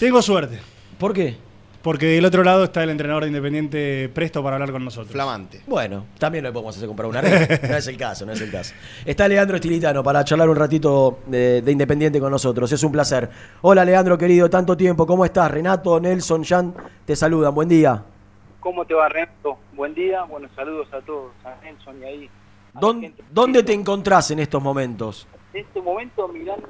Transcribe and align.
Tengo 0.00 0.22
suerte. 0.22 0.58
¿Por 0.98 1.12
qué? 1.12 1.36
Porque 1.82 2.06
del 2.06 2.24
otro 2.24 2.42
lado 2.42 2.64
está 2.64 2.82
el 2.82 2.88
entrenador 2.88 3.24
de 3.24 3.28
Independiente 3.28 4.08
presto 4.08 4.42
para 4.42 4.56
hablar 4.56 4.72
con 4.72 4.82
nosotros. 4.82 5.12
Flamante. 5.12 5.60
Bueno, 5.66 6.06
también 6.18 6.42
lo 6.42 6.54
podemos 6.54 6.74
hacer 6.74 6.88
comprar 6.88 7.06
una 7.06 7.20
red. 7.20 7.68
No 7.68 7.76
es 7.76 7.86
el 7.86 7.98
caso, 7.98 8.24
no 8.24 8.32
es 8.32 8.40
el 8.40 8.50
caso. 8.50 8.72
Está 9.04 9.28
Leandro 9.28 9.56
Estilitano 9.56 10.02
para 10.02 10.24
charlar 10.24 10.48
un 10.48 10.56
ratito 10.56 11.18
de, 11.26 11.60
de 11.60 11.70
Independiente 11.70 12.18
con 12.18 12.30
nosotros. 12.30 12.72
Es 12.72 12.82
un 12.82 12.92
placer. 12.92 13.28
Hola 13.60 13.84
Leandro, 13.84 14.16
querido, 14.16 14.48
tanto 14.48 14.74
tiempo. 14.74 15.06
¿Cómo 15.06 15.22
estás? 15.22 15.50
Renato, 15.50 16.00
Nelson, 16.00 16.44
Jan, 16.44 16.74
te 17.04 17.14
saludan. 17.14 17.54
Buen 17.54 17.68
día. 17.68 18.02
¿Cómo 18.60 18.86
te 18.86 18.94
va, 18.94 19.06
Renato? 19.10 19.58
Buen 19.74 19.92
día. 19.94 20.22
Bueno, 20.22 20.48
saludos 20.56 20.88
a 20.94 21.02
todos, 21.02 21.32
a 21.44 21.62
Nelson 21.62 22.00
y 22.00 22.04
ahí. 22.04 22.30
¿Dónde, 22.72 23.12
dónde 23.30 23.62
te 23.62 23.74
encontrás 23.74 24.30
en 24.30 24.38
estos 24.38 24.62
momentos? 24.62 25.28
En 25.52 25.60
este 25.60 25.82
momento 25.82 26.26
mirando 26.26 26.66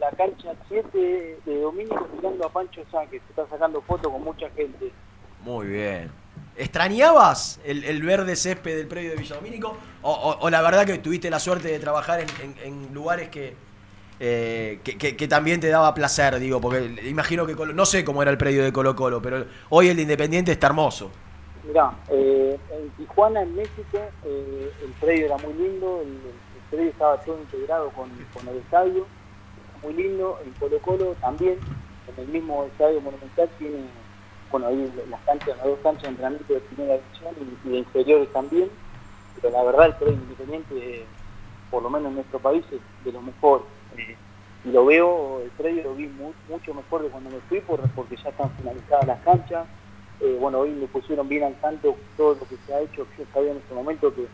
la 0.00 0.10
cancha 0.10 0.52
7 0.68 1.38
de 1.44 1.60
Domínico, 1.60 2.06
mirando 2.14 2.46
a 2.46 2.50
Pancho 2.50 2.82
Sá, 2.90 3.02
que 3.06 3.18
se 3.20 3.26
está 3.30 3.46
sacando 3.48 3.80
fotos 3.82 4.12
con 4.12 4.22
mucha 4.22 4.48
gente. 4.50 4.92
Muy 5.42 5.66
bien. 5.68 6.10
¿Extrañabas 6.56 7.60
el, 7.64 7.84
el 7.84 8.02
verde 8.02 8.34
césped 8.36 8.76
del 8.76 8.86
predio 8.88 9.10
de 9.10 9.16
Villadomínico? 9.16 9.76
O, 10.02 10.10
o, 10.12 10.38
o 10.40 10.50
la 10.50 10.62
verdad 10.62 10.84
que 10.86 10.98
tuviste 10.98 11.30
la 11.30 11.38
suerte 11.38 11.68
de 11.68 11.78
trabajar 11.78 12.20
en, 12.20 12.28
en- 12.42 12.58
en 12.86 12.94
lugares 12.94 13.28
que, 13.28 13.54
eh, 14.20 14.80
que, 14.82 14.96
que- 14.98 15.16
que 15.16 15.28
también 15.28 15.60
te 15.60 15.68
daba 15.68 15.94
placer, 15.94 16.38
digo, 16.38 16.60
porque 16.60 16.84
imagino 17.04 17.46
que 17.46 17.54
Colo- 17.54 17.74
no 17.74 17.84
sé 17.86 18.04
cómo 18.04 18.22
era 18.22 18.30
el 18.30 18.38
predio 18.38 18.64
de 18.64 18.72
Colo 18.72 18.96
Colo, 18.96 19.20
pero 19.22 19.46
hoy 19.68 19.88
el 19.88 19.96
de 19.96 20.02
Independiente 20.02 20.52
está 20.52 20.68
hermoso. 20.68 21.10
Mirá, 21.64 21.90
eh, 22.10 22.58
en 22.72 22.90
Tijuana, 22.90 23.42
en 23.42 23.54
México, 23.56 23.98
eh, 24.24 24.70
el 24.84 24.90
predio 25.00 25.26
era 25.26 25.36
muy 25.38 25.52
lindo, 25.54 26.00
el, 26.02 26.08
el 26.08 26.62
predio 26.70 26.90
estaba 26.90 27.20
todo 27.20 27.38
integrado 27.40 27.90
con, 27.90 28.08
con 28.32 28.48
el 28.48 28.56
estadio, 28.58 29.06
muy 29.86 29.94
lindo. 29.94 30.40
En 30.44 30.52
Colo 30.54 30.80
Colo 30.80 31.14
también, 31.16 31.60
en 32.08 32.18
el 32.18 32.26
mismo 32.28 32.64
estadio 32.64 33.00
monumental, 33.00 33.50
tiene, 33.58 33.92
bueno, 34.50 34.66
ahí 34.66 34.92
las 35.08 35.20
canchas, 35.22 35.56
las 35.58 35.66
dos 35.66 35.78
canchas 35.80 36.02
de 36.02 36.08
entrenamiento 36.08 36.52
de 36.54 36.60
primera 36.60 36.98
división 36.98 37.34
y, 37.64 37.68
de 37.70 37.76
inferiores 37.78 38.32
también. 38.32 38.70
Pero 39.34 39.50
la 39.50 39.62
verdad, 39.62 39.86
el 39.86 39.94
predio 39.94 40.14
independiente, 40.14 41.08
por 41.70 41.82
lo 41.82 41.90
menos 41.90 42.08
en 42.08 42.16
nuestro 42.16 42.40
país, 42.40 42.64
es 42.72 42.80
de 43.04 43.12
lo 43.12 43.22
mejor. 43.22 43.68
Eh, 43.96 44.18
y 44.64 44.70
lo 44.70 44.84
veo, 44.86 45.42
el 45.42 45.50
predio 45.52 45.84
lo 45.84 45.94
vi 45.94 46.08
mu- 46.08 46.34
mucho 46.48 46.74
mejor 46.74 47.02
de 47.04 47.10
cuando 47.10 47.30
me 47.30 47.40
fui, 47.42 47.60
por- 47.60 47.88
porque 47.90 48.16
ya 48.16 48.30
están 48.30 48.50
finalizadas 48.56 49.06
las 49.06 49.20
canchas. 49.20 49.68
Eh, 50.18 50.36
bueno, 50.40 50.60
hoy 50.60 50.70
le 50.74 50.88
pusieron 50.88 51.28
bien 51.28 51.44
al 51.44 51.60
tanto 51.60 51.96
todo 52.16 52.34
lo 52.34 52.48
que 52.48 52.56
se 52.66 52.74
ha 52.74 52.80
hecho. 52.80 53.06
Yo 53.16 53.24
sabía 53.32 53.52
en 53.52 53.58
este 53.58 53.74
momento 53.74 54.12
que 54.12 54.26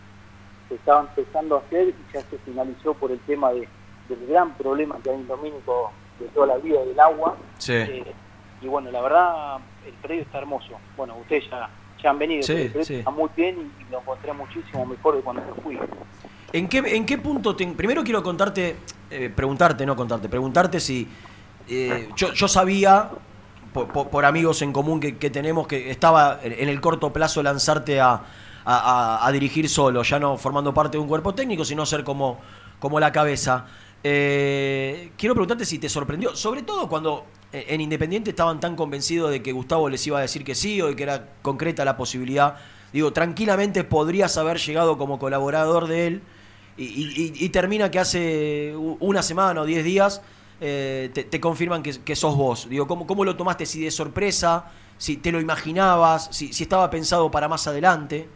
se 0.68 0.76
estaba 0.76 1.00
empezando 1.02 1.56
a 1.56 1.60
hacer 1.60 1.88
y 1.88 2.06
ya 2.14 2.22
se 2.30 2.38
finalizó 2.38 2.94
por 2.94 3.10
el 3.12 3.20
tema 3.20 3.52
de, 3.52 3.68
del 4.16 4.26
gran 4.28 4.54
problema 4.54 4.98
que 5.02 5.10
hay 5.10 5.16
en 5.16 5.26
Domínico 5.28 5.90
de 6.18 6.26
toda 6.28 6.46
la 6.48 6.56
vida 6.58 6.80
del 6.84 6.98
agua. 7.00 7.36
Sí. 7.58 7.72
Eh, 7.74 8.12
y 8.60 8.66
bueno, 8.68 8.90
la 8.90 9.00
verdad, 9.00 9.56
el 9.86 9.92
predio 9.94 10.22
está 10.22 10.38
hermoso. 10.38 10.68
Bueno, 10.96 11.16
ustedes 11.20 11.44
ya, 11.50 11.68
ya 12.02 12.10
han 12.10 12.18
venido, 12.18 12.42
Sí, 12.42 12.52
el 12.52 12.68
predio 12.70 12.84
sí. 12.84 12.94
está 12.96 13.10
muy 13.10 13.28
bien 13.36 13.72
y, 13.80 13.90
lo 13.90 14.00
encontré 14.00 14.32
muchísimo 14.32 14.86
mejor 14.86 15.16
de 15.16 15.22
cuando 15.22 15.42
fui. 15.62 15.78
¿En 16.52 16.68
qué, 16.68 16.78
en 16.78 17.06
qué 17.06 17.18
punto 17.18 17.56
te, 17.56 17.66
Primero 17.68 18.04
quiero 18.04 18.22
contarte, 18.22 18.76
eh, 19.10 19.30
preguntarte, 19.34 19.84
no 19.86 19.96
contarte, 19.96 20.28
preguntarte 20.28 20.80
si. 20.80 21.08
eh, 21.68 22.08
yo, 22.14 22.32
yo 22.34 22.46
sabía, 22.46 23.10
por, 23.72 23.88
por- 23.88 24.08
por 24.10 24.24
amigos 24.26 24.60
en 24.62 24.72
común 24.72 25.00
que, 25.00 25.16
que 25.16 25.30
tenemos, 25.30 25.66
que 25.66 25.90
estaba 25.90 26.38
en, 26.42 26.52
en 26.52 26.68
el 26.68 26.80
corto 26.80 27.12
plazo 27.12 27.42
lanzarte 27.42 28.00
a, 28.00 28.12
a- 28.12 28.20
a- 28.64 29.26
a 29.26 29.32
dirigir 29.32 29.68
solo, 29.68 30.02
ya 30.02 30.18
no 30.20 30.36
formando 30.36 30.74
parte 30.74 30.98
de 30.98 31.02
un 31.02 31.08
cuerpo 31.08 31.34
técnico, 31.34 31.64
sino 31.64 31.86
ser 31.86 32.04
como, 32.04 32.38
como 32.78 33.00
la 33.00 33.10
cabeza. 33.12 33.64
Eh, 34.04 35.12
quiero 35.16 35.34
preguntarte 35.34 35.64
si 35.64 35.78
te 35.78 35.88
sorprendió, 35.88 36.34
sobre 36.34 36.62
todo 36.62 36.88
cuando 36.88 37.24
eh, 37.52 37.66
en 37.68 37.80
Independiente 37.80 38.30
estaban 38.30 38.58
tan 38.58 38.74
convencidos 38.74 39.30
de 39.30 39.42
que 39.42 39.52
Gustavo 39.52 39.88
les 39.88 40.04
iba 40.06 40.18
a 40.18 40.22
decir 40.22 40.44
que 40.44 40.54
sí 40.54 40.80
o 40.82 40.88
de 40.88 40.96
que 40.96 41.04
era 41.04 41.28
concreta 41.42 41.84
la 41.84 41.96
posibilidad. 41.96 42.56
Digo, 42.92 43.12
tranquilamente 43.12 43.84
podrías 43.84 44.36
haber 44.36 44.58
llegado 44.58 44.98
como 44.98 45.18
colaborador 45.18 45.86
de 45.86 46.06
él 46.08 46.22
y, 46.76 47.48
termina 47.50 47.90
que 47.90 47.98
hace 47.98 48.74
una 48.76 49.22
semana 49.22 49.60
o 49.60 49.66
diez 49.66 49.84
días 49.84 50.22
eh, 50.60 51.10
te, 51.12 51.40
confirman 51.40 51.82
que, 51.82 52.16
sos 52.16 52.36
vos. 52.36 52.68
Digo, 52.68 52.86
¿cómo, 52.86 53.06
¿cómo 53.06 53.24
lo 53.24 53.36
tomaste? 53.36 53.66
¿Si 53.66 53.82
de 53.82 53.90
sorpresa? 53.90 54.70
¿Si 54.98 55.16
te 55.16 55.32
lo 55.32 55.40
imaginabas? 55.40 56.28
¿Si, 56.34 56.52
si 56.52 56.64
estaba 56.64 56.88
pensado 56.90 57.30
para 57.30 57.48
más 57.48 57.66
adelante? 57.66 58.28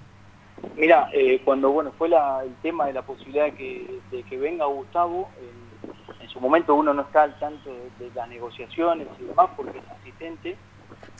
Mira, 0.76 1.08
eh, 1.12 1.40
cuando 1.44 1.70
bueno 1.70 1.92
fue 1.96 2.08
el 2.08 2.54
tema 2.62 2.86
de 2.86 2.94
la 2.94 3.02
posibilidad 3.02 3.46
de 3.46 3.54
que, 3.54 4.24
que 4.28 4.36
venga 4.36 4.64
Gustavo, 4.66 5.28
su 6.36 6.40
momento 6.42 6.74
uno 6.74 6.92
no 6.92 7.02
está 7.02 7.22
al 7.22 7.38
tanto 7.38 7.70
de, 7.70 7.90
de 7.98 8.10
las 8.14 8.28
negociaciones 8.28 9.08
y 9.18 9.24
demás 9.24 9.50
porque 9.56 9.78
es 9.78 9.90
asistente. 9.90 10.58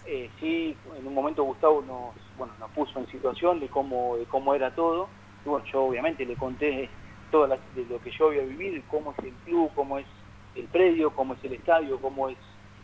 Eh, 0.04 0.30
sí, 0.38 0.78
en 0.94 1.06
un 1.06 1.14
momento 1.14 1.42
Gustavo 1.42 1.80
nos, 1.80 2.14
bueno, 2.36 2.54
nos 2.58 2.70
puso 2.72 2.98
en 2.98 3.06
situación 3.08 3.58
de 3.58 3.68
cómo, 3.70 4.18
de 4.18 4.26
cómo 4.26 4.54
era 4.54 4.74
todo. 4.74 5.08
Y 5.44 5.48
bueno, 5.48 5.64
yo 5.72 5.84
obviamente 5.84 6.26
le 6.26 6.36
conté 6.36 6.90
todo 7.30 7.48
de 7.48 7.84
lo 7.86 7.98
que 8.00 8.10
yo 8.10 8.26
había 8.28 8.42
vivido 8.42 8.82
cómo 8.88 9.12
es 9.12 9.24
el 9.24 9.34
club, 9.38 9.72
cómo 9.74 9.98
es 9.98 10.06
el 10.54 10.68
predio, 10.68 11.14
cómo 11.14 11.32
es 11.32 11.42
el 11.44 11.54
estadio, 11.54 11.98
cómo 11.98 12.28
es 12.28 12.38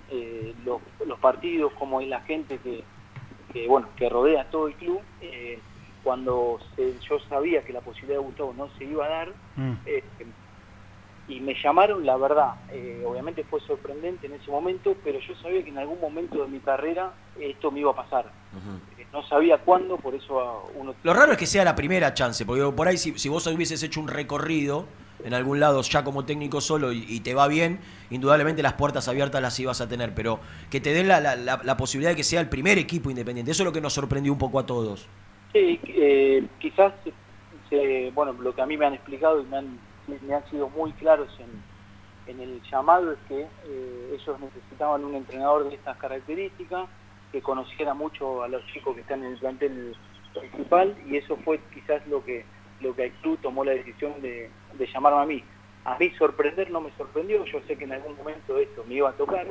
eh, 0.08 0.54
los, 0.64 0.80
los 1.06 1.18
partidos, 1.20 1.72
cómo 1.74 2.00
es 2.00 2.08
la 2.08 2.20
gente 2.22 2.58
que, 2.60 2.86
que, 3.52 3.68
bueno 3.68 3.90
que 3.94 4.08
rodea 4.08 4.48
todo 4.50 4.68
el 4.68 4.76
club. 4.76 5.02
Eh, 5.20 5.62
cuando 6.02 6.58
se- 6.74 6.98
yo 6.98 7.18
sabía 7.28 7.62
que 7.62 7.72
la 7.74 7.82
posibilidad 7.82 8.18
de 8.18 8.24
Gustavo 8.24 8.54
no 8.54 8.70
se 8.70 8.84
iba 8.84 9.04
a 9.04 9.08
dar 9.10 9.34
Mm. 9.54 9.74
eh, 9.84 10.04
y 11.28 11.40
me 11.40 11.54
llamaron, 11.62 12.04
la 12.04 12.16
verdad, 12.16 12.54
eh, 12.72 13.02
obviamente 13.06 13.44
fue 13.44 13.60
sorprendente 13.60 14.26
en 14.26 14.34
ese 14.34 14.50
momento, 14.50 14.96
pero 15.04 15.18
yo 15.20 15.34
sabía 15.36 15.62
que 15.62 15.70
en 15.70 15.78
algún 15.78 16.00
momento 16.00 16.42
de 16.42 16.48
mi 16.48 16.58
carrera 16.58 17.12
esto 17.40 17.70
me 17.70 17.80
iba 17.80 17.92
a 17.92 17.96
pasar. 17.96 18.26
Eh, 18.98 19.06
no 19.12 19.22
sabía 19.26 19.58
cuándo, 19.58 19.96
por 19.96 20.14
eso 20.14 20.70
uno... 20.74 20.94
Lo 21.02 21.14
raro 21.14 21.32
es 21.32 21.38
que 21.38 21.46
sea 21.46 21.64
la 21.64 21.74
primera 21.74 22.12
chance, 22.14 22.44
porque 22.44 22.62
por 22.76 22.88
ahí 22.88 22.96
si, 22.98 23.18
si 23.18 23.28
vos 23.28 23.46
hubieses 23.46 23.82
hecho 23.82 24.00
un 24.00 24.08
recorrido 24.08 24.86
en 25.24 25.32
algún 25.34 25.60
lado 25.60 25.80
ya 25.82 26.02
como 26.02 26.24
técnico 26.24 26.60
solo 26.60 26.92
y, 26.92 27.04
y 27.08 27.20
te 27.20 27.32
va 27.34 27.46
bien, 27.46 27.78
indudablemente 28.10 28.60
las 28.62 28.72
puertas 28.72 29.06
abiertas 29.06 29.40
las 29.40 29.58
ibas 29.60 29.80
a 29.80 29.88
tener, 29.88 30.14
pero 30.14 30.40
que 30.70 30.80
te 30.80 30.92
den 30.92 31.06
la, 31.06 31.20
la- 31.20 31.36
la- 31.36 31.60
la 31.62 31.76
posibilidad 31.76 32.10
de 32.10 32.16
que 32.16 32.24
sea 32.24 32.40
el 32.40 32.48
primer 32.48 32.76
equipo 32.78 33.08
independiente, 33.08 33.52
eso 33.52 33.62
es 33.62 33.66
lo 33.66 33.72
que 33.72 33.80
nos 33.80 33.92
sorprendió 33.92 34.32
un 34.32 34.38
poco 34.38 34.58
a 34.58 34.66
todos. 34.66 35.06
Sí, 35.52 35.78
eh, 35.84 36.44
quizás, 36.58 36.92
se- 37.70 38.10
bueno, 38.14 38.32
lo 38.32 38.52
que 38.54 38.62
a 38.62 38.66
mí 38.66 38.76
me 38.76 38.86
han 38.86 38.94
explicado 38.94 39.40
y 39.40 39.44
me 39.44 39.58
han, 39.58 39.78
me 40.06 40.34
han 40.34 40.48
sido 40.50 40.68
muy 40.70 40.92
claros 40.92 41.28
en, 41.38 42.40
el 42.40 42.62
llamado 42.70 43.12
es 43.12 43.18
que 43.28 43.42
eh, 43.42 44.10
ellos 44.14 44.40
necesitaban 44.40 45.04
un 45.04 45.14
entrenador 45.16 45.68
de 45.68 45.74
estas 45.74 45.96
características, 45.98 46.88
que 47.30 47.42
conociera 47.42 47.94
mucho 47.94 48.42
a 48.42 48.48
los 48.48 48.64
chicos 48.66 48.94
que 48.94 49.00
están 49.00 49.24
en 49.24 49.32
el 49.32 49.38
plantel 49.38 49.96
principal 50.32 50.96
y 51.06 51.16
eso 51.16 51.36
fue 51.38 51.60
quizás 51.72 52.06
lo 52.06 52.24
que 52.24 52.44
lo 52.80 52.94
que 52.94 53.04
el 53.04 53.12
club 53.12 53.38
tomó 53.40 53.64
la 53.64 53.72
decisión 53.72 54.20
de, 54.20 54.50
llamarme 54.92 55.22
a 55.22 55.26
mí. 55.26 55.44
A 55.84 55.96
mí 55.98 56.10
sorprender 56.18 56.70
no 56.70 56.80
me 56.80 56.90
sorprendió, 56.96 57.44
yo 57.44 57.60
sé 57.66 57.76
que 57.76 57.84
en 57.84 57.92
algún 57.92 58.16
momento 58.16 58.58
esto 58.58 58.84
me 58.86 58.94
iba 58.94 59.10
a 59.10 59.12
tocar 59.12 59.46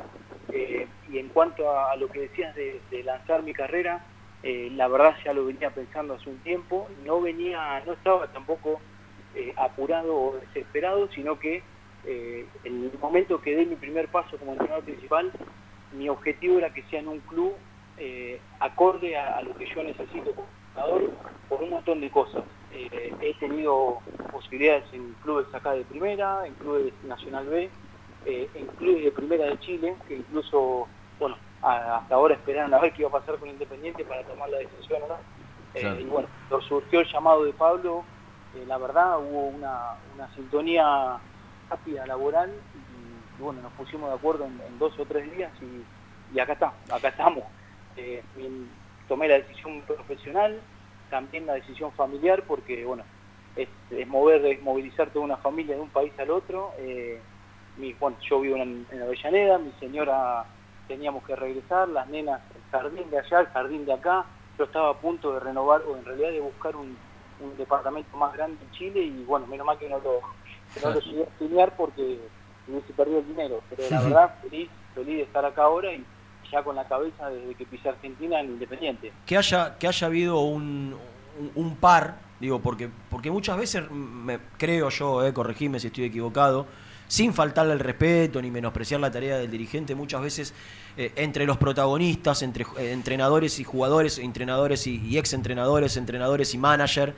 eh, 0.50 0.86
y 1.10 1.18
en 1.18 1.28
cuanto 1.28 1.70
a, 1.70 1.96
lo 1.96 2.08
que 2.08 2.20
decías 2.20 2.54
de, 2.54 2.80
de 2.90 3.02
lanzar 3.02 3.42
mi 3.42 3.52
carrera, 3.52 4.04
eh, 4.42 4.70
la 4.74 4.88
verdad 4.88 5.14
ya 5.24 5.32
lo 5.32 5.46
venía 5.46 5.70
pensando 5.70 6.14
hace 6.14 6.28
un 6.28 6.38
tiempo, 6.38 6.88
no 7.04 7.20
venía, 7.20 7.82
no 7.86 7.92
estaba 7.92 8.26
tampoco 8.28 8.80
eh, 9.34 9.54
apurado 9.56 10.14
o 10.16 10.36
desesperado, 10.38 11.08
sino 11.14 11.38
que 11.38 11.64
eh, 12.04 12.48
en 12.64 12.84
el 12.84 12.98
momento 12.98 13.40
que 13.40 13.54
dé 13.56 13.64
mi 13.66 13.76
primer 13.76 14.08
paso 14.08 14.38
como 14.38 14.52
entrenador 14.52 14.84
principal, 14.84 15.30
mi 15.92 16.08
objetivo 16.08 16.58
era 16.58 16.72
que 16.72 16.82
sea 16.84 17.00
en 17.00 17.08
un 17.08 17.20
club 17.20 17.54
eh, 17.96 18.40
acorde 18.60 19.16
a, 19.16 19.36
a 19.38 19.42
lo 19.42 19.54
que 19.56 19.66
yo 19.66 19.82
necesito 19.82 20.34
como 20.34 20.48
entrenador 20.68 21.10
por 21.48 21.62
un 21.62 21.70
montón 21.70 22.00
de 22.00 22.10
cosas. 22.10 22.44
He 22.70 23.34
tenido 23.38 24.00
posibilidades 24.32 24.84
en 24.92 25.12
clubes 25.20 25.46
acá 25.54 25.72
de 25.72 25.84
primera, 25.84 26.46
en 26.46 26.54
clubes 26.54 26.94
Nacional 27.04 27.46
B, 27.46 27.70
en 28.24 28.66
clubes 28.78 29.04
de 29.04 29.12
primera 29.12 29.44
de 29.44 29.58
Chile, 29.60 29.94
que 30.08 30.16
incluso, 30.16 30.88
bueno, 31.18 31.36
a- 31.60 31.98
hasta 31.98 32.14
ahora 32.14 32.34
esperaron 32.34 32.72
a 32.74 32.78
ver 32.80 32.92
qué 32.94 33.02
iba 33.02 33.08
a 33.10 33.20
pasar 33.20 33.38
con 33.38 33.48
Independiente 33.50 34.04
para 34.04 34.24
tomar 34.24 34.48
la 34.48 34.58
decisión 34.58 35.02
no. 35.08 35.18
Claro. 35.74 36.00
y 36.00 36.04
bueno, 36.04 36.28
nos 36.50 36.64
surgió 36.66 37.00
el 37.00 37.06
llamado 37.12 37.44
de 37.44 37.52
Pablo, 37.52 38.04
eh, 38.54 38.64
la 38.66 38.78
verdad 38.78 39.18
hubo 39.18 39.48
una, 39.48 39.96
sintonía 40.34 41.18
rápida 41.70 42.06
laboral 42.06 42.50
y, 42.50 43.42
bueno, 43.42 43.62
nos 43.62 43.72
pusimos 43.72 44.08
de 44.10 44.16
acuerdo 44.16 44.44
en, 44.44 44.78
dos 44.78 44.98
o 44.98 45.04
tres 45.04 45.30
días 45.34 45.50
y, 46.32 46.38
acá 46.38 46.52
está, 46.54 46.72
acá 46.90 47.08
estamos. 47.08 47.44
Eh, 47.96 48.22
tomé 49.08 49.28
la 49.28 49.34
decisión 49.34 49.82
profesional, 49.82 50.60
también 51.10 51.46
la 51.46 51.54
decisión 51.54 51.92
familiar 51.92 52.42
porque 52.46 52.84
bueno, 52.84 53.04
es, 53.56 53.68
es 53.90 54.08
mover, 54.08 54.44
es 54.46 54.62
movilizar 54.62 55.10
toda 55.10 55.24
una 55.24 55.36
familia 55.36 55.74
de 55.74 55.82
un 55.82 55.90
país 55.90 56.12
al 56.18 56.30
otro. 56.30 56.72
Eh, 56.78 57.20
mi, 57.76 57.92
bueno, 57.94 58.16
yo 58.28 58.40
vivo 58.40 58.56
en, 58.56 58.86
en 58.90 59.02
Avellaneda, 59.02 59.58
mi 59.58 59.72
señora 59.80 60.44
teníamos 60.88 61.24
que 61.24 61.36
regresar, 61.36 61.88
las 61.88 62.06
nenas, 62.08 62.40
el 62.54 62.62
jardín 62.70 63.10
de 63.10 63.18
allá, 63.18 63.40
el 63.40 63.46
jardín 63.46 63.86
de 63.86 63.94
acá. 63.94 64.24
Yo 64.58 64.64
estaba 64.64 64.90
a 64.90 64.94
punto 64.94 65.32
de 65.32 65.40
renovar, 65.40 65.82
o 65.82 65.96
en 65.96 66.04
realidad 66.04 66.30
de 66.30 66.40
buscar 66.40 66.76
un, 66.76 66.96
un 67.42 67.56
departamento 67.56 68.16
más 68.16 68.32
grande 68.32 68.58
en 68.62 68.70
Chile 68.72 69.02
y 69.02 69.24
bueno, 69.24 69.46
menos 69.46 69.66
mal 69.66 69.78
que 69.78 69.88
no 69.88 69.98
lo, 69.98 70.20
que 70.74 70.80
no 70.80 70.90
lo 70.90 71.00
llegué 71.00 71.22
a 71.22 71.26
estudiar 71.26 71.76
porque 71.76 72.20
hubiese 72.68 72.92
perdido 72.92 73.18
el 73.18 73.28
dinero. 73.28 73.60
Pero 73.70 73.90
la 73.90 74.02
verdad, 74.02 74.34
feliz, 74.42 74.70
feliz 74.94 75.16
de 75.16 75.22
estar 75.22 75.44
acá 75.44 75.64
ahora 75.64 75.92
y 75.92 76.04
ya 76.50 76.62
con 76.62 76.76
la 76.76 76.86
cabeza 76.86 77.30
desde 77.30 77.54
que 77.54 77.64
pise 77.66 77.88
Argentina 77.88 78.40
en 78.40 78.52
Independiente. 78.52 79.12
Que 79.26 79.36
haya, 79.36 79.76
que 79.78 79.88
haya 79.88 80.06
habido 80.06 80.40
un, 80.40 80.94
un, 81.54 81.76
par, 81.76 82.16
digo, 82.38 82.60
porque, 82.60 82.90
porque 83.10 83.30
muchas 83.30 83.56
veces, 83.56 83.90
me, 83.90 84.38
creo 84.58 84.90
yo, 84.90 85.24
eh, 85.24 85.32
corregime 85.32 85.80
si 85.80 85.88
estoy 85.88 86.04
equivocado, 86.04 86.66
sin 87.12 87.34
faltarle 87.34 87.74
el 87.74 87.78
respeto 87.78 88.40
ni 88.40 88.50
menospreciar 88.50 88.98
la 88.98 89.10
tarea 89.10 89.36
del 89.36 89.50
dirigente, 89.50 89.94
muchas 89.94 90.22
veces 90.22 90.54
eh, 90.96 91.12
entre 91.16 91.44
los 91.44 91.58
protagonistas, 91.58 92.40
entre 92.40 92.64
eh, 92.78 92.92
entrenadores 92.92 93.58
y 93.58 93.64
jugadores, 93.64 94.16
entrenadores 94.16 94.86
y, 94.86 94.96
y 94.96 95.18
ex 95.18 95.34
entrenadores, 95.34 95.98
entrenadores 95.98 96.54
y 96.54 96.56
manager, 96.56 97.14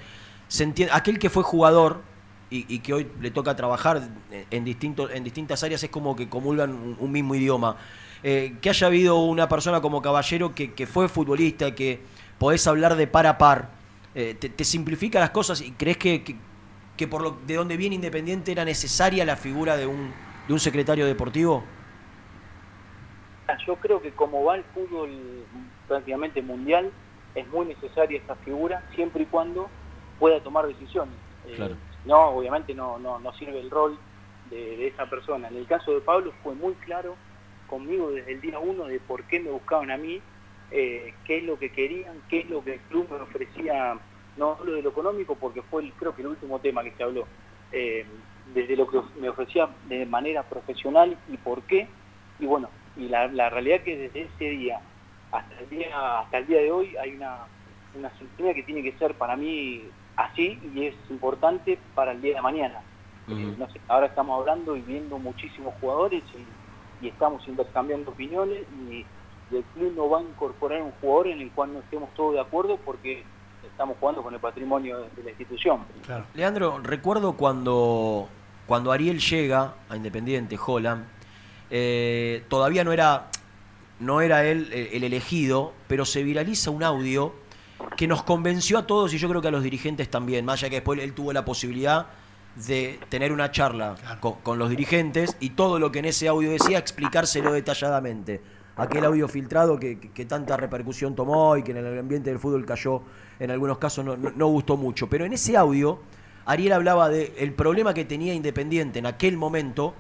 se 0.49 0.64
entiende, 0.64 0.93
aquel 0.93 1.20
que 1.20 1.31
fue 1.31 1.44
jugador 1.44 2.02
y, 2.50 2.81
que 2.81 2.93
hoy 2.93 3.06
le 3.20 3.31
toca 3.31 3.55
trabajar 3.55 4.02
en, 4.50 4.67
en 4.67 5.25
distintas 5.25 5.62
áreas 5.62 5.85
es 5.85 5.91
como 5.91 6.17
que 6.17 6.29
comulgan 6.29 6.97
un, 6.99 7.12
mismo 7.12 7.37
idioma. 7.37 7.76
Eh, 8.25 8.56
que 8.61 8.70
haya 8.70 8.88
habido 8.88 9.19
una 9.19 9.49
persona 9.49 9.81
como 9.81 10.02
Caballero 10.02 10.56
que, 10.56 10.73
que 10.73 10.88
fue 10.88 11.08
futbolista, 11.08 11.73
que 11.73 12.00
podés 12.38 12.67
hablar 12.67 12.97
de 12.97 13.06
par 13.06 13.29
a 13.29 13.38
par, 13.38 13.70
te, 14.12 14.64
simplifica 14.64 15.20
las 15.20 15.31
cosas 15.31 15.61
y 15.61 15.70
crees 15.70 15.99
que 15.99 16.37
por 17.08 17.23
lo, 17.23 17.31
de 17.32 17.55
donde 17.55 17.76
viene 17.76 17.96
Independiente 17.96 18.52
era 18.52 18.64
necesaria 18.64 19.25
la 19.25 19.37
figura 19.37 19.76
de 19.76 19.87
un, 19.87 20.12
de 20.46 20.52
un 20.52 20.61
secretario 20.61 21.06
deportivo? 21.06 21.64
Yo 23.67 23.76
creo 23.76 24.00
que 24.00 24.12
como 24.12 24.44
va 24.44 24.56
el 24.56 24.64
fútbol 24.64 25.11
prácticamente 25.88 26.43
mundial, 26.43 26.91
es 27.35 27.46
muy 27.49 27.67
necesaria 27.67 28.19
esta 28.19 28.37
figura 28.37 28.82
siempre 28.94 29.25
y 29.25 29.26
cuando 29.26 29.69
pueda 30.19 30.41
tomar 30.41 30.67
decisiones. 30.67 31.14
Eh, 31.46 31.75
no, 32.05 32.29
obviamente 32.29 32.75
no, 32.75 32.99
no, 32.99 33.19
no 33.19 33.32
sirve 33.35 33.61
el 33.61 33.70
rol 33.70 33.99
de, 34.50 34.88
esa 34.88 35.06
persona. 35.06 35.49
En 35.49 35.56
el 35.56 35.67
caso 35.67 35.93
de 35.93 36.00
Pablo 36.00 36.32
fue 36.43 36.55
muy 36.55 36.75
claro 36.75 37.17
conmigo 37.69 38.11
desde 38.11 38.32
el 38.32 38.40
día 38.40 38.58
uno 38.58 38.85
de 38.85 39.00
por 39.00 39.25
qué 39.25 39.40
me 39.40 39.50
buscaban 39.50 39.90
a 39.90 39.97
mí, 39.97 40.20
eh, 40.70 41.14
qué 41.25 41.38
es 41.38 41.44
lo 41.44 41.58
que 41.58 41.73
querían, 41.73 42.23
qué 42.29 42.40
es 42.40 42.50
lo 42.50 42.62
que 42.62 42.75
el 42.75 42.81
club 42.81 43.08
me 43.11 43.17
ofrecía 43.17 43.99
no 44.37 44.53
hablo 44.53 44.73
de 44.73 44.83
lo 44.83 44.91
económico 44.91 45.37
porque 45.37 45.63
fue 45.63 45.91
creo 45.99 46.15
que 46.15 46.23
el 46.23 46.29
último 46.29 46.59
tema 46.59 46.83
que 46.83 46.93
se 46.93 47.03
habló, 47.03 47.27
eh, 47.73 48.07
desde 48.55 48.77
lo 48.77 48.89
que 48.89 49.01
me 49.21 49.29
ofrecía 49.29 49.69
de 49.89 50.07
manera 50.07 50.43
profesional 50.43 51.17
y 51.29 51.37
por 51.37 51.63
qué, 51.63 51.89
y 52.39 52.47
bueno, 52.47 52.69
y 52.97 53.09
la, 53.09 53.27
la 53.29 53.51
realidad 53.51 53.81
que 53.81 53.97
desde 53.97 54.23
ese 54.23 54.45
día 54.51 54.81
hasta 55.35 55.59
el 55.59 55.69
día, 55.69 56.21
hasta 56.21 56.39
el 56.39 56.47
día 56.47 56.61
de 56.61 56.71
hoy 56.71 56.97
hay 56.97 57.15
una, 57.15 57.39
una 57.95 58.11
que 58.55 58.63
tiene 58.63 58.83
que 58.83 58.97
ser 58.99 59.15
para 59.15 59.37
mí 59.37 59.83
así 60.17 60.61
y 60.75 60.87
es 60.87 60.95
importante 61.11 61.79
para 61.95 62.13
el 62.13 62.23
día 62.23 62.37
de 62.37 62.43
mañana. 62.43 62.81
No 63.27 63.69
sé, 63.71 63.81
ahora 63.89 64.07
estamos 64.07 64.39
hablando 64.39 64.77
y 64.77 64.83
viendo 64.83 65.19
muchísimos 65.19 65.75
jugadores 65.81 66.23
y, 66.35 67.05
y 67.05 67.09
estamos 67.09 67.47
intercambiando 67.49 68.11
opiniones 68.11 68.65
y, 68.91 69.05
el 69.51 69.63
club 69.75 69.93
no 69.95 70.09
va 70.09 70.19
a 70.19 70.23
incorporar 70.23 70.83
un 70.83 70.91
jugador 70.93 71.29
en 71.29 71.41
el 71.41 71.53
cual 71.53 71.75
no 71.75 71.79
estemos 71.79 72.13
todos 72.15 72.35
de 72.35 72.41
acuerdo 72.41 72.77
porque 72.79 73.25
estamos 73.75 73.97
jugando 73.99 74.23
con 74.23 74.32
el 74.32 74.38
patrimonio 74.38 74.99
de 75.17 75.23
la 75.25 75.31
institución. 75.31 75.81
Leandro, 76.35 76.79
recuerdo 76.79 77.32
cuando, 77.32 78.29
cuando 78.69 78.93
Ariel 78.93 79.19
llega 79.19 79.75
a 79.88 79.97
Independiente, 79.97 80.56
Holland, 80.65 81.05
eh, 81.71 82.44
todavía 82.49 82.85
no 82.85 82.93
era, 82.93 83.31
no 83.99 84.21
era 84.21 84.44
él 84.44 84.69
eh, 84.73 84.91
el 84.93 85.03
elegido, 85.03 85.73
pero 85.88 86.05
se 86.05 86.23
viraliza 86.23 86.71
un 86.71 86.85
audio 86.85 87.35
que 87.97 88.06
nos 88.06 88.23
convenció 88.23 88.79
a 88.79 88.87
todos 88.87 89.12
y 89.12 89.19
yo 89.19 89.29
creo 89.29 89.43
que 89.43 89.49
a 89.49 89.50
los 89.50 89.65
dirigentes 89.65 90.09
también, 90.09 90.44
más 90.44 90.61
allá 90.61 90.71
que 90.71 90.76
después 90.76 91.00
él 91.00 91.12
tuvo 91.12 91.32
la 91.32 91.44
posibilidad 91.44 92.06
de 92.55 93.00
tener 93.09 93.32
una 93.32 93.50
charla 93.50 93.97
con, 94.21 94.56
los 94.56 94.71
dirigentes 94.71 95.37
y 95.41 95.50
todo 95.50 95.81
lo 95.81 95.91
que 95.91 95.99
en 95.99 96.05
ese 96.05 96.29
audio 96.29 96.53
decía 96.53 96.79
explicárselo 96.79 97.53
detalladamente. 97.53 98.41
Aquel 98.76 99.05
audio 99.05 99.29
filtrado 99.29 99.79
que, 99.79 99.99
que, 99.99 100.25
tanta 100.25 100.56
repercusión 100.56 101.15
tomó 101.15 101.56
y 101.56 101.62
que 101.62 101.71
en 101.71 101.76
el 101.79 101.99
ambiente 101.99 102.31
del 102.31 102.41
fútbol 102.41 102.67
cayó 102.67 103.03
en 103.38 103.50
algunos 103.50 103.79
casos 103.79 104.05
no, 104.05 104.47
gustó 104.49 104.76
mucho. 104.76 105.09
Pero 105.09 105.25
en 105.25 105.32
ese 105.32 105.56
audio, 105.56 106.00
Ariel 106.44 106.73
hablaba 106.73 107.09
del 107.09 107.53
problema 107.53 107.94
que 107.94 108.05
tenía 108.05 108.35
Independiente 108.35 108.99
en 108.99 109.06
aquel 109.06 109.37
momento 109.37 109.94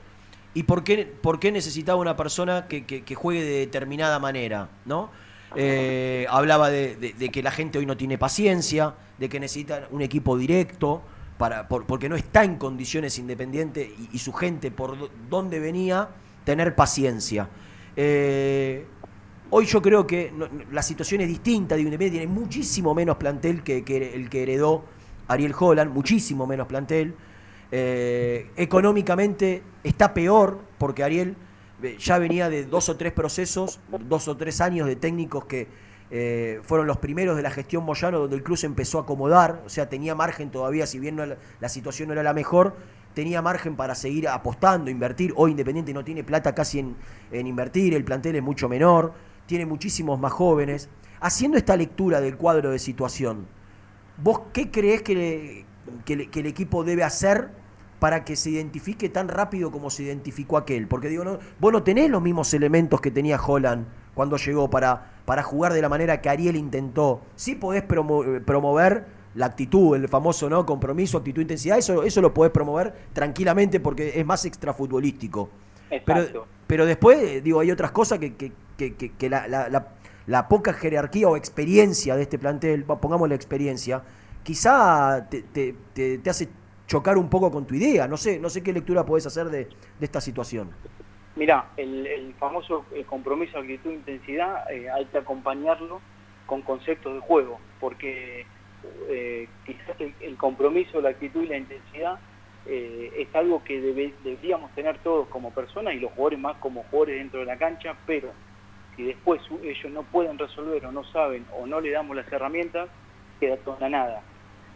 y 0.54 0.62
por 0.62 0.84
qué, 0.84 1.04
por 1.04 1.40
qué 1.40 1.50
necesitaba 1.50 2.00
una 2.00 2.16
persona 2.16 2.66
que, 2.68 2.84
que, 2.84 3.14
juegue 3.14 3.42
de 3.42 3.58
determinada 3.58 4.18
manera, 4.20 4.68
¿no? 4.84 5.10
Eh, 5.56 6.26
hablaba 6.30 6.70
de, 6.70 7.14
que 7.32 7.42
la 7.42 7.50
gente 7.50 7.78
hoy 7.78 7.86
no 7.86 7.96
tiene 7.96 8.18
paciencia, 8.18 8.94
de 9.18 9.28
que 9.28 9.40
necesita 9.40 9.88
un 9.90 10.02
equipo 10.02 10.36
directo, 10.38 11.02
para, 11.38 11.66
porque 11.66 12.08
no 12.08 12.14
está 12.14 12.44
en 12.44 12.56
condiciones 12.56 13.18
Independiente 13.18 13.92
y, 14.12 14.18
su 14.18 14.32
gente 14.32 14.70
por 14.70 15.10
donde 15.28 15.58
venía 15.58 16.08
tener 16.44 16.76
paciencia. 16.76 17.48
Eh, 17.96 18.86
Hoy 19.56 19.66
yo 19.66 19.80
creo 19.80 20.04
que 20.04 20.32
la 20.72 20.82
situación 20.82 21.20
es 21.20 21.28
distinta. 21.28 21.76
Digo, 21.76 21.86
Independiente 21.86 22.26
tiene 22.26 22.40
muchísimo 22.40 22.92
menos 22.92 23.18
plantel 23.18 23.62
que, 23.62 23.84
el 24.14 24.28
que 24.28 24.42
heredó 24.42 24.84
Ariel 25.28 25.54
Holland, 25.56 25.92
muchísimo 25.92 26.44
menos 26.44 26.66
plantel. 26.66 27.14
Eh, 27.70 28.50
económicamente 28.56 29.62
está 29.84 30.12
peor 30.12 30.58
porque 30.76 31.04
Ariel 31.04 31.36
eh, 31.84 31.96
ya 32.00 32.18
venía 32.18 32.50
de 32.50 32.64
dos 32.64 32.88
o 32.88 32.96
tres 32.96 33.12
procesos, 33.12 33.78
dos 34.08 34.26
o 34.26 34.36
tres 34.36 34.60
años 34.60 34.88
de 34.88 34.96
técnicos 34.96 35.44
que 35.44 35.68
fueron 36.62 36.88
los 36.88 36.98
primeros 36.98 37.36
de 37.36 37.42
la 37.42 37.50
gestión 37.50 37.84
Moyano, 37.84 38.18
donde 38.18 38.34
el 38.34 38.42
club 38.42 38.56
se 38.56 38.66
empezó 38.66 38.98
a 38.98 39.02
acomodar, 39.02 39.62
o 39.66 39.68
sea, 39.68 39.88
tenía 39.88 40.16
margen 40.16 40.50
todavía, 40.50 40.86
si 40.86 40.98
bien 40.98 41.16
la, 41.16 41.68
situación 41.68 42.08
no 42.08 42.12
era 42.12 42.24
la 42.24 42.34
mejor, 42.34 42.76
tenía 43.14 43.40
margen 43.40 43.76
para 43.76 43.94
seguir 43.94 44.28
apostando, 44.28 44.90
invertir. 44.90 45.32
Hoy 45.36 45.52
Independiente 45.52 45.94
no 45.94 46.04
tiene 46.04 46.24
plata 46.24 46.54
casi 46.54 46.80
en, 46.80 46.96
en 47.30 47.46
invertir, 47.46 47.94
el 47.94 48.04
plantel 48.04 48.36
es 48.36 48.42
mucho 48.42 48.68
menor 48.68 49.14
tiene 49.46 49.66
muchísimos 49.66 50.18
más 50.18 50.32
jóvenes. 50.32 50.88
Haciendo 51.20 51.56
esta 51.56 51.76
lectura 51.76 52.20
del 52.20 52.36
cuadro 52.36 52.70
de 52.70 52.78
situación, 52.78 53.46
¿vos 54.22 54.42
qué 54.52 54.70
crees 54.70 55.02
que, 55.02 55.64
el 56.06 56.46
equipo 56.46 56.84
debe 56.84 57.02
hacer 57.02 57.50
para 57.98 58.24
que 58.24 58.36
se 58.36 58.50
identifique 58.50 59.08
tan 59.08 59.28
rápido 59.28 59.70
como 59.70 59.90
se 59.90 60.02
identificó 60.02 60.58
aquel? 60.58 60.86
Porque 60.86 61.08
digo, 61.08 61.24
no, 61.24 61.38
vos 61.60 61.72
no 61.72 61.82
tenés 61.82 62.10
los 62.10 62.20
mismos 62.20 62.52
elementos 62.52 63.00
que 63.00 63.10
tenía 63.10 63.40
Holland 63.40 63.86
cuando 64.14 64.36
llegó 64.36 64.68
para, 64.68 65.14
para 65.24 65.42
jugar 65.42 65.72
de 65.72 65.82
la 65.82 65.88
manera 65.88 66.20
que 66.20 66.28
Ariel 66.28 66.56
intentó. 66.56 67.22
Sí 67.36 67.54
podés 67.54 67.82
promover 67.82 69.06
la 69.34 69.46
actitud, 69.46 69.96
el 69.96 70.08
famoso 70.08 70.48
no 70.48 70.64
compromiso, 70.64 71.18
actitud, 71.18 71.42
intensidad, 71.42 71.78
eso, 71.78 72.02
eso 72.02 72.20
lo 72.20 72.32
podés 72.32 72.52
promover 72.52 72.92
tranquilamente 73.12 73.80
porque 73.80 74.12
es 74.14 74.24
más 74.24 74.44
extrafutbolístico. 74.44 75.50
Pero, 76.04 76.46
pero 76.66 76.86
después, 76.86 77.42
digo, 77.42 77.60
hay 77.60 77.70
otras 77.70 77.92
cosas 77.92 78.18
que, 78.18 78.34
que, 78.36 79.28
la, 79.28 80.48
poca 80.48 80.72
jerarquía 80.72 81.28
o 81.28 81.36
experiencia 81.36 82.16
de 82.16 82.22
este 82.22 82.38
plantel, 82.38 82.84
pongamos 82.84 83.28
la 83.28 83.34
experiencia, 83.34 84.02
quizá 84.42 85.28
te, 85.28 86.20
hace 86.28 86.48
chocar 86.86 87.16
un 87.18 87.28
poco 87.28 87.50
con 87.50 87.66
tu 87.66 87.74
idea. 87.74 88.08
No 88.08 88.16
sé, 88.16 88.38
no 88.38 88.48
sé 88.48 88.62
qué 88.62 88.72
lectura 88.72 89.04
puedes 89.04 89.26
hacer 89.26 89.46
de, 89.46 89.68
esta 90.00 90.20
situación. 90.20 90.70
Mira, 91.36 91.70
el, 91.76 92.34
famoso 92.38 92.84
compromiso, 93.06 93.58
actitud, 93.58 93.90
intensidad, 93.90 94.70
eh, 94.72 94.90
hay 94.90 95.06
que 95.06 95.18
acompañarlo 95.18 96.00
con 96.46 96.62
conceptos 96.62 97.14
de 97.14 97.20
juego, 97.20 97.58
porque 97.80 98.46
eh, 99.08 99.48
quizás 99.64 99.96
el, 100.20 100.36
compromiso, 100.36 101.00
la 101.00 101.10
actitud 101.10 101.42
y 101.42 101.48
la 101.48 101.58
intensidad 101.58 102.18
eh, 102.66 103.12
es 103.18 103.34
algo 103.34 103.62
que 103.62 103.80
deberíamos 103.80 104.70
tener 104.74 104.98
todos 104.98 105.28
como 105.28 105.52
personas 105.52 105.94
y 105.94 106.00
los 106.00 106.12
jugadores 106.12 106.38
más 106.38 106.56
como 106.56 106.82
jugadores 106.84 107.18
dentro 107.18 107.40
de 107.40 107.46
la 107.46 107.58
cancha, 107.58 107.94
pero 108.06 108.32
si 108.96 109.04
después 109.04 109.42
ellos 109.62 109.92
no 109.92 110.02
pueden 110.04 110.38
resolver 110.38 110.86
o 110.86 110.92
no 110.92 111.04
saben 111.04 111.44
o 111.58 111.66
no 111.66 111.80
le 111.80 111.90
damos 111.90 112.16
las 112.16 112.30
herramientas, 112.32 112.88
queda 113.40 113.56
toda 113.58 113.88
nada. 113.88 114.22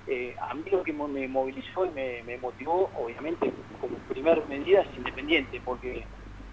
Eh, 0.07 0.35
a 0.41 0.55
mí 0.55 0.65
lo 0.71 0.83
que 0.83 0.93
me 0.93 1.29
movilizó 1.29 1.87
y 1.87 1.91
me, 1.91 2.39
motivó, 2.39 2.91
obviamente, 2.99 3.53
como 3.81 3.97
primer 4.09 4.47
medida 4.49 4.83
es 4.83 4.97
independiente, 4.97 5.61
porque 5.65 6.05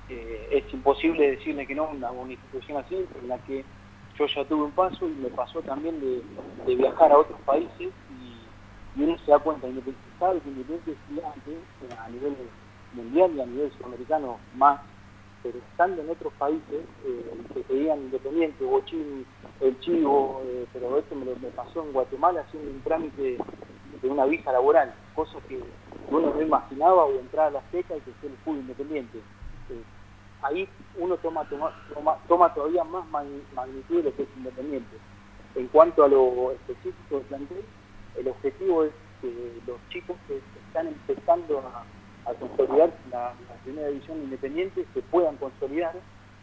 es 0.07 0.73
imposible 0.73 1.31
decirle 1.31 1.65
que 1.65 1.73
no 1.73 1.85
a 1.85 2.11
una, 2.11 2.31
institución 2.31 2.77
así, 2.77 2.95
en 3.21 3.27
la 3.27 3.39
que 3.39 3.63
yo 4.17 4.25
ya 4.27 4.45
tuve 4.45 4.63
un 4.63 4.71
paso 4.71 5.07
y 5.07 5.13
me 5.13 5.29
pasó 5.29 5.61
también 5.61 5.99
de, 5.99 6.75
viajar 6.75 7.11
a 7.11 7.17
otros 7.19 7.39
países 7.41 7.91
y, 8.11 9.01
uno 9.01 9.17
se 9.19 9.31
da 9.31 9.39
cuenta, 9.39 9.67
independiente, 9.67 10.09
sabe 10.19 10.39
que 10.39 10.49
independiente 10.49 10.91
es 10.91 10.97
gigante 11.09 11.57
a 11.99 12.09
nivel 12.09 12.35
mundial 12.93 13.31
y 13.35 13.41
a 13.41 13.45
nivel 13.45 13.71
sudamericano 13.73 14.39
más 14.55 14.79
pero 15.45 15.59
estando 15.59 16.01
en 16.01 16.09
otros 16.09 16.33
países 16.39 16.81
eh, 17.05 17.31
que 17.53 17.59
pedían 17.61 17.99
independiente, 17.99 18.65
Bochín, 18.65 19.27
el 19.59 19.79
Chivo, 19.79 20.41
eh, 20.43 20.65
pero 20.73 20.97
esto 20.97 21.13
me, 21.13 21.33
pasó 21.51 21.83
en 21.83 21.93
Guatemala 21.93 22.41
haciendo 22.41 22.71
un 22.71 22.81
trámite 22.81 23.37
de 24.01 24.09
una 24.09 24.25
visa 24.25 24.51
laboral, 24.51 24.91
cosa 25.13 25.37
que 25.47 25.59
uno 26.09 26.33
no 26.33 26.41
imaginaba 26.41 27.05
o 27.05 27.19
entrar 27.19 27.47
a 27.47 27.51
la 27.51 27.61
seca 27.69 27.95
y 27.95 27.99
que 27.99 28.11
sea 28.19 28.31
el 28.31 28.37
fútbol 28.37 28.61
independiente. 28.61 29.19
Eh, 29.69 29.83
ahí 30.45 30.67
uno 30.97 31.17
toma, 31.17 31.43
toma, 31.49 31.73
toma, 32.27 32.53
todavía 32.53 32.83
más 32.83 33.05
magnitud 33.07 33.97
de 33.97 34.03
lo 34.03 34.15
que 34.15 34.23
es 34.23 34.29
independiente. 34.37 34.97
En 35.55 35.67
cuanto 35.67 36.03
a 36.03 36.07
lo 36.07 36.51
específico 36.51 37.17
del 37.17 37.25
plantel, 37.25 37.65
el 38.17 38.27
objetivo 38.27 38.83
es 38.83 38.91
que 39.21 39.61
los 39.65 39.77
chicos 39.89 40.17
que 40.27 40.41
están 40.67 40.87
empezando 40.87 41.63
a 42.25 42.33
consolidar 42.33 42.93
la, 43.11 43.33
primera 43.63 43.87
división 43.87 44.17
independiente 44.19 44.85
se 44.93 45.01
puedan 45.01 45.37
consolidar 45.37 45.95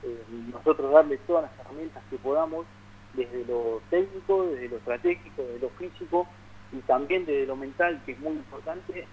eh, 0.03 0.25
nosotros 0.53 0.93
darle 0.93 1.19
todas 1.19 1.45
las 1.45 1.61
herramientas 1.61 2.03
que 2.11 2.17
podamos, 2.19 2.67
desde 3.15 3.45
lo 3.45 3.81
técnico, 3.91 4.47
desde 4.47 4.69
lo 4.69 4.77
estratégico, 4.79 5.43
desde 5.43 5.61
lo 5.61 5.69
físico 5.71 6.27
y 6.73 6.79
también 6.81 7.25
desde 7.25 7.47
lo 7.47 7.57
mental, 7.57 8.03
que 8.05 8.13
es 8.13 8.21
muy 8.21 8.33
importante, 8.33 9.07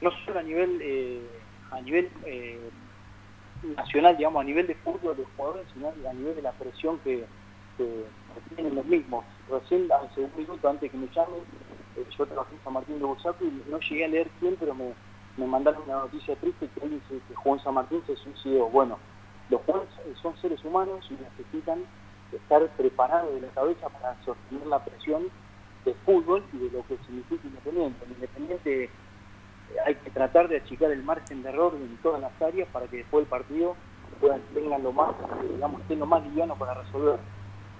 no 0.00 0.10
solo 0.24 0.40
a 0.40 0.42
nivel, 0.42 0.78
eh, 0.82 1.20
a 1.70 1.80
nivel 1.82 2.10
eh, 2.24 2.58
nacional, 3.62 4.16
digamos, 4.16 4.40
a 4.40 4.44
nivel 4.44 4.66
de 4.66 4.74
fútbol 4.76 5.16
de 5.16 5.22
los 5.22 5.32
jugadores, 5.36 5.66
sino 5.72 5.88
a 5.88 6.12
nivel 6.12 6.36
de 6.36 6.42
la 6.42 6.52
presión 6.52 6.98
que, 7.00 7.24
tienen 8.54 8.74
los 8.76 8.84
mismos. 8.84 9.24
Recién, 9.50 9.90
hace 9.90 10.20
un 10.20 10.30
minuto 10.36 10.68
antes 10.68 10.90
que 10.90 10.96
me 10.96 11.08
llamen, 11.08 11.40
yo 12.16 12.26
trabajé 12.26 12.54
en 12.54 12.62
San 12.62 12.72
Martín 12.74 12.98
de 12.98 13.04
Bursaco 13.04 13.44
y 13.44 13.62
no 13.68 13.78
llegué 13.80 14.04
a 14.04 14.08
leer 14.08 14.30
quién, 14.38 14.56
pero 14.60 14.74
me, 14.74 14.92
me 15.36 15.46
mandaron 15.46 15.82
una 15.82 16.00
noticia 16.00 16.36
triste 16.36 16.68
que 16.74 16.88
dice 16.88 17.20
que 17.26 17.34
Juan 17.34 17.58
San 17.60 17.74
Martín 17.74 18.02
se 18.06 18.14
suicidó. 18.16 18.68
Bueno, 18.68 18.98
los 19.50 19.60
jugadores 19.62 19.90
son 20.20 20.36
seres 20.36 20.62
humanos 20.64 21.04
y 21.10 21.14
necesitan 21.14 21.84
estar 22.32 22.66
preparados 22.76 23.34
de 23.34 23.40
la 23.42 23.48
cabeza 23.48 23.88
para 23.88 24.16
sostener 24.24 24.66
la 24.66 24.84
presión 24.84 25.24
del 25.84 25.94
fútbol 26.06 26.44
y 26.52 26.58
de 26.58 26.70
lo 26.70 26.86
que 26.86 26.96
significa 27.06 27.46
Independiente. 27.46 28.06
Independiente 28.06 28.84
eh, 28.84 28.90
hay 29.84 29.94
que 29.96 30.10
tratar 30.10 30.48
de 30.48 30.58
achicar 30.58 30.90
el 30.90 31.02
margen 31.02 31.42
de 31.42 31.48
error 31.48 31.74
en 31.74 31.96
todas 31.98 32.20
las 32.20 32.32
áreas 32.40 32.68
para 32.72 32.86
que 32.86 32.98
después 32.98 33.22
del 33.22 33.30
partido 33.30 33.76
puedan 34.20 34.40
tengan 34.54 34.82
lo 34.82 34.92
más, 34.92 35.14
digamos, 35.50 35.80
estén 35.82 35.98
lo 35.98 36.06
más 36.06 36.22
liviano 36.22 36.54
para 36.56 36.74
resolver. 36.74 37.18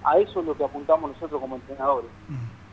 A 0.03 0.17
eso 0.17 0.41
es 0.41 0.45
lo 0.45 0.57
que 0.57 0.65
apuntamos 0.65 1.11
nosotros 1.11 1.39
como 1.39 1.55
entrenadores, 1.55 2.09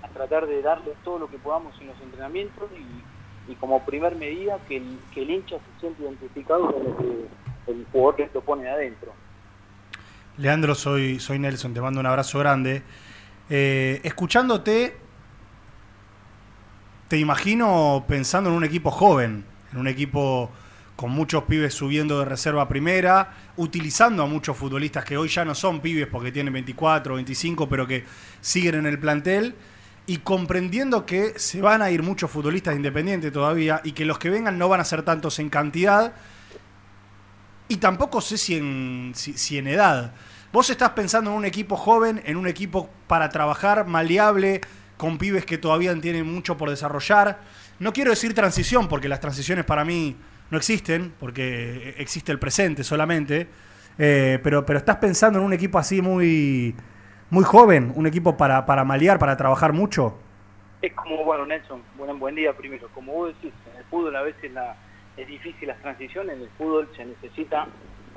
a 0.02 0.08
tratar 0.08 0.46
de 0.46 0.60
darle 0.62 0.92
todo 1.04 1.20
lo 1.20 1.30
que 1.30 1.38
podamos 1.38 1.72
en 1.80 1.86
los 1.86 2.00
entrenamientos 2.00 2.68
y, 2.76 3.54
como 3.56 3.84
primer 3.84 4.14
medida 4.14 4.58
que 4.68 4.76
el, 4.76 4.98
que 5.12 5.22
el 5.22 5.30
hincha 5.30 5.56
se 5.56 5.80
siente 5.80 6.02
identificado 6.04 6.70
con 6.72 6.84
lo 6.84 6.96
que 6.96 7.26
el 7.66 7.86
jugador 7.90 8.16
que 8.16 8.30
lo 8.32 8.40
pone 8.42 8.68
adentro. 8.68 9.12
Leandro, 10.36 10.74
soy, 10.74 11.18
soy 11.18 11.38
Nelson, 11.38 11.74
te 11.74 11.80
mando 11.80 12.00
un 12.00 12.06
abrazo 12.06 12.38
grande. 12.38 12.82
Eh, 13.48 14.00
escuchándote, 14.04 14.96
te 17.10 17.18
imagino 17.18 18.04
pensando 18.06 18.50
en 18.50 18.56
un 18.56 18.62
equipo 18.62 18.92
joven, 18.92 19.44
en 19.72 19.78
un 19.78 19.88
equipo 19.88 20.48
con 20.94 21.10
muchos 21.10 21.42
pibes 21.42 21.74
subiendo 21.74 22.20
de 22.20 22.24
reserva 22.24 22.68
primera, 22.68 23.32
utilizando 23.56 24.22
a 24.22 24.26
muchos 24.26 24.56
futbolistas 24.56 25.04
que 25.04 25.16
hoy 25.16 25.28
ya 25.28 25.44
no 25.44 25.56
son 25.56 25.80
pibes 25.80 26.06
porque 26.06 26.30
tienen 26.30 26.52
24, 26.52 27.16
25, 27.16 27.68
pero 27.68 27.84
que 27.88 28.04
siguen 28.40 28.76
en 28.76 28.86
el 28.86 29.00
plantel, 29.00 29.56
y 30.06 30.18
comprendiendo 30.18 31.04
que 31.04 31.36
se 31.36 31.60
van 31.60 31.82
a 31.82 31.90
ir 31.90 32.04
muchos 32.04 32.30
futbolistas 32.30 32.76
independientes 32.76 33.32
todavía 33.32 33.80
y 33.82 33.90
que 33.90 34.04
los 34.04 34.20
que 34.20 34.30
vengan 34.30 34.56
no 34.56 34.68
van 34.68 34.78
a 34.78 34.84
ser 34.84 35.02
tantos 35.02 35.40
en 35.40 35.50
cantidad, 35.50 36.12
y 37.66 37.78
tampoco 37.78 38.20
sé 38.20 38.38
si 38.38 38.54
en, 38.54 39.14
si 39.16 39.58
en 39.58 39.66
edad. 39.66 40.12
Vos 40.52 40.70
estás 40.70 40.90
pensando 40.90 41.30
en 41.30 41.38
un 41.38 41.44
equipo 41.44 41.76
joven, 41.76 42.22
en 42.24 42.36
un 42.36 42.46
equipo 42.46 42.88
para 43.08 43.30
trabajar, 43.30 43.86
maleable, 43.88 44.60
con 45.00 45.16
pibes 45.16 45.46
que 45.46 45.56
todavía 45.56 45.98
tienen 45.98 46.30
mucho 46.30 46.58
por 46.58 46.68
desarrollar. 46.68 47.38
No 47.78 47.90
quiero 47.94 48.10
decir 48.10 48.34
transición, 48.34 48.86
porque 48.86 49.08
las 49.08 49.18
transiciones 49.18 49.64
para 49.64 49.82
mí 49.82 50.14
no 50.50 50.58
existen, 50.58 51.14
porque 51.18 51.94
existe 51.96 52.30
el 52.30 52.38
presente 52.38 52.84
solamente. 52.84 53.48
Eh, 53.98 54.38
pero, 54.42 54.66
pero 54.66 54.78
estás 54.78 54.96
pensando 54.96 55.38
en 55.38 55.46
un 55.46 55.54
equipo 55.54 55.78
así 55.78 56.02
muy, 56.02 56.74
muy 57.30 57.44
joven, 57.44 57.94
un 57.96 58.06
equipo 58.06 58.36
para, 58.36 58.66
para 58.66 58.84
malear, 58.84 59.18
para 59.18 59.38
trabajar 59.38 59.72
mucho. 59.72 60.18
Es 60.82 60.92
como, 60.92 61.24
bueno, 61.24 61.46
Nelson, 61.46 61.82
buen, 61.96 62.18
buen 62.18 62.34
día 62.34 62.52
primero. 62.54 62.88
Como 62.94 63.14
vos 63.14 63.28
decís, 63.28 63.54
en 63.72 63.78
el 63.78 63.84
fútbol 63.84 64.14
a 64.16 64.22
veces 64.22 64.52
es 65.16 65.26
difícil 65.26 65.66
las 65.66 65.80
transiciones, 65.80 66.36
en 66.36 66.42
el 66.42 66.50
fútbol 66.58 66.90
se 66.94 67.06
necesita 67.06 67.66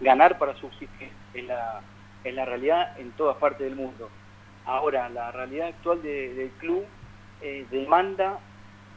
ganar 0.02 0.38
para 0.38 0.54
subsistir. 0.56 1.10
Es 1.34 1.46
la, 1.46 1.80
es 2.26 2.34
la 2.34 2.44
realidad 2.44 3.00
en 3.00 3.12
todas 3.12 3.38
partes 3.38 3.62
del 3.62 3.78
mundo. 3.78 4.10
Ahora, 4.66 5.10
la 5.10 5.32
realidad 5.32 5.68
actual 5.70 6.02
del 6.02 6.52
club 6.60 6.86
eh, 7.42 7.66
demanda 7.70 8.40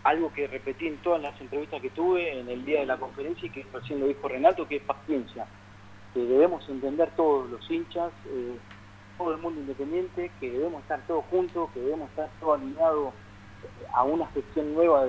algo 0.05 0.33
que 0.33 0.47
repetí 0.47 0.87
en 0.87 0.99
todas 0.99 1.21
las 1.21 1.41
entrevistas 1.41 1.83
que 1.83 1.91
tuve 1.91 2.39
en 2.39 2.49
el 2.49 2.65
día 2.65 2.81
de 2.81 2.87
la 2.87 2.97
conferencia 2.97 3.47
y 3.47 3.51
que 3.51 3.67
recién 3.73 3.99
lo 3.99 4.07
dijo 4.07 4.29
Renato, 4.29 4.69
que 4.69 4.77
es 4.77 4.83
paciencia. 4.83 5.47
Que 6.15 6.21
debemos 6.21 6.69
entender 6.69 7.11
todos 7.17 7.51
los 7.51 7.69
hinchas, 7.69 8.13
eh, 8.27 8.57
todo 9.19 9.33
el 9.33 9.39
mundo 9.39 9.61
independiente, 9.61 10.31
que 10.39 10.51
debemos 10.51 10.83
estar 10.83 11.01
todos 11.09 11.25
juntos, 11.27 11.71
que 11.75 11.81
debemos 11.81 12.09
estar 12.11 12.31
todos 12.39 12.61
alineados 12.61 13.13
eh, 13.65 13.87
a 13.93 14.05
una 14.05 14.27
gestión 14.29 14.73
nueva 14.73 15.07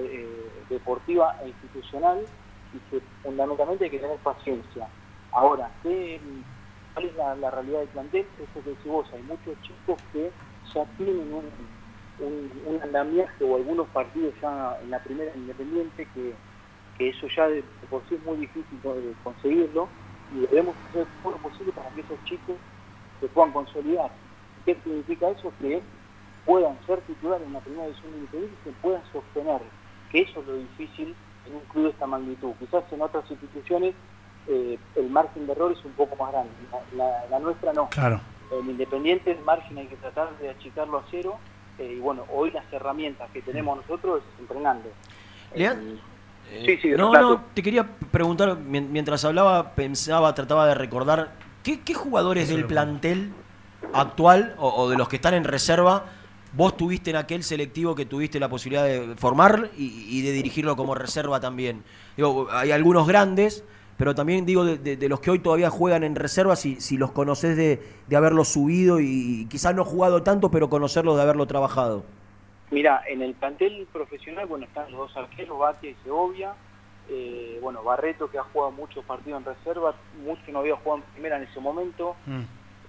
deportiva 0.70 1.38
e 1.44 1.50
institucional 1.50 2.26
y 2.74 2.80
que 2.90 3.02
fundamentalmente 3.22 3.86
hay 3.86 3.92
que 3.92 4.00
tener 4.00 4.18
paciencia. 4.18 4.88
Ahora, 5.32 5.70
¿qué 5.84 6.20
cuál 6.98 7.06
es 7.06 7.16
la, 7.16 7.52
realidad 7.52 7.80
del 7.80 7.88
plantel, 7.90 8.26
eso 8.42 8.64
que 8.64 8.72
decís 8.72 8.88
vos, 8.88 9.08
hay 9.14 9.22
muchos 9.22 9.62
chicos 9.62 10.00
que 10.12 10.32
ya 10.74 10.86
tienen 10.98 11.34
un, 11.34 11.46
un, 12.20 12.82
andamiaje 12.82 13.44
o 13.44 13.56
algunos 13.56 13.88
partidos 13.90 14.34
ya 14.42 14.78
en 14.82 14.90
la 14.92 15.00
primera 15.00 15.36
independiente, 15.36 16.08
que, 16.14 16.36
eso 17.00 17.28
ya 17.36 17.48
de, 17.48 17.64
por 17.90 18.02
sí 18.10 18.16
es 18.16 18.24
muy 18.24 18.38
difícil 18.38 18.80
conseguirlo, 19.24 19.88
y 20.34 20.40
debemos 20.42 20.76
hacer 20.90 21.06
todo 21.22 21.34
lo 21.34 21.38
posible 21.40 21.72
para 21.72 21.90
que 21.92 22.02
esos 22.02 22.24
chicos 22.26 22.56
se 23.20 23.28
puedan 23.28 23.52
consolidar. 23.52 24.12
¿Qué 24.66 24.76
significa 24.84 25.30
eso? 25.30 25.54
Que 25.60 25.82
puedan 26.46 26.78
ser 26.86 27.00
titulares 27.02 27.46
en 27.46 27.54
la 27.54 27.60
primera 27.60 27.86
de 27.86 27.94
Independiente 28.04 28.38
y 28.38 28.64
se 28.64 28.76
puedan 28.82 29.04
sostener, 29.12 29.62
que 30.12 30.22
eso 30.22 30.42
es 30.42 30.48
lo 30.48 30.56
difícil 30.56 31.16
en 31.46 31.56
un 31.56 31.62
club 31.62 31.84
de 31.84 31.90
esta 31.92 32.08
magnitud. 32.08 32.54
Quizás 32.60 32.84
en 32.92 33.02
otras 33.02 33.30
instituciones 33.30 33.94
eh, 34.48 34.80
el 34.96 35.10
margen 35.10 35.46
de 35.46 35.52
error 35.52 35.72
es 35.72 35.84
un 35.84 35.92
poco 35.92 36.16
más 36.16 36.32
grande. 36.32 36.52
La, 36.96 37.40
nuestra 37.40 37.74
no. 37.74 37.90
Claro. 37.90 38.22
En 38.52 38.70
Independiente 38.70 39.32
el 39.32 39.40
margen 39.44 39.78
hay 39.78 39.88
que 39.88 39.96
tratar 39.98 40.38
de 40.40 40.50
achicarlo 40.50 41.00
a 41.00 41.04
cero. 41.10 41.38
Eh, 41.80 41.96
y 41.98 42.00
bueno, 42.00 42.26
hoy 42.34 42.52
las 42.52 42.72
herramientas 42.72 43.30
que 43.32 43.42
tenemos 43.42 43.78
nosotros 43.78 44.22
es 44.22 44.40
entrenando. 44.40 44.90
Eh, 45.54 45.98
sí, 46.66 46.78
sí, 46.82 46.90
no, 46.98 47.12
no, 47.12 47.44
te 47.54 47.62
quería 47.62 47.88
preguntar, 48.12 48.58
mientras 48.58 49.24
hablaba, 49.26 49.72
pensaba, 49.76 50.34
trataba 50.34 50.68
de 50.68 50.76
recordar, 50.76 51.34
¿qué, 51.64 51.94
jugadores 51.94 52.50
del 52.50 52.66
plantel 52.66 53.32
actual 53.94 54.56
o, 54.58 54.90
de 54.90 54.98
los 54.98 55.08
que 55.08 55.18
están 55.18 55.34
en 55.34 55.44
reserva 55.44 56.06
vos 56.54 56.76
tuviste 56.76 57.12
en 57.12 57.18
aquel 57.18 57.44
selectivo 57.44 57.94
que 57.94 58.06
tuviste 58.06 58.40
la 58.40 58.50
posibilidad 58.50 58.86
de 58.86 59.16
formar 59.18 59.70
y, 59.78 60.06
y 60.08 60.22
de 60.22 60.32
dirigirlo 60.32 60.76
como 60.76 60.96
reserva 60.96 61.40
también? 61.40 61.84
Digo, 62.16 62.48
hay 62.50 62.72
algunos 62.72 63.08
grandes, 63.08 63.64
pero 63.98 64.14
también 64.14 64.46
digo 64.46 64.64
de, 64.64 65.10
los 65.10 65.20
que 65.20 65.32
hoy 65.32 65.40
todavía 65.40 65.72
juegan 65.72 66.04
en 66.04 66.16
reserva, 66.16 66.56
si, 66.56 66.80
si 66.80 66.98
los 66.98 67.12
conoces 67.12 67.58
de, 67.58 67.82
de 68.08 68.16
haberlos 68.16 68.50
subido 68.50 69.00
y, 69.00 69.48
quizás 69.50 69.74
no 69.74 69.84
jugado 69.84 70.22
tanto, 70.22 70.52
pero 70.52 70.70
conocerlos 70.70 71.16
de 71.16 71.24
haberlo 71.24 71.48
trabajado. 71.48 72.04
Mira, 72.70 73.02
en 73.08 73.22
el 73.22 73.34
plantel 73.34 73.88
profesional, 73.92 74.46
bueno, 74.46 74.66
están 74.66 74.92
los 74.92 75.00
dos 75.00 75.18
arqueros, 75.18 75.58
Batia 75.58 75.90
y 75.90 75.96
Segovia, 76.04 76.54
eh, 77.10 77.58
bueno, 77.62 77.82
Barreto 77.82 78.30
que 78.30 78.38
ha 78.38 78.44
jugado 78.44 78.72
muchos 78.72 79.04
partidos 79.06 79.40
en 79.40 79.46
reserva, 79.46 79.96
mucho 80.24 80.42
no 80.52 80.60
había 80.60 80.76
jugado 80.76 80.98
en 80.98 81.14
primera 81.14 81.38
en 81.38 81.44
ese 81.44 81.60
momento, 81.60 82.16
mm. 82.26 82.42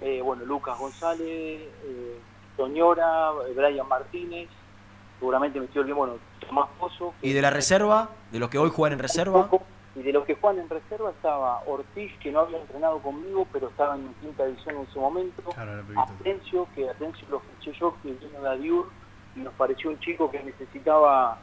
eh, 0.03 0.21
bueno, 0.21 0.45
Lucas 0.45 0.79
González, 0.79 1.23
eh, 1.23 2.19
Toñora, 2.57 3.31
Brian 3.55 3.88
Martínez, 3.88 4.49
seguramente 5.19 5.59
me 5.59 5.67
estoy 5.67 5.83
olvidando, 5.83 6.05
bueno, 6.05 6.21
Tomás 6.47 6.69
Pozo. 6.79 7.15
¿Y 7.23 7.33
de 7.33 7.41
la 7.41 7.50
reserva? 7.50 8.11
¿De 8.31 8.41
los 8.41 8.50
que 8.50 8.59
hoy 8.59 8.71
juegan 8.71 8.95
en 8.95 8.99
reserva? 8.99 9.49
Y 9.95 10.02
de 10.02 10.12
los 10.12 10.25
que 10.25 10.35
juegan 10.35 10.61
en 10.61 10.68
reserva 10.68 11.11
estaba 11.11 11.62
Ortiz, 11.66 12.12
que 12.21 12.30
no 12.30 12.40
había 12.40 12.61
entrenado 12.61 13.00
conmigo, 13.00 13.47
pero 13.52 13.68
estaba 13.68 13.97
en 13.97 14.14
quinta 14.21 14.45
edición 14.45 14.76
en 14.76 14.87
su 14.92 15.00
momento. 15.00 15.42
Atencio, 15.97 16.68
que 16.75 16.88
Atencio 16.88 17.26
lo 17.30 17.40
fiché 17.40 17.73
yo, 17.78 17.97
que 18.02 18.12
vino 18.12 18.40
de 18.40 18.49
Adiur, 18.49 18.88
y 19.35 19.40
nos 19.40 19.54
pareció 19.54 19.90
un 19.90 19.99
chico 20.00 20.30
que 20.30 20.42
necesitaba 20.42 21.38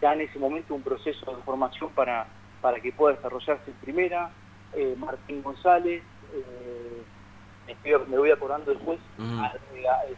ya 0.00 0.14
en 0.14 0.22
ese 0.22 0.38
momento 0.38 0.74
un 0.74 0.82
proceso 0.82 1.34
de 1.34 1.42
formación 1.42 1.90
para, 1.90 2.26
para 2.60 2.80
que 2.80 2.92
pueda 2.92 3.16
desarrollarse 3.16 3.70
en 3.70 3.76
primera. 3.76 4.30
Eh, 4.72 4.94
Martín 4.98 5.42
González, 5.42 6.02
eh, 6.32 7.02
me 8.08 8.18
voy 8.18 8.30
acordando 8.30 8.72
después, 8.72 8.98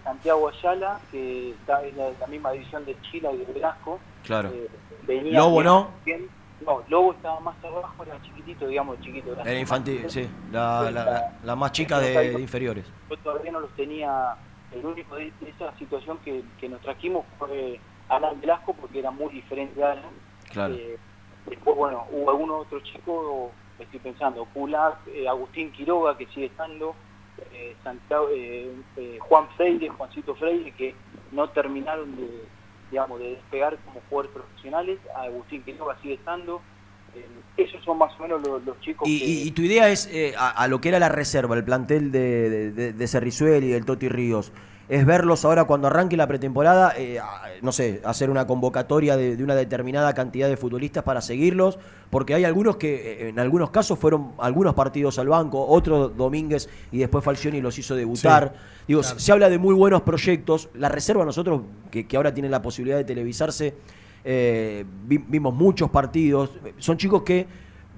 Santiago 0.04 0.48
Ayala, 0.48 1.00
que 1.10 1.50
está 1.50 1.84
en 1.84 1.96
la, 1.96 2.26
misma 2.26 2.52
división 2.52 2.84
de 2.84 2.96
Chile 3.02 3.28
y 3.32 3.38
de 3.38 3.52
Velasco. 3.52 4.00
Claro. 4.24 4.50
Eh, 4.52 4.68
Lobo, 5.32 5.62
¿no? 5.62 5.90
No, 6.66 6.82
Lobo 6.88 7.12
estaba 7.12 7.40
más 7.40 7.56
abajo, 7.64 8.04
era 8.04 8.20
chiquitito, 8.22 8.66
digamos, 8.66 9.00
chiquito. 9.00 9.32
Era, 9.40 9.58
infantil, 9.58 10.08
sí, 10.08 10.28
la, 10.50 11.32
la, 11.42 11.56
más 11.56 11.72
chica 11.72 11.98
de, 11.98 12.40
inferiores. 12.40 12.84
Yo 13.10 13.16
todavía 13.18 13.52
no 13.52 13.60
los 13.60 13.70
tenía, 13.72 14.36
el 14.72 14.84
único 14.84 15.16
de, 15.16 15.32
esa 15.46 15.76
situación 15.78 16.18
que, 16.24 16.42
que, 16.58 16.68
nos 16.68 16.80
trajimos 16.80 17.24
fue 17.38 17.80
Alan 18.08 18.40
Velasco, 18.40 18.74
porque 18.74 19.00
era 19.00 19.10
muy 19.10 19.32
diferente 19.32 19.82
a 19.82 19.92
Alan. 19.92 20.12
Claro. 20.50 20.74
Eh, 20.74 20.98
después, 21.46 21.76
bueno, 21.76 22.06
hubo 22.12 22.30
algunos 22.30 22.66
otros 22.66 22.82
chicos, 22.84 23.50
estoy 23.78 24.00
pensando, 24.00 24.44
Pulac, 24.46 24.98
eh, 25.08 25.28
Agustín 25.28 25.72
Quiroga, 25.72 26.16
que 26.16 26.26
sigue 26.26 26.46
estando, 26.46 26.94
eh, 27.52 27.74
eh, 28.96 29.18
Juan 29.20 29.48
Freire, 29.56 29.88
Juancito 29.88 30.34
Freire, 30.34 30.72
que 30.72 30.94
no 31.32 31.48
terminaron 31.50 32.14
de 32.16 32.44
digamos, 32.92 33.18
de 33.18 33.30
despegar 33.30 33.76
como 33.84 34.00
jugadores 34.08 34.30
profesionales. 34.32 34.98
Agustín 35.16 35.62
Quiroga 35.64 35.96
sigue 36.00 36.14
estando. 36.14 36.62
esos 37.56 37.82
son 37.84 37.98
más 37.98 38.12
o 38.20 38.22
menos 38.22 38.40
los, 38.64 38.80
chicos 38.80 39.08
y, 39.08 39.18
que... 39.18 39.26
y, 39.48 39.50
tu 39.50 39.62
idea 39.62 39.88
es, 39.88 40.08
a, 40.38 40.68
lo 40.68 40.80
que 40.80 40.90
era 40.90 41.00
la 41.00 41.08
reserva, 41.08 41.56
el 41.56 41.64
plantel 41.64 42.12
de, 42.12 42.70
de, 42.70 42.92
de 42.92 43.08
Cerrizuel 43.08 43.64
y 43.64 43.68
del 43.68 43.84
Toti 43.84 44.08
Ríos, 44.08 44.52
es 44.92 45.06
verlos 45.06 45.46
ahora 45.46 45.64
cuando 45.64 45.86
arranque 45.86 46.18
la 46.18 46.26
pretemporada, 46.26 46.92
eh, 46.98 47.18
no 47.62 47.72
sé, 47.72 48.02
hacer 48.04 48.28
una 48.28 48.46
convocatoria 48.46 49.16
de, 49.16 49.42
una 49.42 49.54
determinada 49.54 50.12
cantidad 50.12 50.50
de 50.50 50.58
futbolistas 50.58 51.02
para 51.02 51.22
seguirlos, 51.22 51.78
porque 52.10 52.34
hay 52.34 52.44
algunos 52.44 52.76
que 52.76 52.96
eh, 52.96 53.28
en 53.30 53.38
algunos 53.38 53.70
casos 53.70 53.98
fueron 53.98 54.32
algunos 54.36 54.74
partidos 54.74 55.18
al 55.18 55.28
banco, 55.28 55.66
otros 55.66 56.14
Domínguez 56.14 56.68
y 56.90 56.98
después 56.98 57.24
Falcioni 57.24 57.62
los 57.62 57.78
hizo 57.78 57.94
debutar. 57.94 58.52
Digo, 58.86 59.02
se, 59.02 59.32
habla 59.32 59.48
de 59.48 59.56
muy 59.56 59.74
buenos 59.74 60.02
proyectos. 60.02 60.68
La 60.74 60.90
reserva 60.90 61.24
nosotros, 61.24 61.62
que, 61.90 62.06
ahora 62.14 62.34
tiene 62.34 62.50
la 62.50 62.60
posibilidad 62.60 62.98
de 62.98 63.04
televisarse, 63.04 63.74
eh, 64.22 64.84
vimos 65.06 65.54
muchos 65.54 65.88
partidos. 65.88 66.50
Son 66.76 66.98
chicos 66.98 67.22
que 67.22 67.46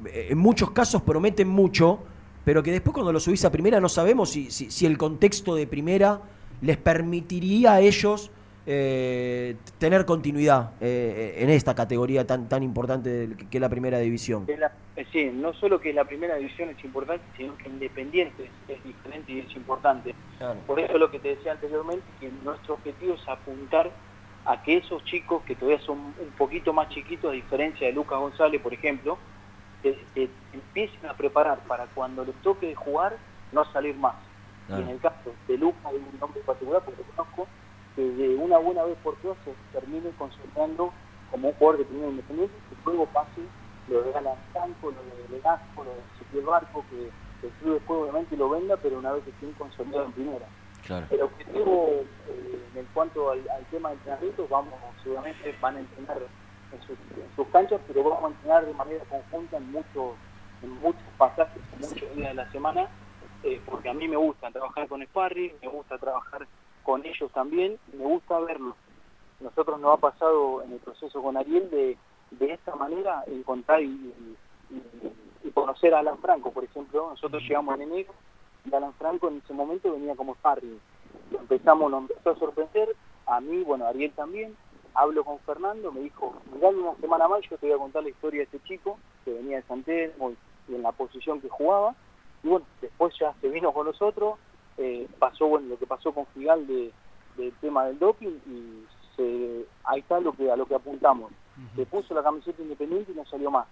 en 0.05 0.39
muchos 0.39 0.71
casos 0.71 1.03
prometen 1.03 1.49
mucho, 1.49 1.99
pero 2.45 2.63
que 2.63 2.71
después 2.71 2.95
cuando 2.95 3.13
los 3.13 3.25
subís 3.25 3.45
a 3.45 3.51
primera 3.51 3.81
no 3.81 3.89
sabemos 3.89 4.31
si, 4.31 4.49
si 4.49 4.87
el 4.87 4.97
contexto 4.97 5.57
de 5.57 5.67
primera 5.67 6.21
les 6.64 6.76
permitiría 6.78 7.75
a 7.75 7.80
ellos 7.80 8.30
eh, 8.66 9.56
tener 9.76 10.06
continuidad 10.06 10.73
eh, 10.80 11.35
en 11.38 11.50
esta 11.50 11.75
categoría 11.75 12.26
tan 12.26 12.49
tan 12.49 12.62
importante 12.62 13.28
que 13.50 13.59
es 13.59 13.61
la 13.61 13.68
primera 13.68 13.99
división. 13.99 14.47
Eh, 14.49 15.06
sí, 15.12 15.30
no 15.35 15.52
solo 15.52 15.78
que 15.78 15.92
la 15.92 16.04
primera 16.04 16.37
división 16.37 16.71
es 16.71 16.83
importante, 16.83 17.25
sino 17.37 17.54
que 17.59 17.68
Independiente 17.68 18.49
es, 18.68 18.83
diferente 18.83 19.33
y 19.33 19.40
es 19.40 19.54
importante. 19.54 20.14
Por 20.66 20.80
eso 20.80 20.97
lo 20.97 21.11
que 21.11 21.18
te 21.18 21.28
decía 21.28 21.52
anteriormente, 21.52 22.04
que 22.21 22.30
nuestro 22.42 22.75
objetivo 22.75 23.14
es 23.14 23.28
apuntar 23.28 23.90
a 24.47 24.62
que 24.62 24.78
esos 24.78 25.04
chicos 25.04 25.42
que 25.44 25.54
todavía 25.54 25.85
son 25.85 25.99
un 25.99 26.30
poquito 26.38 26.73
más 26.73 26.88
chiquitos, 26.88 27.30
a 27.30 27.35
diferencia 27.35 27.87
de 27.87 27.92
Lucas 27.92 28.18
González, 28.18 28.61
por 28.62 28.73
ejemplo, 28.73 29.18
empiecen 30.52 31.06
a 31.06 31.14
preparar 31.14 31.59
para 31.68 31.87
cuando 31.87 32.25
les 32.25 32.35
toque 32.37 32.75
jugar 32.75 33.16
no 33.52 33.71
salir 33.73 33.94
más 33.97 34.14
y 34.68 34.73
en 34.73 34.88
el 34.88 35.00
caso 35.00 35.33
de 35.47 35.59
Lucas, 35.59 35.85
hay 35.85 35.97
un 35.97 36.18
nombre 36.18 36.40
particular 36.42 36.83
porque 36.85 37.02
conozco, 37.14 37.47
que 37.94 38.02
de 38.02 38.37
una 38.37 38.59
buena 38.59 38.85
vez 38.85 38.97
por 39.02 39.16
todas 39.16 39.37
se 39.44 39.54
termine 39.78 40.11
consolidando 40.18 40.92
como 41.30 41.49
un 41.49 41.54
jugador 41.54 41.78
de 41.78 41.85
primera 41.85 42.11
independiente, 42.11 42.54
que 42.68 42.76
luego 42.85 43.06
pase 43.06 43.42
lo 43.88 44.02
de 44.02 44.14
Alan 44.14 44.37
Franco, 44.52 44.90
lo 44.90 45.02
de 45.02 45.37
Legasco, 45.37 45.85
lo 45.85 45.90
de 45.90 46.00
Ezequiel 46.16 46.44
Barco, 46.44 46.85
que 46.90 47.11
el 47.47 47.52
club 47.61 47.75
después 47.75 48.00
obviamente 48.00 48.37
lo 48.37 48.49
venda, 48.49 48.76
pero 48.76 48.99
una 48.99 49.12
vez 49.12 49.25
que 49.25 49.30
estén 49.30 49.52
consolidados 49.52 50.06
en 50.06 50.12
primera. 50.12 50.47
Claro. 50.87 51.06
El 51.11 51.23
objetivo 51.23 51.88
eh, 52.28 52.64
en 52.75 52.87
cuanto 52.92 53.30
al, 53.30 53.42
tema 53.71 53.90
de 53.90 53.94
entrenamiento, 53.97 54.47
vamos, 54.49 54.75
seguramente 55.02 55.54
van 55.61 55.76
a 55.76 55.80
entrenar 55.80 56.18
en 56.73 56.80
sus, 57.37 57.49
canchas, 57.49 57.80
pero 57.87 58.02
vamos 58.02 58.25
a 58.25 58.35
entrenar 58.35 58.66
de 58.66 58.75
manera 58.75 59.04
conjunta 59.04 59.56
en 59.56 59.73
muchos, 59.73 60.14
en 60.62 60.71
muchos 60.80 61.02
pasajes, 61.16 61.62
en 61.73 61.80
muchos 61.80 62.14
días 62.16 62.28
de 62.28 62.35
la 62.35 62.50
semana, 62.50 62.88
eh, 63.45 63.61
porque 63.67 63.91
a 63.91 63.95
mí 63.95 64.09
me 64.09 64.17
gusta 64.17 64.51
trabajar 64.51 64.89
con 64.89 65.03
Sparry, 65.03 65.55
me 65.61 65.69
gusta 65.69 65.99
trabajar 65.99 66.47
con 66.83 67.05
ellos 67.05 67.31
también, 67.33 67.79
me 67.93 68.05
gusta 68.05 68.39
verlos. 68.41 68.75
Nosotros 69.41 69.79
nos 69.81 69.93
ha 69.93 70.01
pasado 70.01 70.63
en 70.63 70.73
el 70.73 70.79
proceso 70.79 71.23
con 71.23 71.37
Ariel 71.37 71.71
de, 71.71 71.99
de 72.31 72.53
esta 72.53 72.75
manera 72.75 73.23
encontrar 73.27 73.83
y, 73.83 74.15
conocer 75.53 75.95
a 75.95 76.01
Alan 76.01 76.19
Franco, 76.19 76.53
por 76.53 76.65
ejemplo. 76.65 77.11
Nosotros 77.11 77.43
llegamos 77.43 77.75
en 77.77 77.83
enero 77.83 78.13
y 78.65 78.75
Alan 78.75 78.95
Franco 78.95 79.29
en 79.29 79.43
ese 79.45 79.53
momento 79.53 79.93
venía 79.93 80.17
como 80.17 80.35
Sparry. 80.37 80.81
Lo 81.31 81.39
empezamos, 81.39 81.91
lo 81.91 81.99
empezó 81.99 82.31
a 82.31 82.39
sorprender, 82.39 82.97
a 83.27 83.41
mí, 83.41 83.63
bueno, 83.63 83.87
Ariel 83.87 84.13
también. 84.13 84.57
Hablo 84.95 85.23
con 85.25 85.39
Fernando, 85.41 85.93
me 85.93 86.01
dijo, 86.01 86.35
dale 86.61 86.79
una 86.79 86.95
semana 86.97 87.29
más, 87.29 87.43
yo 87.43 87.59
te 87.59 87.67
voy 87.67 87.75
a 87.75 87.79
contar 87.79 88.05
la 88.05 88.09
historia 88.09 88.41
de 88.41 88.45
este 88.45 88.61
chico 88.61 88.99
que 89.25 89.35
venía 89.35 89.57
de 89.57 89.63
San 89.65 89.85
y 89.87 90.75
en 90.75 90.83
la 90.83 90.93
posición 90.93 91.41
que 91.41 91.49
jugaba 91.49 91.95
y 92.45 92.49
bueno, 92.49 92.67
después 92.81 93.15
ya 93.19 93.35
se 93.41 93.49
vino 93.49 93.73
con 93.73 93.87
nosotros, 93.87 94.39
eh, 94.77 95.09
pasó 95.19 95.47
bueno 95.47 95.69
lo 95.69 95.79
que 95.79 95.87
pasó 95.87 96.13
con 96.13 96.27
Figal 96.27 96.67
de, 96.67 96.93
del 97.37 97.53
tema 97.55 97.87
del 97.87 97.99
doping 97.99 98.39
y 98.47 98.85
se, 99.17 99.65
ahí 99.85 100.01
está 100.01 100.21
lo 100.21 100.33
que 100.35 100.51
a 100.51 100.57
lo 100.57 100.66
que 100.66 100.75
apuntamos. 100.75 101.33
Se 101.77 101.87
puso 101.87 102.14
la 102.14 102.23
camiseta 102.23 102.61
independiente 102.61 103.12
y 103.12 103.14
no 103.14 103.25
salió 103.27 103.51
más. 103.51 103.66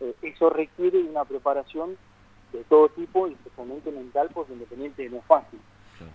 Eh, 0.00 0.14
eso 0.22 0.48
requiere 0.48 1.02
una 1.02 1.24
preparación 1.24 1.96
de 2.52 2.62
todo 2.64 2.88
tipo, 2.90 3.28
y 3.28 3.32
especialmente 3.32 3.90
mental, 3.90 4.30
porque 4.32 4.52
independiente 4.52 5.08
no 5.10 5.18
es 5.18 5.24
fácil. 5.24 5.58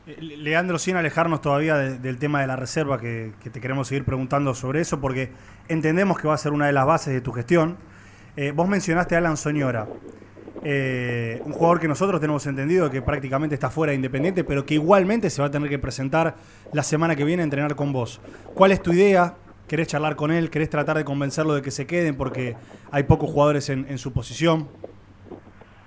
Eh, 0.08 0.18
Leandro, 0.22 0.80
sin 0.80 0.96
alejarnos 0.96 1.42
todavía 1.42 1.76
del 1.76 2.18
tema 2.18 2.42
de 2.42 2.48
la 2.48 2.56
reserva, 2.56 3.00
que, 3.00 3.34
que, 3.44 3.50
te 3.50 3.60
queremos 3.60 3.90
seguir 3.90 4.06
preguntando 4.06 4.56
sobre 4.56 4.80
eso, 4.80 5.02
porque 5.02 5.32
entendemos 5.68 6.18
que 6.18 6.28
va 6.28 6.34
a 6.34 6.38
ser 6.38 6.54
una 6.54 6.68
de 6.68 6.74
las 6.74 6.86
bases 6.86 7.14
de 7.14 7.22
tu 7.22 7.34
gestión. 7.34 7.78
vos 8.56 8.68
mencionaste 8.68 9.16
a 9.16 9.18
Alan 9.18 9.38
Soñora. 9.38 9.88
Eh, 10.64 11.42
un 11.44 11.54
jugador 11.54 11.80
que 11.80 11.88
nosotros 11.88 12.22
tenemos 12.22 12.46
entendido 12.46 12.92
que 12.92 13.02
prácticamente 13.02 13.56
está 13.56 13.70
fuera 13.70 13.92
de 13.92 13.96
Independiente, 13.96 14.44
pero 14.44 14.66
que 14.66 14.76
igualmente 14.76 15.30
se 15.30 15.42
va 15.42 15.48
a 15.48 15.52
tener 15.52 15.70
que 15.70 15.80
presentar 15.80 16.36
la 16.72 16.84
semana 16.84 17.16
que 17.16 17.24
viene 17.24 17.42
a 17.42 17.46
entrenar 17.46 17.76
con 17.76 17.92
vos. 17.92 18.22
¿Cuál 18.54 18.72
es 18.72 18.82
tu 18.82 18.94
idea? 18.94 19.36
¿Querés 19.68 19.88
charlar 19.88 20.16
con 20.16 20.32
él? 20.32 20.50
¿Querés 20.50 20.70
tratar 20.70 20.98
de 20.98 21.06
convencerlo 21.06 21.54
de 21.56 21.62
que 21.62 21.72
se 21.72 21.88
queden 21.88 22.16
porque 22.16 22.56
hay 22.92 23.04
pocos 23.04 23.32
jugadores 23.32 23.70
en, 23.70 23.98
su 23.98 24.14
posición? 24.14 24.68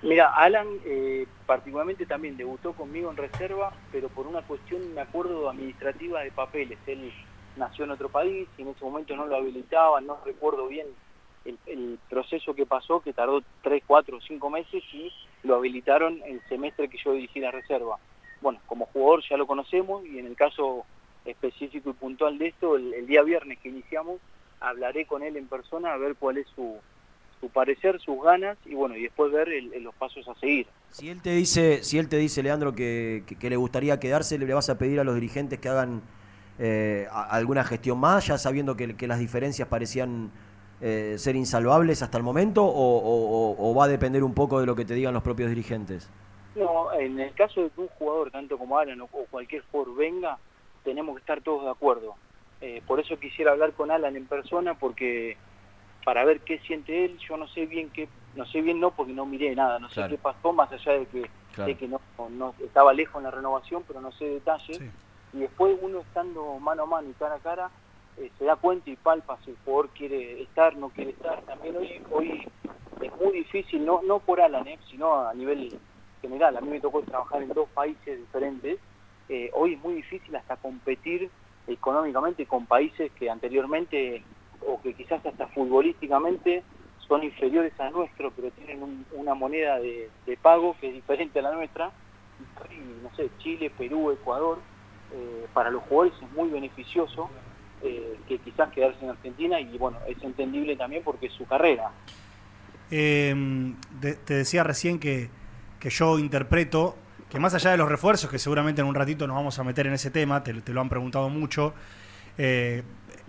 Mira, 0.03 0.35
Alan 0.35 0.67
eh, 0.85 1.27
particularmente 1.47 2.05
también 2.05 2.37
debutó 2.37 2.73
conmigo 2.73 3.11
en 3.11 3.17
reserva, 3.17 3.73
pero 3.93 4.09
por 4.09 4.27
una 4.27 4.43
cuestión, 4.43 4.95
me 4.95 5.01
acuerdo, 5.01 5.49
administrativa 5.49 6.21
de 6.23 6.33
papeles. 6.33 6.79
Él 6.87 7.13
nació 7.57 7.85
en 7.85 7.93
otro 7.93 8.09
país 8.09 8.49
y 8.59 8.63
en 8.63 8.69
ese 8.69 8.85
momento 8.85 9.15
no 9.17 9.27
lo 9.27 9.37
habilitaban, 9.37 10.07
no 10.07 10.19
recuerdo 10.25 10.67
bien 10.67 10.87
el, 11.45 11.99
proceso 12.09 12.55
que 12.55 12.67
pasó, 12.67 13.01
que 13.01 13.13
tardó 13.13 13.43
3, 13.63 13.83
4, 13.87 14.21
5 14.21 14.51
meses 14.51 14.83
y 14.93 15.11
lo 15.43 15.57
habilitaron 15.57 16.21
el 16.25 16.41
semestre 16.49 16.89
que 16.89 16.99
yo 17.05 17.13
dirigí 17.13 17.41
la 17.41 17.51
reserva. 17.51 17.99
Bueno, 18.41 18.61
como 18.67 18.87
jugador 18.87 19.23
ya 19.29 19.37
lo 19.37 19.47
conocemos 19.47 20.05
y 20.07 20.19
en 20.19 20.27
el 20.27 20.37
caso 20.37 20.85
específico 21.25 21.91
y 21.91 21.95
puntual 21.95 22.39
de 22.39 22.49
esto, 22.49 22.77
el, 22.77 23.07
día 23.07 23.23
viernes 23.23 23.59
que 23.59 23.69
iniciamos, 23.69 24.21
hablaré 24.61 25.07
con 25.07 25.23
él 25.23 25.37
en 25.37 25.47
persona 25.47 25.93
a 25.93 25.97
ver 25.97 26.15
cuál 26.17 26.39
es 26.39 26.47
su, 26.55 26.77
su 27.41 27.49
parecer, 27.49 28.01
sus 28.01 28.23
ganas 28.23 28.57
y 28.65 28.75
bueno, 28.75 28.97
y 28.97 29.03
después 29.03 29.33
ver 29.33 29.49
los 29.81 29.95
pasos 29.95 30.29
a 30.29 30.35
seguir. 30.37 30.67
Si 30.91 31.09
él 31.09 31.21
te 31.23 31.31
dice, 31.31 31.83
si 31.83 31.99
él 31.99 32.09
te 32.09 32.17
dice 32.17 32.43
Leandro, 32.43 32.75
que, 32.75 33.25
que, 33.41 33.51
le 33.51 33.57
gustaría 33.57 33.99
quedarse, 33.99 34.39
¿le 34.39 34.55
vas 34.55 34.71
a 34.71 34.79
pedir 34.79 35.01
a 35.01 35.05
los 35.05 35.15
dirigentes 35.15 35.59
que 35.59 35.69
hagan 35.69 36.03
eh, 36.59 37.09
alguna 37.11 37.65
gestión 37.65 37.99
más, 37.99 38.27
ya 38.27 38.39
sabiendo 38.39 38.77
que, 38.77 38.95
que 38.97 39.09
las 39.09 39.19
diferencias 39.19 39.67
parecían 39.69 40.31
eh, 40.81 41.15
ser 41.19 41.37
insalvables 41.37 42.03
hasta 42.03 42.19
el 42.19 42.25
momento 42.25 42.63
o, 42.65 43.75
va 43.77 43.85
a 43.85 43.89
depender 43.89 44.23
un 44.23 44.35
poco 44.35 44.61
de 44.61 44.67
lo 44.67 44.75
que 44.75 44.85
te 44.85 44.95
digan 44.95 45.15
los 45.15 45.23
propios 45.23 45.49
dirigentes? 45.49 46.11
No, 46.55 46.93
en 46.93 47.19
el 47.19 47.33
caso 47.35 47.63
de 47.63 47.71
que 47.71 47.81
un 47.81 47.89
jugador, 47.89 48.31
tanto 48.31 48.59
como 48.59 48.79
Alan 48.79 49.01
o, 49.01 49.09
cualquier 49.09 49.63
jugador 49.71 49.97
venga, 49.97 50.39
tenemos 50.85 51.17
que 51.17 51.21
estar 51.21 51.41
todos 51.41 51.65
de 51.65 51.71
acuerdo. 51.71 52.15
Eh, 52.61 52.83
por 52.87 53.01
eso 53.01 53.19
quisiera 53.19 53.53
hablar 53.53 53.73
con 53.73 53.91
Alan 53.91 54.17
en 54.17 54.27
persona 54.27 54.75
porque 54.75 55.37
para 56.05 56.25
ver 56.25 56.41
qué 56.41 56.59
siente 56.61 57.07
él, 57.07 57.19
yo 57.19 57.37
no 57.37 57.49
sé 57.49 57.67
bien 57.67 57.91
qué, 57.91 58.09
no 58.37 58.47
sé 58.47 58.61
bien 58.61 58.79
no 58.79 58.91
porque 58.91 59.13
no 59.13 59.27
miré 59.27 59.55
nada, 59.55 59.79
no 59.79 59.89
sé 59.89 60.07
qué 60.09 60.19
pasó 60.19 60.53
más 60.53 60.71
allá 60.71 60.93
de 60.93 61.07
que, 61.07 61.77
que 61.77 61.89
no, 61.89 62.01
no, 62.31 62.55
estaba 62.63 62.93
lejos 62.93 63.17
en 63.17 63.25
la 63.25 63.31
renovación, 63.31 63.83
pero 63.87 64.01
no 64.01 64.13
sé 64.13 64.27
detalles. 64.27 64.81
Y 65.33 65.39
después 65.39 65.77
uno 65.81 66.01
estando 66.01 66.59
mano 66.61 66.85
a 66.85 66.87
mano 66.87 67.09
y 67.09 67.13
cara 67.15 67.37
a 67.37 67.39
cara, 67.39 67.71
eh, 68.17 68.31
se 68.39 68.45
da 68.45 68.57
cuenta 68.57 68.91
y 68.91 68.97
palpa 68.97 69.39
si 69.45 69.51
el 69.51 69.57
jugador 69.65 69.91
quiere 69.91 70.43
estar, 70.43 70.77
no 70.77 70.91
quiere 70.91 71.11
estar. 71.11 71.43
También 71.43 71.77
hoy, 71.77 72.01
hoy 72.11 72.47
es 73.01 73.17
muy 73.21 73.33
difícil, 73.33 73.85
no, 73.85 74.03
no 74.03 74.21
por 74.21 74.41
Alan, 74.41 74.67
eh, 74.69 74.79
sino 74.89 75.27
a 75.27 75.35
nivel 75.35 75.77
general. 76.23 76.57
A 76.57 76.61
mí 76.61 76.69
me 76.69 76.81
tocó 76.81 77.03
trabajar 77.03 77.43
en 77.43 77.49
dos 77.49 77.69
países 77.71 78.19
diferentes. 78.19 78.79
Eh, 79.29 79.51
hoy 79.55 79.75
es 79.75 79.83
muy 79.83 79.95
difícil 79.95 80.35
hasta 80.37 80.57
competir 80.57 81.29
económicamente 81.67 82.47
con 82.47 82.67
países 82.67 83.11
que 83.13 83.31
anteriormente 83.31 84.23
o 84.67 84.81
que 84.81 84.95
quizás 84.95 85.25
hasta 85.27 85.49
futbolísticamente 85.49 86.63
son 87.09 87.25
inferiores 87.25 87.79
a 87.81 87.91
nuestro, 87.91 88.31
pero 88.31 88.51
tienen 88.53 89.05
una 89.13 89.35
moneda 89.35 89.79
de, 89.79 90.09
pago 90.41 90.77
que 90.81 90.89
es 90.89 90.95
diferente 90.95 91.39
a 91.39 91.43
la 91.43 91.53
nuestra. 91.53 91.91
no 93.03 93.15
sé, 93.17 93.31
Chile, 93.39 93.71
Perú, 93.77 94.11
Ecuador, 94.11 94.59
para 95.53 95.71
los 95.71 95.83
jugadores 95.85 96.15
es 96.23 96.33
muy 96.33 96.49
beneficioso 96.49 97.31
eh, 97.85 98.19
que 98.27 98.39
quizás 98.39 98.73
quedarse 98.73 99.05
en 99.05 99.11
Argentina 99.11 99.61
y 99.61 99.79
bueno, 99.79 99.99
es 100.09 100.23
entendible 100.23 100.77
también 100.77 101.03
porque 101.05 101.27
es 101.27 101.33
su 101.33 101.47
carrera. 101.47 101.91
Em, 102.91 103.77
te 104.01 104.35
decía 104.35 104.63
recién 104.65 104.99
que, 104.99 105.29
que, 105.81 105.91
yo 105.91 106.19
interpreto 106.19 106.97
que 107.35 107.41
más 107.41 107.53
allá 107.53 107.73
de 107.73 107.77
los 107.77 107.89
refuerzos, 107.89 108.31
que 108.31 108.39
seguramente 108.39 108.81
en 108.81 108.87
un 108.87 108.95
ratito 108.95 109.27
nos 109.27 109.35
vamos 109.35 109.59
a 109.59 109.65
meter 109.65 109.89
en 109.89 109.95
ese 109.95 110.11
tema, 110.13 110.45
te, 110.45 110.53
lo 110.53 110.81
han 110.81 110.89
preguntado 110.89 111.29
mucho, 111.29 111.75
eh, 112.39 112.85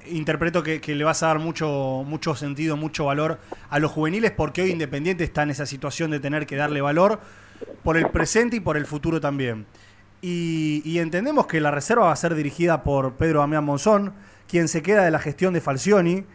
interpreto 0.06 0.62
que, 0.62 0.80
le 0.86 1.04
vas 1.04 1.24
a 1.24 1.28
dar 1.28 1.40
mucho, 1.40 2.04
mucho 2.06 2.36
sentido, 2.36 2.78
mucho 2.78 3.06
valor 3.06 3.40
a 3.70 3.80
los 3.80 3.92
juveniles 3.92 4.30
porque 4.30 4.62
hoy 4.62 4.70
Independiente 4.70 5.24
está 5.24 5.42
en 5.42 5.50
esa 5.50 5.66
situación 5.66 6.12
de 6.12 6.20
tener 6.20 6.46
que 6.46 6.56
darle 6.56 6.82
valor 6.82 7.20
por 7.84 7.98
el 7.98 8.08
presente 8.10 8.58
y 8.58 8.60
por 8.60 8.78
el 8.78 8.86
futuro 8.86 9.20
también. 9.20 9.66
Y, 10.22 10.84
y 10.86 11.00
entendemos 11.00 11.48
que 11.48 11.60
la 11.60 11.72
reserva 11.72 12.06
va 12.06 12.12
a 12.12 12.16
ser 12.16 12.36
dirigida 12.36 12.84
por 12.84 13.14
Pedro 13.16 13.40
Damián 13.40 13.64
Monzón, 13.64 14.14
quien 14.48 14.68
se 14.68 14.82
queda 14.82 15.04
de 15.04 15.12
la 15.12 15.20
gestión 15.20 15.54
de 15.54 15.62
Falcioni. 15.62 16.26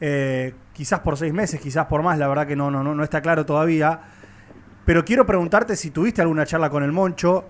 eh, 0.00 0.54
quizás 0.72 1.00
por 1.00 1.16
seis 1.16 1.32
meses, 1.32 1.60
quizás 1.60 1.86
por 1.86 2.02
más, 2.02 2.18
la 2.18 2.28
verdad 2.28 2.46
que 2.46 2.54
no, 2.54 2.70
no, 2.70 2.82
no, 2.82 3.02
está 3.02 3.20
claro 3.20 3.44
todavía. 3.44 4.00
Pero 4.84 5.04
quiero 5.04 5.26
preguntarte 5.26 5.74
si 5.76 5.90
tuviste 5.90 6.22
alguna 6.22 6.46
charla 6.46 6.70
con 6.70 6.82
el 6.82 6.92
Moncho, 6.92 7.44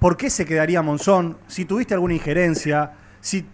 por 0.00 0.16
qué 0.16 0.28
se 0.28 0.44
quedaría 0.44 0.82
Monzón, 0.82 1.38
si 1.46 1.64
tuviste 1.64 1.94
alguna 1.94 2.14
injerencia, 2.14 2.92
si 3.20 3.46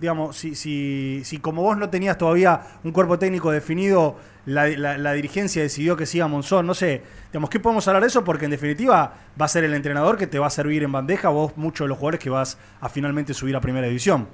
digamos, 0.00 0.36
si, 0.36 0.54
si, 0.54 1.22
si 1.24 1.38
como 1.38 1.62
vos 1.62 1.76
no 1.76 1.90
tenías 1.90 2.16
todavía 2.16 2.60
un 2.84 2.92
cuerpo 2.92 3.18
técnico 3.18 3.50
definido, 3.50 4.16
la, 4.46 4.68
la, 4.68 4.96
la, 4.96 5.12
dirigencia 5.12 5.60
decidió 5.60 5.96
que 5.96 6.06
siga 6.06 6.28
Monzón, 6.28 6.66
no 6.66 6.74
sé, 6.74 7.02
digamos, 7.32 7.50
¿qué 7.50 7.58
podemos 7.58 7.86
hablar 7.88 8.02
de 8.02 8.08
eso? 8.08 8.24
Porque 8.24 8.44
en 8.44 8.52
definitiva 8.52 9.14
va 9.40 9.44
a 9.44 9.48
ser 9.48 9.64
el 9.64 9.74
entrenador 9.74 10.16
que 10.16 10.26
te 10.26 10.38
va 10.38 10.46
a 10.46 10.50
servir 10.50 10.84
en 10.84 10.92
bandeja, 10.92 11.28
vos 11.30 11.56
muchos 11.56 11.84
de 11.84 11.88
los 11.88 11.98
jugadores 11.98 12.20
que 12.20 12.30
vas 12.30 12.58
a 12.80 12.88
finalmente 12.88 13.34
subir 13.34 13.56
a 13.56 13.60
primera 13.60 13.86
división. 13.88 14.28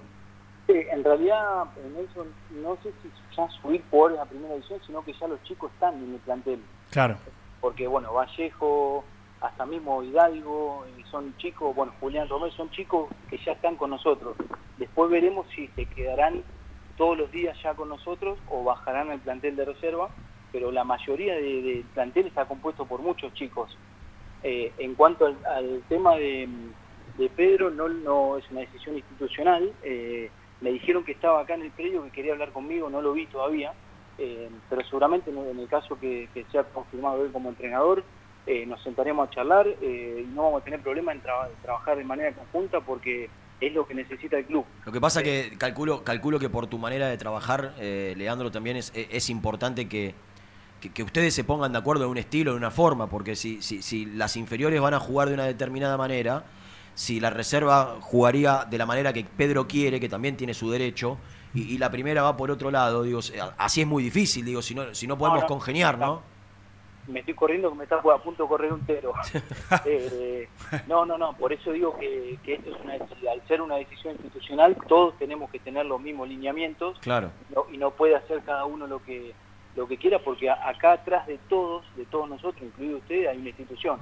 Sí, 0.67 0.73
en 0.91 1.05
realidad, 1.05 1.65
Nelson, 1.95 2.29
no 2.63 2.77
sé 2.83 2.93
si 3.03 3.11
ya 3.37 3.49
subir 3.61 3.83
jugadores 3.91 4.21
a 4.21 4.25
primera 4.25 4.55
división, 4.55 4.81
sino 4.87 5.05
que 5.05 5.13
ya 5.13 5.29
los 5.29 5.43
chicos 5.43 5.71
están 5.73 5.95
en 6.03 6.15
el 6.15 6.21
plantel. 6.21 6.61
Claro. 6.91 7.17
Porque, 7.61 7.87
bueno, 7.87 8.13
Vallejo, 8.15 9.05
hasta 9.41 9.67
mismo 9.67 10.03
Hidalgo, 10.03 10.87
son 11.11 11.37
chicos, 11.37 11.77
bueno, 11.77 11.93
Julián 12.01 12.29
Romero, 12.29 12.53
son 12.53 12.71
chicos 12.71 13.09
que 13.29 13.37
ya 13.39 13.53
están 13.53 13.77
con 13.77 13.91
nosotros. 13.91 14.37
Después 14.79 15.11
veremos 15.11 15.47
si 15.55 15.69
se 15.69 15.85
quedarán 15.85 16.43
todos 16.97 17.19
los 17.19 17.31
días 17.31 17.57
ya 17.63 17.75
con 17.75 17.91
nosotros 17.91 18.39
o 18.49 18.65
bajarán 18.65 19.11
al 19.11 19.21
plantel 19.21 19.57
de 19.57 19.67
reserva, 19.67 20.09
pero 20.51 20.71
la 20.71 20.85
mayoría 20.85 21.35
del 21.35 21.63
de 21.63 21.85
plantel 21.93 22.27
está 22.29 22.47
compuesto 22.47 22.87
por 22.87 23.01
muchos 23.01 23.35
chicos. 23.35 23.77
Eh, 24.43 24.73
en 24.79 24.95
cuanto 24.95 25.27
al, 25.27 25.37
al 25.47 25.83
tema 25.89 26.17
de, 26.17 26.49
de, 27.19 27.29
Pedro, 27.31 27.71
no, 27.71 27.89
no 27.89 28.39
es 28.39 28.51
una 28.51 28.61
decisión 28.61 28.97
institucional. 28.97 29.73
Eh, 29.83 30.31
me 30.65 30.73
dijeron 30.73 31.05
que 31.05 31.13
estaba 31.13 31.43
acá 31.43 31.55
en 31.55 31.63
el 31.63 31.71
predio, 31.71 32.03
que 32.05 32.11
quería 32.11 32.33
hablar 32.33 32.51
conmigo, 32.51 32.89
no 32.89 33.03
lo 33.03 33.13
vi 33.13 33.27
todavía, 33.27 33.75
eh, 34.17 34.49
pero 34.71 34.83
seguramente 34.85 35.31
en 35.31 35.59
el 35.59 35.69
caso 35.69 36.01
que, 36.01 36.31
que 36.33 36.47
sea 36.51 36.65
confirmado 36.65 37.23
él 37.23 37.31
como 37.33 37.51
entrenador, 37.51 38.03
eh, 38.47 38.65
nos 38.65 38.83
sentaremos 38.83 39.29
a 39.29 39.31
charlar 39.31 39.67
eh, 39.83 40.25
y 40.25 40.35
no 40.35 40.45
vamos 40.45 40.63
a 40.63 40.65
tener 40.65 40.81
problema 40.81 41.13
en 41.13 41.21
tra 41.21 41.51
trabajar 41.63 41.99
de 41.99 42.05
manera 42.05 42.33
conjunta 42.33 42.81
porque 42.81 43.29
es 43.61 43.75
lo 43.75 43.87
que 43.87 43.93
necesita 43.93 44.39
el 44.39 44.47
club. 44.47 44.65
Lo 44.87 44.93
que 44.93 45.01
pasa 45.03 45.23
que 45.23 45.53
calculo, 45.59 46.03
calculo 46.03 46.39
que 46.39 46.49
por 46.49 46.67
tu 46.67 46.79
manera 46.79 47.09
de 47.09 47.19
trabajar, 47.19 47.75
Leandro, 47.79 48.51
también 48.51 48.79
es, 48.79 48.91
es 48.95 49.29
importante 49.29 49.87
que, 49.87 50.15
que, 50.81 50.91
que, 50.93 51.03
ustedes 51.03 51.35
se 51.35 51.45
pongan 51.45 51.73
de 51.73 51.79
acuerdo 51.79 52.05
en 52.05 52.11
un 52.11 52.19
estilo, 52.19 52.53
en 52.53 52.57
una 52.57 52.71
forma, 52.71 53.09
porque 53.11 53.37
si, 53.37 53.61
si, 53.61 53.83
si 53.83 54.07
las 54.07 54.37
inferiores 54.37 54.81
van 54.81 54.95
a 54.95 55.01
jugar 55.01 55.29
de 55.29 55.35
una 55.35 55.45
determinada 55.45 55.99
manera, 55.99 56.45
si 56.95 57.21
la 57.21 57.31
reserva 57.31 57.97
jugaría 58.01 58.65
de 58.69 58.79
la 58.79 58.87
manera 58.87 59.13
que 59.13 59.25
Pedro 59.25 59.67
quiere, 59.67 60.01
que 60.01 60.09
también 60.09 60.37
tiene 60.37 60.55
su 60.55 60.71
derecho, 60.71 61.19
y, 61.55 61.75
y 61.75 61.79
la 61.79 61.91
primera 61.91 62.23
va 62.23 62.37
por 62.37 62.51
otro 62.51 62.71
lado, 62.71 63.03
digo, 63.03 63.21
así 63.59 63.81
es 63.81 63.87
muy 63.87 64.03
difícil, 64.03 64.45
digo, 64.45 64.63
si 64.63 64.75
no, 64.75 64.95
si 64.95 65.07
no 65.07 65.19
podemos 65.19 65.45
congeniar, 65.45 65.99
¿no? 65.99 66.35
me 67.07 67.21
estoy 67.21 67.35
corriendo 67.35 67.71
que 67.71 67.77
me 67.77 67.85
está 67.85 67.97
a 67.97 68.19
punto 68.19 68.45
de 68.45 68.49
correr 68.49 68.73
un 68.73 68.85
tero. 68.87 69.13
eh, 69.85 70.49
no, 70.87 71.05
no, 71.05 71.19
no, 71.19 71.35
por 71.35 71.53
eso 71.53 71.73
digo 71.73 71.97
que, 71.99 72.39
que, 72.43 72.55
esto 72.55 72.71
es 72.71 72.81
una 72.83 72.95
al 72.95 73.47
ser 73.47 73.61
una 73.61 73.77
decisión 73.77 74.15
institucional, 74.15 74.77
todos 74.89 75.17
tenemos 75.19 75.51
que 75.51 75.59
tener 75.59 75.87
los 75.87 76.01
mismos 76.01 76.29
lineamientos 76.29 76.99
claro. 77.01 77.31
no, 77.55 77.67
y 77.73 77.79
no 77.79 77.91
puede 77.91 78.17
hacer 78.17 78.43
cada 78.43 78.65
uno 78.65 78.87
lo 78.87 79.03
que 79.03 79.35
lo 79.77 79.89
que 79.89 79.97
quiera 79.97 80.21
porque 80.21 80.49
acá 80.49 80.93
atrás 80.93 81.27
de 81.27 81.39
todos, 81.49 81.85
de 81.97 82.05
todos 82.07 82.29
nosotros, 82.29 82.63
incluido 82.63 82.99
usted, 82.99 83.27
hay 83.27 83.39
una 83.39 83.49
institución. 83.49 83.99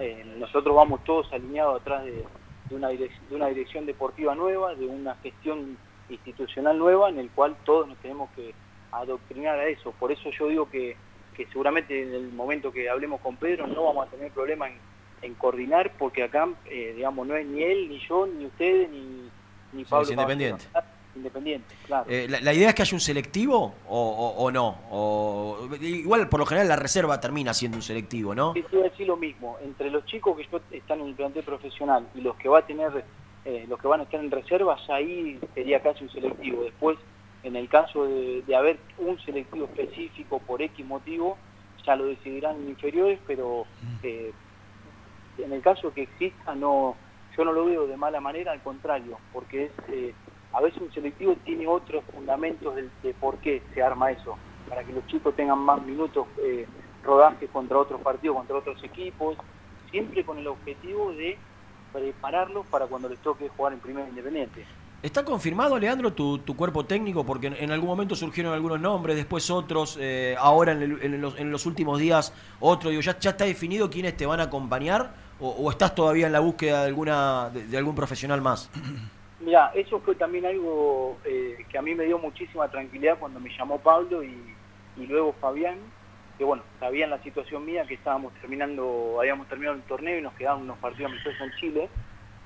Eh, 0.00 0.24
nosotros 0.38 0.74
vamos 0.74 1.04
todos 1.04 1.32
alineados 1.32 1.80
atrás 1.80 2.04
de, 2.04 2.24
de, 2.70 2.74
una 2.76 2.88
de 2.88 3.10
una 3.30 3.48
dirección 3.48 3.86
deportiva 3.86 4.34
nueva, 4.34 4.74
de 4.74 4.86
una 4.86 5.14
gestión 5.16 5.76
institucional 6.08 6.78
nueva 6.78 7.08
en 7.08 7.18
el 7.18 7.30
cual 7.30 7.56
todos 7.64 7.88
nos 7.88 7.98
tenemos 7.98 8.30
que 8.36 8.54
adoctrinar 8.90 9.58
a 9.58 9.66
eso. 9.66 9.92
Por 9.98 10.12
eso 10.12 10.30
yo 10.30 10.48
digo 10.48 10.70
que 10.70 10.96
que 11.32 11.46
seguramente 11.46 12.02
en 12.02 12.14
el 12.14 12.32
momento 12.32 12.72
que 12.72 12.88
hablemos 12.88 13.20
con 13.20 13.36
Pedro 13.36 13.66
no 13.66 13.84
vamos 13.84 14.06
a 14.06 14.10
tener 14.10 14.30
problema 14.32 14.68
en, 14.68 14.74
en 15.22 15.34
coordinar 15.34 15.92
porque 15.98 16.22
acá, 16.22 16.48
eh, 16.66 16.92
digamos, 16.96 17.26
no 17.26 17.36
es 17.36 17.46
ni 17.46 17.62
él, 17.62 17.88
ni 17.88 17.98
yo, 18.06 18.26
ni 18.26 18.46
ustedes, 18.46 18.90
ni, 18.90 19.30
ni 19.72 19.84
Pablo. 19.84 20.04
Sí, 20.04 20.12
es 20.12 20.18
independiente. 20.18 20.64
Independiente, 21.14 21.74
claro. 21.86 22.06
Eh, 22.08 22.26
la, 22.28 22.40
la, 22.40 22.54
idea 22.54 22.70
es 22.70 22.74
que 22.74 22.82
haya 22.82 22.94
un 22.94 23.00
selectivo 23.00 23.74
o, 23.86 23.98
o, 23.98 24.44
o 24.44 24.50
no? 24.50 24.78
O, 24.90 25.68
igual, 25.80 26.28
por 26.28 26.40
lo 26.40 26.46
general, 26.46 26.68
la 26.68 26.76
reserva 26.76 27.20
termina 27.20 27.52
siendo 27.52 27.76
un 27.76 27.82
selectivo, 27.82 28.34
¿no? 28.34 28.54
Sí, 28.54 28.62
quiero 28.62 28.84
decir 28.84 29.06
lo 29.06 29.18
mismo. 29.18 29.58
Entre 29.62 29.90
los 29.90 30.06
chicos 30.06 30.36
que 30.36 30.76
están 30.76 31.00
en 31.00 31.08
el 31.08 31.14
plantel 31.14 31.44
profesional 31.44 32.08
y 32.14 32.22
los 32.22 32.34
que 32.36 32.48
va 32.48 32.60
a 32.60 32.66
tener, 32.66 33.04
eh, 33.44 33.66
los 33.68 33.78
que 33.78 33.88
van 33.88 34.00
a 34.00 34.04
estar 34.04 34.20
en 34.20 34.30
reservas, 34.30 34.80
ahí 34.88 35.38
sería 35.54 35.82
casi 35.82 36.04
un 36.04 36.10
selectivo. 36.10 36.64
Después, 36.64 36.96
en 37.42 37.56
el 37.56 37.68
caso 37.68 38.06
de, 38.06 38.42
de, 38.46 38.56
haber 38.56 38.78
un 38.96 39.20
selectivo 39.20 39.66
específico 39.66 40.38
por 40.38 40.62
X 40.62 40.86
motivo, 40.86 41.36
ya 41.86 41.94
lo 41.94 42.06
decidirán 42.06 42.56
inferiores, 42.68 43.18
pero 43.26 43.66
eh, 44.02 44.32
en 45.36 45.52
el 45.52 45.60
caso 45.60 45.92
que 45.92 46.02
exista, 46.02 46.54
no 46.54 46.96
yo 47.36 47.44
no 47.44 47.52
lo 47.52 47.64
veo 47.64 47.86
de 47.86 47.96
mala 47.96 48.20
manera, 48.20 48.52
al 48.52 48.62
contrario, 48.62 49.18
porque 49.32 49.64
es 49.64 49.72
eh, 49.88 50.14
a 50.52 50.60
veces 50.60 50.80
un 50.82 50.92
selectivo 50.92 51.34
tiene 51.44 51.66
otros 51.66 52.04
fundamentos 52.12 52.74
de, 52.74 52.88
de, 53.02 53.14
por 53.14 53.38
qué 53.38 53.62
se 53.74 53.82
arma 53.82 54.10
eso, 54.10 54.36
para 54.68 54.84
que 54.84 54.92
los 54.92 55.06
chicos 55.06 55.34
tengan 55.34 55.58
más 55.58 55.82
minutos 55.82 56.26
eh, 56.42 56.66
rodajes 57.02 57.48
contra 57.50 57.78
otros 57.78 58.00
partidos, 58.00 58.36
contra 58.36 58.56
otros 58.56 58.82
equipos, 58.84 59.36
siempre 59.90 60.24
con 60.24 60.38
el 60.38 60.46
objetivo 60.46 61.12
de 61.12 61.38
prepararlos 61.92 62.66
para 62.66 62.86
cuando 62.86 63.08
les 63.08 63.18
toque 63.18 63.48
jugar 63.48 63.72
en 63.72 63.80
Primera 63.80 64.08
Independiente. 64.08 64.64
¿Está 65.02 65.24
confirmado, 65.24 65.78
Leandro, 65.78 66.12
tu, 66.12 66.38
tu, 66.38 66.54
cuerpo 66.54 66.86
técnico? 66.86 67.26
Porque 67.26 67.48
en, 67.48 67.54
en, 67.54 67.72
algún 67.72 67.88
momento 67.88 68.14
surgieron 68.14 68.54
algunos 68.54 68.80
nombres, 68.80 69.16
después 69.16 69.50
otros, 69.50 69.98
eh, 70.00 70.36
ahora 70.38 70.72
en, 70.72 70.82
el, 70.82 71.02
en, 71.02 71.20
los, 71.20 71.36
en, 71.38 71.50
los, 71.50 71.66
últimos 71.66 71.98
días 71.98 72.32
otro. 72.60 72.90
Digo, 72.90 73.02
¿ya, 73.02 73.18
¿Ya 73.18 73.30
está 73.30 73.44
definido 73.44 73.90
quiénes 73.90 74.16
te 74.16 74.26
van 74.26 74.38
a 74.38 74.44
acompañar 74.44 75.12
o, 75.40 75.48
o 75.50 75.70
estás 75.72 75.96
todavía 75.96 76.26
en 76.28 76.32
la 76.32 76.38
búsqueda 76.38 76.82
de, 76.82 76.86
alguna, 76.86 77.50
de, 77.50 77.66
de 77.66 77.76
algún 77.76 77.96
profesional 77.96 78.40
más? 78.40 78.70
Mira, 79.42 79.72
eso 79.74 80.00
fue 80.00 80.14
también 80.14 80.46
algo 80.46 81.18
eh, 81.24 81.58
que 81.68 81.78
a 81.78 81.82
mí 81.82 81.94
me 81.94 82.04
dio 82.04 82.18
muchísima 82.18 82.68
tranquilidad 82.68 83.18
cuando 83.18 83.40
me 83.40 83.50
llamó 83.50 83.78
Pablo 83.78 84.22
y, 84.22 84.54
luego 84.96 85.34
Fabián, 85.40 85.78
que 86.38 86.44
bueno, 86.44 86.62
sabían 86.78 87.10
la 87.10 87.22
situación 87.22 87.64
mía, 87.64 87.84
que 87.86 87.94
estábamos 87.94 88.32
terminando, 88.34 89.16
habíamos 89.18 89.48
terminado 89.48 89.76
el 89.76 89.82
torneo 89.82 90.18
y 90.18 90.22
nos 90.22 90.34
quedaban 90.34 90.62
unos 90.62 90.78
partidos 90.78 91.10
amistosos 91.10 91.40
en 91.40 91.52
Chile 91.58 91.88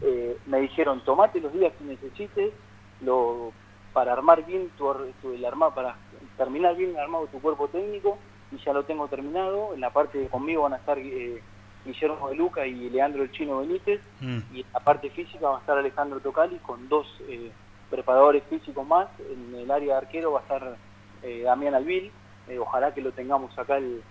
eh, 0.01 0.37
me 0.47 0.61
dijeron, 0.61 1.03
tomate 1.05 1.41
los 1.41 1.53
días 1.53 1.73
que 1.79 1.85
necesites 1.85 2.53
lo, 3.01 3.53
para 3.93 4.13
armar 4.13 4.45
bien 4.45 4.71
tu, 4.77 4.91
el 5.33 5.45
arma, 5.45 5.75
para 5.75 5.97
terminar 6.37 6.77
bien 6.77 6.99
armado 6.99 7.27
tu 7.29 7.41
cuerpo 7.41 7.69
técnico 7.69 8.19
y 8.53 8.59
ya 8.59 8.73
lo 8.73 8.85
tengo 8.85 9.09
terminado. 9.09 9.73
En 9.75 9.81
la 9.81 9.91
parte 9.91 10.19
de 10.19 10.29
conmigo 10.29 10.63
van 10.63 10.75
a 10.75 10.77
estar 10.77 10.99
eh, 10.99 11.43
Guillermo 11.87 12.29
de 12.29 12.37
Luca 12.37 12.67
y 12.67 12.91
Leandro 12.91 13.23
el 13.23 13.33
Chino 13.33 13.61
Benítez 13.61 14.01
mm. 14.21 14.39
y 14.53 14.61
en 14.61 14.67
la 14.73 14.81
parte 14.81 15.11
física 15.11 15.49
va 15.49 15.57
a 15.57 15.61
estar 15.61 15.79
Alejandro 15.79 16.21
Tocali 16.21 16.57
con 16.59 16.89
dos 16.89 17.07
eh, 17.29 17.51
preparadores 17.91 18.43
físicos 18.51 18.87
más. 18.87 19.09
En 19.21 19.55
el 19.55 19.71
área 19.71 19.95
de 19.95 20.07
arquero 20.07 20.33
va 20.33 20.41
a 20.41 20.43
estar 20.43 20.77
eh, 21.23 21.43
Damián 21.43 21.75
Alvil. 21.75 22.11
Eh, 22.49 22.59
ojalá 22.59 22.93
que 22.93 23.01
lo 23.01 23.13
tengamos 23.13 23.59
acá 23.59 23.79
el, 23.79 24.03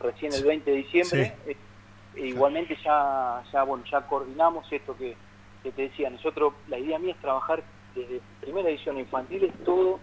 recién 0.00 0.32
el 0.32 0.44
20 0.44 0.70
de 0.70 0.76
diciembre. 0.76 1.36
Sí. 1.46 1.56
E 2.16 2.28
igualmente 2.28 2.78
ya, 2.84 3.42
ya, 3.52 3.64
bueno, 3.64 3.84
ya 3.90 4.00
coordinamos 4.02 4.72
esto 4.72 4.96
que 4.96 5.16
que 5.64 5.72
te 5.72 5.82
decía, 5.82 6.10
nosotros, 6.10 6.52
la 6.68 6.78
idea 6.78 6.98
mía 6.98 7.14
es 7.14 7.20
trabajar 7.20 7.64
desde 7.94 8.20
primera 8.40 8.68
edición 8.68 8.98
infantil, 8.98 9.44
es 9.44 9.64
todo 9.64 9.98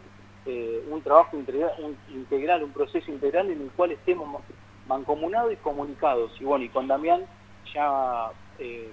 eh, 0.46 0.84
un 0.90 1.02
trabajo 1.04 1.38
integral 1.38 1.72
un, 1.78 1.96
integral, 2.14 2.64
un 2.64 2.72
proceso 2.72 3.12
integral 3.12 3.52
en 3.52 3.62
el 3.62 3.70
cual 3.70 3.92
estemos 3.92 4.42
mancomunados 4.88 5.54
y 5.54 5.58
comunicados. 5.58 6.32
Y 6.40 6.44
bueno, 6.44 6.66
y 6.66 6.70
con 6.70 6.88
Damián 6.88 7.22
ya, 7.74 8.28
eh, 8.60 8.92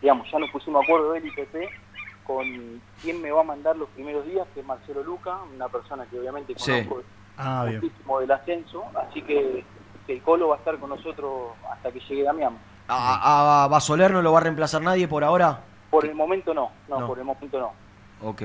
digamos, 0.00 0.30
ya 0.30 0.38
nos 0.38 0.50
pusimos 0.50 0.84
acuerdo 0.84 1.16
y 1.16 1.30
Pepe 1.30 1.68
con 2.26 2.82
quién 3.02 3.22
me 3.22 3.30
va 3.30 3.40
a 3.40 3.44
mandar 3.44 3.76
los 3.76 3.88
primeros 3.90 4.26
días, 4.26 4.46
que 4.52 4.60
es 4.60 4.66
Marcelo 4.66 5.02
Luca, 5.02 5.38
una 5.54 5.68
persona 5.68 6.04
que 6.06 6.18
obviamente 6.18 6.54
conozco 6.54 7.00
sí. 7.00 7.06
ah, 7.38 7.68
muchísimo 7.70 8.18
del 8.20 8.32
ascenso, 8.32 8.84
así 8.96 9.22
que, 9.22 9.64
que 10.06 10.14
el 10.14 10.22
Colo 10.22 10.48
va 10.48 10.56
a 10.56 10.58
estar 10.58 10.76
con 10.78 10.90
nosotros 10.90 11.52
hasta 11.70 11.92
que 11.92 12.00
llegue 12.00 12.24
Damián. 12.24 12.58
¿A, 12.88 13.64
a 13.64 13.68
Basoler 13.68 14.10
no 14.10 14.22
lo 14.22 14.32
va 14.32 14.38
a 14.38 14.42
reemplazar 14.42 14.82
nadie 14.82 15.06
por 15.08 15.22
ahora? 15.22 15.60
Por 15.90 16.04
el 16.04 16.14
momento 16.14 16.52
no, 16.52 16.70
no, 16.88 17.00
no. 17.00 17.06
por 17.06 17.18
el 17.18 17.24
momento 17.24 17.60
no. 17.60 17.72
Ok. 18.28 18.42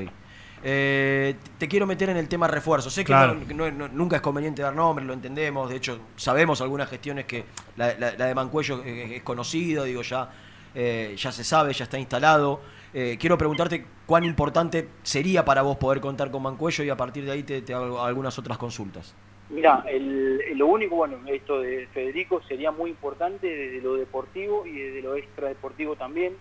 Eh, 0.64 1.36
te 1.58 1.68
quiero 1.68 1.88
meter 1.88 2.10
en 2.10 2.18
el 2.18 2.28
tema 2.28 2.48
refuerzo. 2.48 2.90
Sé 2.90 3.02
que 3.02 3.08
claro. 3.08 3.38
no, 3.56 3.72
no, 3.72 3.88
nunca 3.88 4.18
es 4.18 4.22
conveniente 4.22 4.62
dar 4.62 4.76
nombres, 4.76 5.08
lo 5.08 5.14
entendemos. 5.14 5.70
De 5.70 5.78
hecho, 5.78 6.00
sabemos 6.16 6.62
algunas 6.62 6.90
gestiones 6.90 7.26
que 7.26 7.46
la, 7.78 7.94
la, 7.98 8.14
la 8.14 8.26
de 8.26 8.36
Mancuello 8.36 8.84
es, 8.84 9.12
es 9.12 9.24
conocida, 9.24 9.84
digo, 9.84 10.02
ya, 10.02 10.30
eh, 10.76 11.16
ya 11.18 11.32
se 11.32 11.44
sabe, 11.44 11.74
ya 11.74 11.86
está 11.86 11.98
instalado. 11.98 12.62
Eh, 12.94 13.18
quiero 13.20 13.38
preguntarte 13.38 13.86
cuán 14.06 14.24
importante 14.24 14.90
sería 15.04 15.46
para 15.46 15.62
vos 15.62 15.78
poder 15.78 16.02
contar 16.02 16.30
con 16.30 16.44
Mancuello 16.44 16.84
y 16.84 16.90
a 16.90 16.98
partir 16.98 17.26
de 17.26 17.32
ahí 17.32 17.44
te, 17.44 17.62
te 17.62 17.74
hago 17.74 18.02
algunas 18.02 18.38
otras 18.38 18.58
consultas. 18.58 19.16
Mira, 19.50 19.84
el, 19.90 20.58
lo 20.58 20.68
único, 20.68 20.96
bueno, 20.96 21.18
esto 21.28 21.60
de 21.60 21.88
Federico 21.94 22.42
sería 22.44 22.72
muy 22.72 22.90
importante 22.90 23.48
desde 23.48 23.82
lo 23.82 23.96
deportivo 23.96 24.66
y 24.66 24.72
desde 24.80 25.02
lo 25.02 25.16
extradeportivo 25.16 25.96
también 25.96 26.34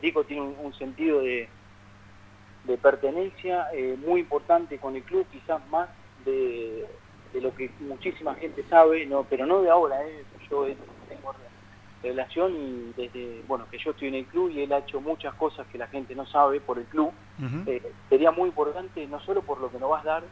Rico 0.00 0.24
tiene 0.24 0.42
un, 0.42 0.56
un 0.60 0.74
sentido 0.74 1.20
de, 1.20 1.48
de, 2.64 2.78
pertenencia 2.78 3.68
eh, 3.72 3.96
muy 4.04 4.20
importante 4.20 4.78
con 4.78 4.96
el 4.96 5.02
club, 5.02 5.26
quizás 5.30 5.60
más 5.68 5.88
de, 6.24 6.86
lo 7.34 7.54
que 7.54 7.70
muchísima 7.80 8.34
gente 8.34 8.64
sabe, 8.68 9.06
no 9.06 9.24
pero 9.24 9.46
no 9.46 9.62
de 9.62 9.70
ahora, 9.70 10.06
¿eh? 10.06 10.24
yo 10.50 10.66
tengo 11.08 11.34
relación 12.02 12.54
y 12.54 12.92
desde 12.96 13.42
bueno 13.46 13.66
que 13.70 13.78
yo 13.78 13.92
estoy 13.92 14.08
en 14.08 14.14
el 14.16 14.26
club 14.26 14.50
y 14.50 14.62
él 14.62 14.72
ha 14.72 14.78
hecho 14.78 15.00
muchas 15.00 15.34
cosas 15.34 15.66
que 15.68 15.78
la 15.78 15.86
gente 15.86 16.14
no 16.14 16.26
sabe 16.26 16.60
por 16.60 16.78
el 16.78 16.84
club, 16.84 17.12
eh, 17.66 17.82
sería 18.08 18.30
muy 18.30 18.48
importante 18.48 19.06
no 19.06 19.20
solo 19.20 19.42
por 19.42 19.60
lo 19.60 19.70
que 19.70 19.78
nos 19.78 19.90
vas 19.90 20.04
a 20.04 20.08
dar 20.08 20.22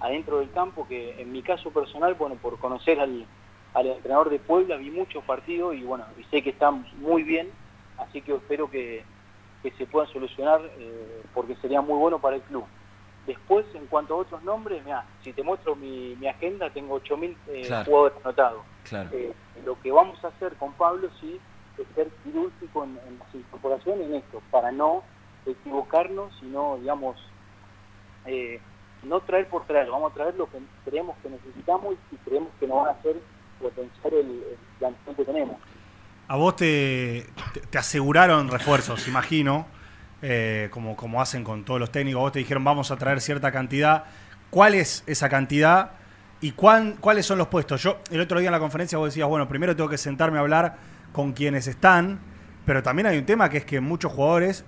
adentro 0.00 0.38
del 0.38 0.50
campo, 0.50 0.86
que 0.88 1.20
en 1.20 1.32
mi 1.32 1.42
caso 1.42 1.70
personal, 1.70 2.14
bueno, 2.14 2.36
por 2.36 2.58
conocer 2.58 2.98
al, 3.00 3.26
al 3.74 3.86
entrenador 3.86 4.30
de 4.30 4.38
Puebla, 4.38 4.76
vi 4.76 4.90
muchos 4.90 5.22
partidos 5.24 5.74
y 5.74 5.82
bueno, 5.82 6.04
y 6.18 6.24
sé 6.24 6.42
que 6.42 6.50
están 6.50 6.86
muy 6.98 7.22
bien, 7.22 7.48
así 7.98 8.22
que 8.22 8.34
espero 8.34 8.70
que, 8.70 9.04
que 9.62 9.70
se 9.72 9.86
puedan 9.86 10.10
solucionar 10.12 10.60
eh, 10.78 11.22
porque 11.34 11.54
sería 11.56 11.80
muy 11.80 11.98
bueno 11.98 12.18
para 12.18 12.36
el 12.36 12.42
club. 12.42 12.64
Después, 13.26 13.66
en 13.74 13.86
cuanto 13.86 14.14
a 14.14 14.18
otros 14.18 14.42
nombres, 14.42 14.82
mira, 14.84 15.04
si 15.22 15.32
te 15.32 15.42
muestro 15.42 15.76
mi, 15.76 16.16
mi 16.16 16.26
agenda, 16.26 16.70
tengo 16.70 17.00
8.000 17.00 17.36
eh, 17.48 17.84
jugadores 17.84 18.16
anotados. 18.24 18.62
Eh, 19.12 19.32
lo 19.64 19.78
que 19.80 19.92
vamos 19.92 20.22
a 20.24 20.28
hacer 20.28 20.54
con 20.54 20.72
Pablo, 20.72 21.08
sí, 21.20 21.38
es 21.78 21.86
ser 21.94 22.08
quirúrgico 22.24 22.84
en, 22.84 22.98
en 23.06 23.18
las 23.18 23.34
incorporaciones 23.34 24.06
en 24.06 24.14
esto, 24.14 24.42
para 24.50 24.72
no 24.72 25.02
equivocarnos, 25.46 26.32
sino, 26.40 26.78
digamos, 26.78 27.16
eh, 28.26 28.60
no 29.02 29.20
traer 29.20 29.48
por 29.48 29.64
traer, 29.66 29.90
vamos 29.90 30.12
a 30.12 30.14
traer 30.14 30.34
lo 30.36 30.46
que 30.50 30.58
creemos 30.84 31.16
que 31.22 31.30
necesitamos 31.30 31.96
y 32.12 32.16
creemos 32.16 32.50
que 32.58 32.66
nos 32.66 32.78
van 32.78 32.88
a 32.88 32.98
hacer 32.98 33.16
potenciar 33.60 34.14
el, 34.14 34.44
el 34.80 35.16
que 35.16 35.24
tenemos. 35.24 35.56
A 36.30 36.36
vos 36.36 36.54
te, 36.54 37.26
te, 37.70 37.76
aseguraron 37.76 38.46
refuerzos, 38.46 39.08
imagino, 39.08 39.66
eh, 40.22 40.68
como, 40.70 40.94
como 40.94 41.20
hacen 41.20 41.42
con 41.42 41.64
todos 41.64 41.80
los 41.80 41.90
técnicos. 41.90 42.20
Vos 42.20 42.30
te 42.30 42.38
dijeron 42.38 42.62
vamos 42.62 42.92
a 42.92 42.96
traer 42.96 43.20
cierta 43.20 43.50
cantidad. 43.50 44.04
¿Cuál 44.48 44.76
es 44.76 45.02
esa 45.08 45.28
cantidad 45.28 45.90
y 46.40 46.52
cuán, 46.52 46.98
cuáles 47.00 47.26
son 47.26 47.36
los 47.36 47.48
puestos? 47.48 47.82
Yo 47.82 47.98
el 48.12 48.20
otro 48.20 48.38
día 48.38 48.46
en 48.46 48.52
la 48.52 48.60
conferencia 48.60 48.96
vos 48.96 49.08
decías, 49.08 49.26
bueno, 49.26 49.48
primero 49.48 49.74
tengo 49.74 49.90
que 49.90 49.98
sentarme 49.98 50.38
a 50.38 50.42
hablar 50.42 50.76
con 51.12 51.32
quienes 51.32 51.66
están, 51.66 52.20
pero 52.64 52.80
también 52.80 53.08
hay 53.08 53.18
un 53.18 53.26
tema 53.26 53.48
que 53.48 53.56
es 53.56 53.64
que 53.64 53.80
muchos 53.80 54.12
jugadores 54.12 54.64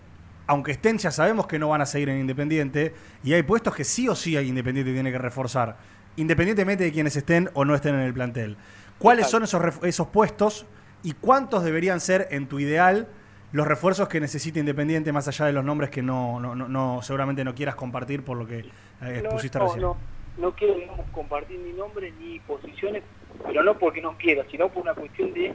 aunque 0.48 0.72
estén, 0.72 0.98
ya 0.98 1.12
sabemos 1.12 1.46
que 1.46 1.61
no 1.61 1.68
van 1.68 1.81
a 1.81 1.87
seguir 1.87 2.09
en 2.09 2.18
Independiente 2.18 2.92
y 3.22 3.35
hay 3.35 3.44
puestos 3.44 3.72
que 3.72 3.85
sí 3.85 4.09
o 4.09 4.16
sí 4.16 4.37
hay 4.37 4.48
Independiente 4.48 4.92
tiene 4.92 5.12
que 5.12 5.18
reforzar, 5.18 5.77
independientemente 6.16 6.83
de 6.83 6.90
quienes 6.90 7.14
estén 7.14 7.51
o 7.55 7.64
no 7.64 7.77
estén 7.77 7.94
en 7.94 8.01
el 8.01 8.12
plantel. 8.12 8.57
¿Cuáles 8.98 9.31
son 9.31 9.44
esos, 9.44 9.62
esos 9.85 10.09
puestos 10.09 10.66
y 11.03 11.12
cuántos 11.12 11.65
deberían 11.65 12.01
ser, 12.01 12.29
en 12.31 12.47
tu 12.47 12.59
ideal, 12.59 13.09
los 13.53 13.67
refuerzos 13.67 14.09
que 14.09 14.21
necesita 14.21 14.59
Independiente, 14.59 15.12
más 15.12 15.29
allá 15.29 15.47
de 15.47 15.53
los 15.53 15.65
nombres 15.65 15.91
que 15.91 16.03
no, 16.03 16.41
no, 16.41 16.55
no, 16.55 17.03
seguramente 17.03 17.45
no 17.45 17.55
quieras 17.55 17.75
compartir 17.75 18.25
por 18.25 18.37
lo 18.38 18.47
que 18.47 18.61
eh, 18.61 19.21
expusiste 19.23 19.59
no, 19.59 19.65
recién? 19.65 19.83
No, 19.83 19.97
no 20.38 20.53
quiero 20.55 20.75
compartir 21.12 21.61
ni 21.61 21.73
nombres 21.73 22.15
ni 22.21 22.38
posiciones, 22.41 23.03
pero 23.45 23.62
no 23.62 23.79
porque 23.79 24.01
no 24.01 24.17
quiera, 24.17 24.45
sino 24.51 24.69
por 24.69 24.83
una 24.83 24.95
cuestión 24.95 25.33
de 25.35 25.53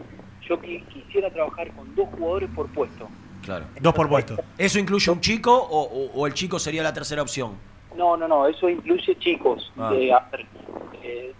yo 0.47 0.59
quisiera 0.61 1.29
trabajar 1.31 1.71
con 1.73 1.93
dos 1.95 2.07
jugadores 2.09 2.49
por 2.55 2.67
puesto. 2.67 3.07
Claro. 3.43 3.65
Dos 3.79 3.93
por 3.93 4.07
puesto. 4.07 4.35
¿Eso 4.57 4.79
incluye 4.79 5.11
un 5.11 5.21
chico 5.21 5.53
o, 5.53 6.27
el 6.27 6.33
chico 6.33 6.59
sería 6.59 6.83
la 6.83 6.93
tercera 6.93 7.21
opción? 7.21 7.57
No, 7.95 8.15
no, 8.15 8.27
no, 8.27 8.47
eso 8.47 8.69
incluye 8.69 9.17
chicos. 9.17 9.71
Ah. 9.77 9.91
Eh, 11.03 11.33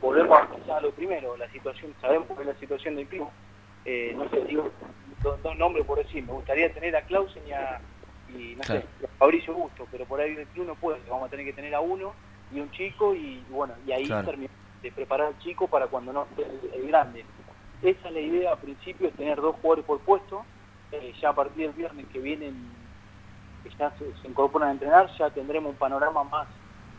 volvemos 0.00 0.38
a 0.38 0.48
pensar 0.48 0.78
a 0.78 0.80
lo 0.80 0.90
primero, 0.90 1.36
la 1.36 1.48
situación, 1.50 1.94
sabemos 2.00 2.28
que 2.28 2.42
es 2.42 2.46
la 2.46 2.58
situación 2.58 2.96
del 2.96 3.06
club. 3.06 3.28
Eh, 3.84 4.14
no 4.16 4.28
sé, 4.30 4.44
digo 4.44 4.70
dos, 5.22 5.56
nombres 5.56 5.86
por 5.86 5.98
decir, 5.98 6.24
me 6.24 6.32
gustaría 6.32 6.72
tener 6.72 6.96
a 6.96 7.02
Clausen 7.02 7.42
y 7.46 7.52
a, 7.52 7.80
y, 8.28 8.54
no 8.56 8.62
sé, 8.64 8.78
a 9.04 9.18
Fabricio 9.18 9.54
Gusto, 9.54 9.86
pero 9.90 10.04
por 10.04 10.20
ahí 10.20 10.34
el 10.36 10.46
club 10.48 10.66
no 10.66 10.74
puede, 10.74 11.00
vamos 11.08 11.26
a 11.26 11.30
tener 11.30 11.46
que 11.46 11.52
tener 11.52 11.74
a 11.74 11.80
uno 11.80 12.12
y 12.52 12.60
un 12.60 12.70
chico 12.70 13.14
y 13.14 13.42
bueno, 13.50 13.74
y 13.86 13.92
ahí 13.92 14.06
terminar 14.06 14.50
de 14.82 14.92
preparar 14.92 15.28
al 15.28 15.38
chico 15.38 15.68
para 15.68 15.86
cuando 15.86 16.12
no 16.12 16.24
esté 16.24 16.44
el, 16.76 16.88
grande. 16.88 17.24
Esa 17.82 18.08
es 18.08 18.14
la 18.14 18.20
idea 18.20 18.52
al 18.52 18.58
principio, 18.58 19.08
es 19.08 19.14
tener 19.14 19.40
dos 19.40 19.56
jugadores 19.56 19.84
por 19.84 20.00
puesto, 20.00 20.44
eh, 20.90 21.12
ya 21.20 21.30
a 21.30 21.34
partir 21.34 21.66
del 21.66 21.72
viernes 21.72 22.06
que 22.12 22.18
vienen, 22.18 22.70
que 23.62 23.70
ya 23.70 23.92
se, 23.96 24.28
incorporan 24.28 24.68
a 24.68 24.72
entrenar, 24.72 25.08
ya 25.16 25.30
tendremos 25.30 25.70
un 25.70 25.76
panorama 25.76 26.24
más, 26.24 26.48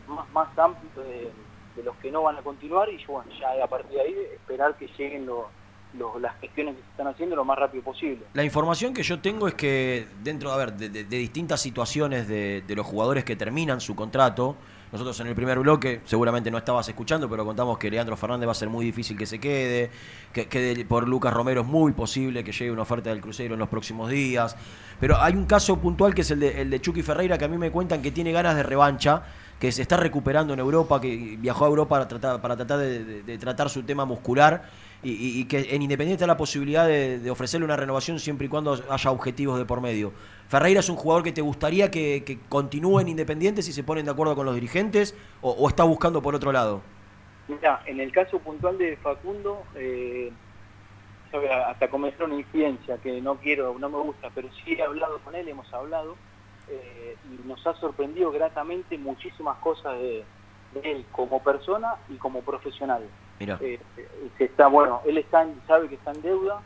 más, 0.08 0.28
más 0.30 0.58
amplio 0.58 0.90
de, 1.04 1.30
los 1.82 1.96
que 1.96 2.10
no 2.10 2.22
van 2.22 2.36
a 2.36 2.42
continuar 2.42 2.88
y 2.88 3.04
bueno, 3.06 3.28
ya 3.38 3.64
a 3.64 3.66
partir 3.66 3.96
de 3.96 4.00
ahí 4.00 4.14
esperar 4.34 4.76
que 4.76 4.86
lleguen 4.86 5.26
las 6.20 6.38
gestiones 6.40 6.74
que 6.76 6.82
se 6.82 6.90
están 6.90 7.06
haciendo 7.06 7.36
lo 7.36 7.44
más 7.44 7.58
rápido 7.58 7.82
posible. 7.84 8.24
La 8.32 8.44
información 8.44 8.92
que 8.94 9.02
yo 9.02 9.20
tengo 9.20 9.48
es 9.48 9.54
que 9.54 10.06
dentro 10.22 10.50
a 10.52 10.56
ver, 10.56 10.74
de, 10.74 11.04
distintas 11.04 11.60
situaciones 11.60 12.28
de, 12.28 12.62
de, 12.66 12.76
los 12.76 12.86
jugadores 12.86 13.24
que 13.24 13.36
terminan 13.36 13.80
su 13.80 13.94
contrato, 13.94 14.56
nosotros 14.94 15.18
en 15.20 15.26
el 15.26 15.34
primer 15.34 15.58
bloque, 15.58 16.02
seguramente 16.04 16.50
no 16.50 16.58
estabas 16.58 16.88
escuchando, 16.88 17.28
pero 17.28 17.44
contamos 17.44 17.78
que 17.78 17.90
Leandro 17.90 18.16
Fernández 18.16 18.46
va 18.46 18.52
a 18.52 18.54
ser 18.54 18.68
muy 18.68 18.84
difícil 18.84 19.16
que 19.16 19.26
se 19.26 19.40
quede, 19.40 19.90
que, 20.32 20.86
por 20.88 21.08
Lucas 21.08 21.34
Romero 21.34 21.62
es 21.62 21.66
muy 21.66 21.92
posible 21.92 22.44
que 22.44 22.52
llegue 22.52 22.70
una 22.70 22.82
oferta 22.82 23.10
del 23.10 23.20
Crucero 23.20 23.54
en 23.54 23.60
los 23.60 23.68
próximos 23.68 24.08
días. 24.10 24.56
Pero 25.00 25.20
hay 25.20 25.34
un 25.34 25.46
caso 25.46 25.80
puntual 25.80 26.14
que 26.14 26.20
es 26.20 26.30
el 26.30 26.40
de, 26.40 26.62
el 26.62 26.70
de 26.70 26.80
Chucky 26.80 27.02
Ferreira, 27.02 27.36
que 27.38 27.44
a 27.44 27.48
mí 27.48 27.58
me 27.58 27.72
cuentan 27.72 28.02
que 28.02 28.12
tiene 28.12 28.30
ganas 28.30 28.54
de 28.54 28.62
revancha, 28.62 29.24
que 29.58 29.72
se 29.72 29.82
está 29.82 29.96
recuperando 29.96 30.52
en 30.52 30.60
Europa, 30.60 31.00
que 31.00 31.38
viajó 31.40 31.64
a 31.64 31.68
Europa 31.68 31.88
para 31.88 32.08
tratar, 32.08 32.40
para 32.40 32.56
tratar 32.56 32.78
de 32.78 33.38
tratar 33.38 33.70
su 33.70 33.82
tema 33.82 34.04
muscular 34.04 34.70
y, 35.04 35.44
que 35.44 35.74
en 35.74 35.82
Independiente 35.82 36.26
la 36.26 36.36
posibilidad 36.36 36.86
de, 36.86 37.30
ofrecerle 37.30 37.64
una 37.64 37.76
renovación 37.76 38.18
siempre 38.18 38.46
y 38.46 38.48
cuando 38.48 38.78
haya 38.88 39.10
objetivos 39.10 39.58
de 39.58 39.64
por 39.64 39.80
medio. 39.80 40.12
Ferreira 40.48 40.80
es 40.80 40.88
un 40.88 40.96
jugador 40.96 41.22
que 41.22 41.32
te 41.32 41.42
gustaría 41.42 41.90
que, 41.90 42.38
continúe 42.48 43.00
en 43.00 43.08
Independiente 43.08 43.62
si 43.62 43.72
se 43.72 43.84
ponen 43.84 44.06
de 44.06 44.10
acuerdo 44.10 44.34
con 44.34 44.46
los 44.46 44.54
dirigentes 44.54 45.14
o, 45.42 45.68
está 45.68 45.84
buscando 45.84 46.22
por 46.22 46.34
otro 46.34 46.52
lado. 46.52 46.82
Mira, 47.48 47.82
en 47.86 48.00
el 48.00 48.10
caso 48.10 48.38
puntual 48.38 48.78
de 48.78 48.96
Facundo, 48.96 49.62
eh, 49.74 50.32
hasta 51.66 51.88
comenzó 51.88 52.24
una 52.24 52.36
incidencia 52.36 52.96
que 52.98 53.20
no 53.20 53.36
quiero, 53.36 53.78
no 53.78 53.90
me 53.90 53.98
gusta, 53.98 54.30
pero 54.34 54.48
sí 54.64 54.72
he 54.72 54.82
hablado 54.82 55.18
con 55.18 55.34
él, 55.34 55.46
hemos 55.48 55.70
hablado 55.74 56.16
eh, 56.70 57.16
y 57.30 57.46
nos 57.46 57.66
ha 57.66 57.74
sorprendido 57.74 58.32
gratamente 58.32 58.96
muchísimas 58.96 59.58
cosas 59.58 59.98
de 59.98 60.24
él 60.82 61.04
como 61.12 61.42
persona 61.42 61.96
y 62.08 62.14
como 62.14 62.40
profesional. 62.40 63.02
Mira. 63.38 63.58
Eh, 63.60 63.80
está, 64.38 64.68
bueno, 64.68 65.00
él 65.06 65.18
está 65.18 65.46
sabe 65.66 65.88
que 65.88 65.96
está 65.96 66.12
en 66.12 66.22
deuda, 66.22 66.60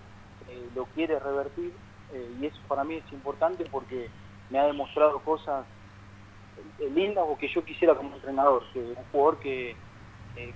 eh, 0.48 0.68
lo 0.74 0.84
quiere 0.86 1.18
revertir 1.18 1.72
eh, 2.12 2.30
y 2.40 2.46
eso 2.46 2.58
para 2.68 2.84
mí 2.84 2.94
es 2.94 3.12
importante 3.12 3.64
porque 3.70 4.08
me 4.50 4.58
ha 4.58 4.66
demostrado 4.66 5.18
cosas 5.20 5.64
lindas 6.94 7.24
o 7.26 7.38
que 7.38 7.48
yo 7.48 7.64
quisiera 7.64 7.94
como 7.94 8.14
entrenador, 8.14 8.64
que 8.72 8.80
un 8.80 8.96
jugador 9.12 9.38
que, 9.38 9.76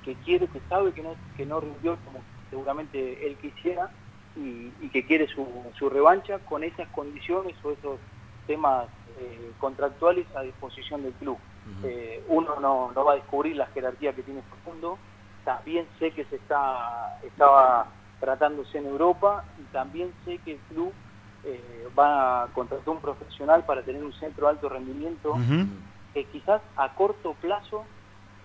que 0.04 0.14
quiere, 0.24 0.48
que 0.48 0.60
sabe 0.68 0.92
que 0.92 1.02
no, 1.02 1.14
que 1.36 1.46
no 1.46 1.60
rindió 1.60 1.96
como 2.04 2.20
seguramente 2.50 3.26
él 3.26 3.36
quisiera 3.36 3.90
y, 4.34 4.88
que 4.88 5.06
quiere 5.06 5.28
su, 5.28 5.46
su, 5.78 5.88
revancha 5.88 6.38
con 6.40 6.64
esas 6.64 6.88
condiciones 6.88 7.54
o 7.62 7.70
esos 7.70 7.98
temas 8.46 8.88
contractuales 9.58 10.26
a 10.34 10.42
disposición 10.42 11.02
del 11.02 11.12
club. 11.12 11.38
uno 12.28 12.58
no, 12.60 12.90
no 12.92 13.04
va 13.04 13.12
a 13.12 13.16
descubrir 13.16 13.56
la 13.56 13.66
jerarquía 13.66 14.12
que 14.12 14.22
tiene 14.22 14.40
este 14.40 14.68
mundo, 14.68 14.98
también 15.44 15.86
sé 15.98 16.10
que 16.12 16.24
se 16.24 16.36
está 16.36 17.18
estaba 17.22 17.86
tratándose 18.20 18.78
en 18.78 18.86
Europa 18.86 19.44
y 19.58 19.62
también 19.72 20.12
sé 20.24 20.38
que 20.38 20.52
el 20.52 20.58
club 20.70 20.92
eh, 21.44 21.88
va 21.98 22.44
a 22.44 22.46
contratar 22.48 22.88
un 22.88 23.00
profesional 23.00 23.64
para 23.64 23.82
tener 23.82 24.04
un 24.04 24.12
centro 24.12 24.46
de 24.46 24.52
alto 24.52 24.68
rendimiento 24.68 25.34
que 26.14 26.24
quizás 26.26 26.62
a 26.76 26.94
corto 26.94 27.34
plazo 27.34 27.84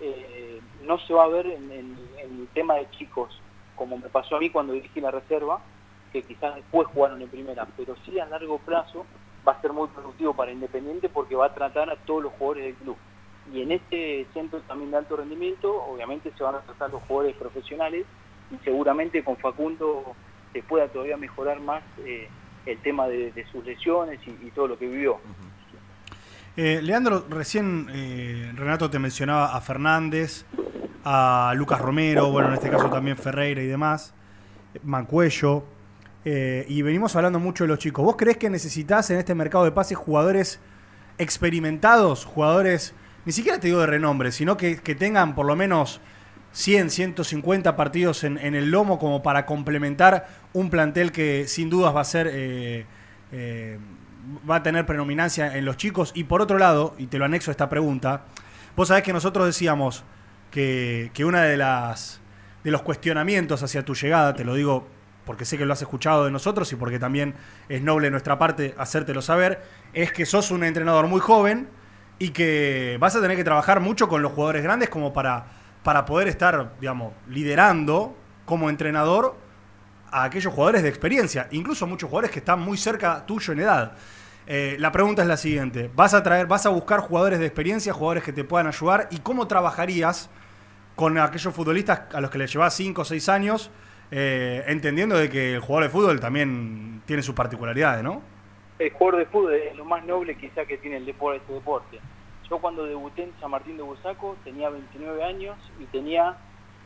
eh, 0.00 0.60
no 0.82 0.98
se 0.98 1.14
va 1.14 1.24
a 1.24 1.28
ver 1.28 1.46
en, 1.46 1.70
el 1.70 2.48
tema 2.54 2.74
de 2.74 2.90
chicos, 2.90 3.40
como 3.76 3.98
me 3.98 4.08
pasó 4.08 4.36
a 4.36 4.40
mí 4.40 4.50
cuando 4.50 4.72
dirigí 4.72 5.00
la 5.00 5.10
reserva, 5.10 5.60
que 6.12 6.22
quizás 6.22 6.54
después 6.54 6.88
jugaron 6.88 7.20
en 7.20 7.28
primera, 7.28 7.66
pero 7.76 7.94
sí 8.04 8.18
a 8.18 8.26
largo 8.26 8.58
plazo 8.58 9.06
va 9.46 9.52
a 9.52 9.60
ser 9.60 9.72
muy 9.72 9.88
productivo 9.88 10.34
para 10.34 10.50
Independiente 10.50 11.08
porque 11.08 11.36
va 11.36 11.46
a 11.46 11.54
tratar 11.54 11.90
a 11.90 11.96
todos 11.96 12.24
los 12.24 12.32
jugadores 12.32 12.64
del 12.64 12.74
club. 12.74 12.96
Y 13.52 13.62
en 13.62 13.72
este 13.72 14.26
centro 14.34 14.60
también 14.60 14.90
de 14.90 14.98
alto 14.98 15.16
rendimiento, 15.16 15.82
obviamente 15.84 16.32
se 16.36 16.42
van 16.42 16.56
a 16.56 16.60
tratar 16.60 16.90
los 16.90 17.02
jugadores 17.04 17.36
profesionales 17.36 18.04
y 18.50 18.64
seguramente 18.64 19.22
con 19.22 19.36
Facundo 19.36 20.14
se 20.52 20.62
pueda 20.62 20.88
todavía 20.88 21.16
mejorar 21.16 21.60
más 21.60 21.82
eh, 22.04 22.28
el 22.66 22.78
tema 22.78 23.06
de, 23.08 23.32
sus 23.50 23.64
lesiones 23.64 24.20
y, 24.26 24.50
todo 24.50 24.68
lo 24.68 24.78
que 24.78 24.86
vivió. 24.86 25.18
Eh, 26.56 26.80
Leandro, 26.82 27.24
recién 27.30 27.88
eh, 27.90 28.52
Renato 28.54 28.90
te 28.90 28.98
mencionaba 28.98 29.56
a 29.56 29.60
Fernández, 29.60 30.44
a 31.04 31.52
Lucas 31.54 31.80
Romero, 31.80 32.30
bueno, 32.30 32.48
en 32.48 32.54
este 32.54 32.68
caso 32.68 32.90
también 32.90 33.16
Ferreira 33.16 33.62
y 33.62 33.66
demás, 33.66 34.14
Mancuello, 34.82 35.64
y 36.24 36.82
venimos 36.82 37.16
hablando 37.16 37.38
mucho 37.38 37.64
de 37.64 37.68
los 37.68 37.78
chicos. 37.78 38.04
¿Vos 38.04 38.16
crees 38.16 38.36
que 38.36 38.50
necesitas 38.50 39.08
en 39.10 39.16
este 39.16 39.34
mercado 39.34 39.64
de 39.64 39.72
pases 39.72 39.96
jugadores 39.96 40.60
experimentados, 41.16 42.26
jugadores 42.26 42.94
ni 43.28 43.32
siquiera 43.32 43.60
te 43.60 43.66
digo 43.66 43.80
de 43.80 43.86
renombre, 43.86 44.32
sino 44.32 44.56
que, 44.56 44.76
tengan 44.98 45.34
por 45.34 45.44
lo 45.44 45.54
menos 45.54 46.00
100, 46.52 46.88
150 46.88 47.76
partidos 47.76 48.24
en, 48.24 48.38
el 48.38 48.70
lomo 48.70 48.98
como 48.98 49.22
para 49.22 49.44
complementar 49.44 50.28
un 50.54 50.70
plantel 50.70 51.12
que 51.12 51.46
sin 51.46 51.68
dudas 51.68 51.94
va 51.94 52.00
a 52.00 52.04
ser... 52.04 52.30
Eh, 52.32 52.86
eh, 53.32 53.78
va 54.48 54.56
a 54.56 54.62
tener 54.62 54.86
predominancia 54.86 55.58
en 55.58 55.66
los 55.66 55.76
chicos. 55.76 56.12
Y 56.14 56.24
por 56.24 56.40
otro 56.40 56.56
lado, 56.56 56.94
y 56.96 57.08
te 57.08 57.18
lo 57.18 57.26
anexo 57.26 57.50
a 57.50 57.52
esta 57.52 57.68
pregunta, 57.68 58.22
vos 58.74 58.88
sabés 58.88 59.04
que 59.04 59.12
nosotros 59.12 59.44
decíamos, 59.44 60.04
que, 60.50 61.10
que 61.12 61.26
una 61.26 61.42
de 61.42 61.58
las 61.58 62.22
de 62.64 62.70
los 62.70 62.80
cuestionamientos 62.80 63.62
hacia 63.62 63.84
tu 63.84 63.94
llegada, 63.94 64.32
te 64.32 64.44
lo 64.46 64.54
digo 64.54 64.88
porque 65.26 65.44
sé 65.44 65.58
que 65.58 65.66
lo 65.66 65.74
has 65.74 65.82
escuchado 65.82 66.24
de 66.24 66.30
nosotros 66.30 66.72
y 66.72 66.76
porque 66.76 66.98
también 66.98 67.34
es 67.68 67.82
noble 67.82 68.10
nuestra 68.10 68.38
parte 68.38 68.74
hacértelo 68.78 69.20
saber, 69.20 69.62
es 69.92 70.12
que 70.12 70.24
sos 70.24 70.50
un 70.50 70.64
entrenador 70.64 71.08
muy 71.08 71.20
joven 71.20 71.68
y 72.18 72.30
que 72.30 72.96
vas 73.00 73.14
a 73.14 73.20
tener 73.20 73.36
que 73.36 73.44
trabajar 73.44 73.80
mucho 73.80 74.08
con 74.08 74.22
los 74.22 74.32
jugadores 74.32 74.62
grandes 74.62 74.88
como 74.88 75.12
para, 75.12 75.46
para 75.82 76.04
poder 76.04 76.28
estar, 76.28 76.72
digamos, 76.80 77.12
liderando 77.28 78.16
como 78.44 78.70
entrenador 78.70 79.36
a 80.10 80.24
aquellos 80.24 80.52
jugadores 80.52 80.82
de 80.82 80.88
experiencia, 80.88 81.48
incluso 81.50 81.86
muchos 81.86 82.08
jugadores 82.08 82.30
que 82.30 82.38
están 82.38 82.60
muy 82.60 82.78
cerca 82.78 83.24
tuyo 83.26 83.52
en 83.52 83.60
edad. 83.60 83.92
Eh, 84.46 84.76
la 84.78 84.90
pregunta 84.90 85.22
es 85.22 85.28
la 85.28 85.36
siguiente: 85.36 85.90
¿vas 85.94 86.14
a 86.14 86.22
traer, 86.22 86.46
vas 86.46 86.64
a 86.66 86.70
buscar 86.70 87.00
jugadores 87.00 87.38
de 87.38 87.46
experiencia, 87.46 87.92
jugadores 87.92 88.24
que 88.24 88.32
te 88.32 88.44
puedan 88.44 88.66
ayudar? 88.66 89.08
¿Y 89.10 89.18
cómo 89.18 89.46
trabajarías 89.46 90.30
con 90.96 91.18
aquellos 91.18 91.54
futbolistas 91.54 92.02
a 92.12 92.20
los 92.20 92.30
que 92.30 92.38
les 92.38 92.52
llevas 92.52 92.74
5 92.74 93.02
o 93.02 93.04
6 93.04 93.28
años? 93.28 93.70
Eh, 94.10 94.64
entendiendo 94.66 95.18
de 95.18 95.28
que 95.28 95.54
el 95.54 95.60
jugador 95.60 95.84
de 95.84 95.90
fútbol 95.90 96.18
también 96.18 97.02
tiene 97.04 97.22
sus 97.22 97.34
particularidades, 97.34 98.02
¿no? 98.02 98.22
El 98.78 98.92
jugador 98.92 99.20
de 99.20 99.26
fútbol 99.26 99.54
es 99.54 99.76
lo 99.76 99.84
más 99.84 100.04
noble 100.04 100.36
quizá 100.36 100.64
que 100.64 100.78
tiene 100.78 100.98
el 100.98 101.06
deporte, 101.06 101.38
este 101.38 101.52
deporte. 101.52 102.00
Yo 102.48 102.58
cuando 102.58 102.84
debuté 102.84 103.24
en 103.24 103.32
San 103.40 103.50
Martín 103.50 103.76
de 103.76 103.82
Busaco 103.82 104.36
tenía 104.44 104.70
29 104.70 105.24
años 105.24 105.56
y 105.80 105.84
tenía, 105.86 106.36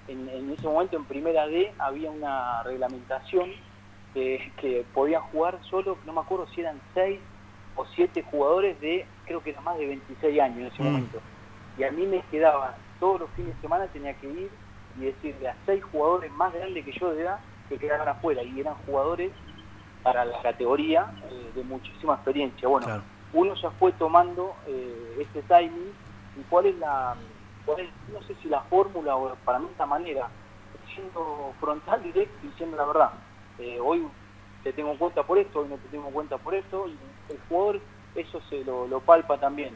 en, 0.09 0.51
ese 0.51 0.67
momento 0.67 0.97
en 0.97 1.05
primera 1.05 1.47
D 1.47 1.73
había 1.79 2.11
una 2.11 2.63
reglamentación 2.63 3.51
que 4.15 4.85
podían 4.93 5.23
jugar 5.23 5.59
solo, 5.71 5.97
no 6.05 6.13
me 6.13 6.21
acuerdo 6.21 6.47
si 6.49 6.61
eran 6.61 6.81
6 6.95 7.19
o 7.77 7.87
7 7.87 8.23
jugadores 8.31 8.81
de, 8.81 9.07
creo 9.27 9.43
que 9.43 9.51
era 9.51 9.61
más 9.61 9.79
de 9.79 9.87
26 9.87 10.41
años 10.41 10.59
en 10.59 10.67
ese 10.67 10.83
mm. 10.83 10.87
momento. 10.87 11.21
Y 11.79 11.85
a 11.85 11.91
mí 11.91 12.07
me 12.07 12.23
quedaba, 12.31 12.77
todos 13.01 13.21
los 13.21 13.31
fines 13.31 13.55
de 13.55 13.63
semana 13.63 13.87
tenía 13.87 14.15
que 14.15 14.29
ir 14.29 14.51
y 14.99 15.05
decirle 15.05 15.49
a 15.49 15.57
seis 15.65 15.83
jugadores 15.85 16.31
más 16.33 16.53
grandes 16.53 16.85
que 16.85 16.93
yo 16.93 17.15
de 17.15 17.23
edad 17.23 17.39
que 17.69 17.79
quedaban 17.79 18.09
afuera 18.09 18.43
y 18.43 18.61
eran 18.61 18.75
jugadores 18.87 19.33
para 20.03 20.25
la 20.25 20.41
categoría 20.43 21.13
eh, 21.31 21.53
de 21.55 21.65
muchísima 21.65 22.15
experiencia. 22.15 22.69
Bueno, 22.69 23.03
uno 23.33 23.55
ya 23.55 23.71
fue 23.73 23.93
tomando 23.93 24.55
eh, 24.67 25.17
este 25.21 25.43
timing 25.43 25.93
y 26.39 26.43
cuál 26.49 26.67
es 26.67 26.79
la, 26.79 27.15
no 27.67 28.23
sé 28.27 28.35
si 28.43 28.49
la 28.49 28.61
fórmula 28.63 29.17
o 29.17 29.35
para 29.45 29.59
mí 29.59 29.69
esta 29.71 29.87
manera, 29.87 30.29
siendo 30.95 31.55
frontal, 31.61 32.03
directo 32.03 32.35
y 32.43 32.49
diciendo 32.49 32.77
la 32.77 32.85
verdad. 32.85 33.11
Eh, 33.59 33.79
hoy 33.81 34.07
te 34.65 34.73
tengo 34.73 34.91
en 34.93 34.99
cuenta 34.99 35.23
por 35.23 35.39
esto, 35.39 35.61
hoy 35.61 35.69
no 35.69 35.77
te 35.77 35.89
tengo 35.89 36.09
en 36.09 36.15
cuenta 36.15 36.39
por 36.39 36.55
esto, 36.55 36.89
y 36.89 36.99
el 37.33 37.39
jugador 37.49 37.81
eso 38.15 38.41
se 38.49 38.65
lo, 38.65 39.01
palpa 39.01 39.39
también. 39.39 39.75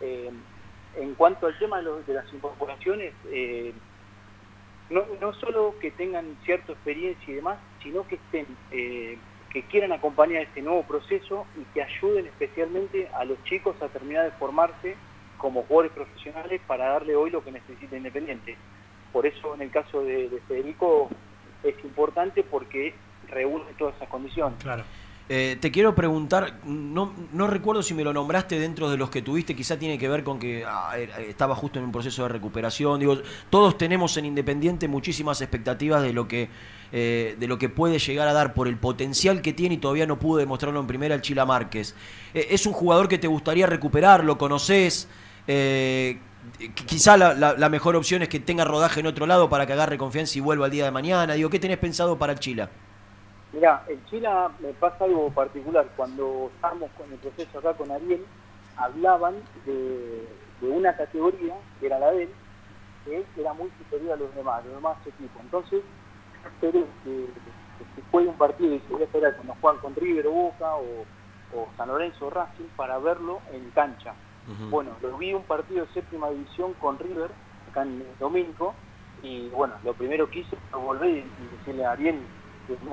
en 0.00 1.14
cuanto 1.14 1.46
al 1.46 1.58
tema 1.58 1.80
de, 1.80 2.02
de 2.02 2.14
las 2.14 2.32
incorporaciones, 2.32 3.14
no, 4.92 5.04
no 5.20 5.32
solo 5.34 5.74
que 5.80 5.90
tengan 5.90 6.36
cierta 6.44 6.72
experiencia 6.72 7.32
y 7.32 7.36
demás, 7.36 7.58
sino 7.82 8.06
que 8.06 8.16
estén, 8.16 8.46
eh, 8.70 9.18
que 9.52 9.62
quieran 9.64 9.92
acompañar 9.92 10.42
este 10.42 10.62
nuevo 10.62 10.82
proceso 10.82 11.46
y 11.60 11.64
que 11.74 11.82
ayuden 11.82 12.26
especialmente 12.26 13.08
a 13.14 13.24
los 13.24 13.42
chicos 13.44 13.76
a 13.82 13.88
terminar 13.88 14.24
de 14.24 14.30
formarse 14.32 14.96
como 15.36 15.62
jugadores 15.64 15.92
profesionales 15.92 16.60
para 16.66 16.88
darle 16.88 17.14
hoy 17.16 17.30
lo 17.30 17.44
que 17.44 17.52
necesita 17.52 17.96
Independiente. 17.96 18.56
Por 19.12 19.26
eso 19.26 19.54
en 19.54 19.62
el 19.62 19.70
caso 19.70 20.02
de, 20.02 20.28
de 20.28 20.40
Federico 20.48 21.10
es 21.62 21.74
importante 21.84 22.42
porque 22.42 22.94
reúne 23.28 23.66
todas 23.78 23.94
esas 23.96 24.08
condiciones. 24.08 24.58
Claro. 24.62 24.84
Eh, 25.28 25.56
te 25.60 25.70
quiero 25.70 25.94
preguntar, 25.94 26.58
no, 26.64 27.12
no, 27.32 27.46
recuerdo 27.46 27.82
si 27.82 27.94
me 27.94 28.02
lo 28.02 28.12
nombraste 28.12 28.58
dentro 28.58 28.90
de 28.90 28.96
los 28.96 29.08
que 29.08 29.22
tuviste, 29.22 29.54
quizá 29.54 29.78
tiene 29.78 29.96
que 29.96 30.08
ver 30.08 30.24
con 30.24 30.38
que 30.38 30.64
ah, 30.66 30.98
estaba 30.98 31.54
justo 31.54 31.78
en 31.78 31.84
un 31.86 31.92
proceso 31.92 32.24
de 32.24 32.28
recuperación. 32.28 32.98
Digo, 33.00 33.16
todos 33.48 33.78
tenemos 33.78 34.16
en 34.16 34.26
Independiente 34.26 34.88
muchísimas 34.88 35.40
expectativas 35.40 36.02
de 36.02 36.12
lo 36.12 36.26
que 36.26 36.50
eh, 36.92 37.36
de 37.38 37.48
lo 37.48 37.58
que 37.58 37.68
puede 37.68 37.98
llegar 37.98 38.28
a 38.28 38.32
dar 38.32 38.54
por 38.54 38.68
el 38.68 38.76
potencial 38.76 39.42
que 39.42 39.52
tiene 39.52 39.76
y 39.76 39.78
todavía 39.78 40.06
no 40.06 40.18
pudo 40.18 40.38
demostrarlo 40.38 40.78
en 40.80 40.86
primera 40.86 41.14
el 41.14 41.22
Chila 41.22 41.44
Márquez. 41.46 41.94
Eh, 42.34 42.48
¿Es 42.50 42.66
un 42.66 42.72
jugador 42.72 43.08
que 43.08 43.18
te 43.18 43.26
gustaría 43.26 43.66
recuperar? 43.66 44.24
¿Lo 44.24 44.38
conoces? 44.38 45.08
quizá 46.86 47.16
la, 47.16 47.34
la, 47.34 47.68
mejor 47.68 47.96
opción 47.96 48.22
es 48.22 48.28
que 48.28 48.38
tenga 48.38 48.64
rodaje 48.64 49.00
en 49.00 49.06
otro 49.06 49.26
lado 49.26 49.48
para 49.48 49.66
que 49.66 49.72
agarre 49.72 49.98
confianza 49.98 50.38
y 50.38 50.40
vuelva 50.40 50.66
al 50.66 50.70
día 50.70 50.84
de 50.84 50.92
mañana. 50.92 51.34
Digo, 51.34 51.50
¿qué 51.50 51.58
tenés 51.58 51.78
pensado 51.78 52.16
para 52.16 52.32
el 52.34 52.38
Chila? 52.38 52.70
Mira, 53.52 53.84
en 53.88 54.02
Chile 54.06 54.28
me 54.60 54.72
pasa 54.74 55.04
algo 55.04 55.30
particular. 55.30 55.86
Cuando 55.96 56.50
estábamos 56.54 56.90
con 56.92 57.12
el 57.12 57.18
proceso 57.18 57.58
acá 57.58 57.74
con 57.74 57.90
Ariel, 57.90 58.24
hablaban 58.76 59.34
de, 59.66 60.26
una 60.62 60.96
categoría, 60.96 61.54
que 61.78 61.86
era 61.86 61.98
la 61.98 62.12
de 62.12 62.22
él, 62.24 63.26
que 63.34 63.40
era 63.40 63.52
muy 63.52 63.70
superior 63.78 64.12
a 64.12 64.16
los 64.16 64.34
demás, 64.34 64.64
los 64.64 64.74
demás 64.74 64.96
equipos. 65.06 65.42
Entonces, 65.42 65.82
esperé 66.48 66.84
que, 67.04 67.26
juegue 68.10 68.28
un 68.28 68.36
partido 68.36 68.74
y 68.74 68.80
se 68.80 68.92
voy 68.92 69.02
a 69.02 69.04
esperar 69.04 69.36
cuando 69.36 69.56
juegan 69.60 69.80
con 69.80 69.94
River 69.94 70.26
o 70.26 70.32
Boca 70.32 70.76
o, 70.76 71.04
San 71.76 71.88
Lorenzo 71.88 72.26
o 72.26 72.30
Racing 72.30 72.68
para 72.76 72.98
verlo 72.98 73.40
en 73.52 73.70
cancha. 73.70 74.14
Bueno, 74.70 74.90
lo 75.02 75.18
vi 75.18 75.34
un 75.34 75.44
partido 75.44 75.84
de 75.86 75.92
séptima 75.92 76.30
división 76.30 76.72
con 76.74 76.98
River, 76.98 77.30
acá 77.70 77.82
en 77.82 78.04
domingo, 78.18 78.74
y 79.22 79.48
bueno, 79.50 79.74
lo 79.84 79.94
primero 79.94 80.28
que 80.28 80.40
hice 80.40 80.56
fue 80.70 80.80
volver 80.80 81.10
y 81.10 81.56
decirle 81.58 81.84
a 81.84 81.92
Ariel, 81.92 82.20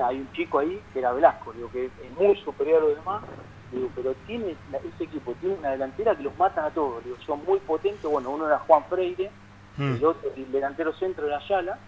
hay 0.03 0.19
un 0.19 0.31
chico 0.33 0.59
ahí 0.59 0.81
que 0.93 0.99
era 0.99 1.13
Velasco, 1.13 1.53
digo, 1.53 1.71
que 1.71 1.85
es 1.85 1.91
muy 2.17 2.35
superior 2.37 2.81
a 2.81 2.85
los 2.85 2.95
demás, 2.97 3.23
digo, 3.71 3.89
pero 3.95 4.13
tiene 4.27 4.55
ese 4.95 5.03
equipo 5.03 5.33
tiene 5.35 5.55
una 5.55 5.71
delantera 5.71 6.15
que 6.15 6.23
los 6.23 6.37
matan 6.37 6.65
a 6.65 6.69
todos, 6.69 7.03
digo, 7.03 7.17
son 7.25 7.43
muy 7.45 7.59
potentes, 7.59 8.03
bueno, 8.03 8.29
uno 8.31 8.47
era 8.47 8.59
Juan 8.59 8.83
Freire, 8.85 9.31
mm. 9.77 9.95
el 9.95 10.05
otro, 10.05 10.29
el 10.35 10.51
delantero 10.51 10.93
centro 10.93 11.25
era 11.27 11.37
Ayala, 11.37 11.79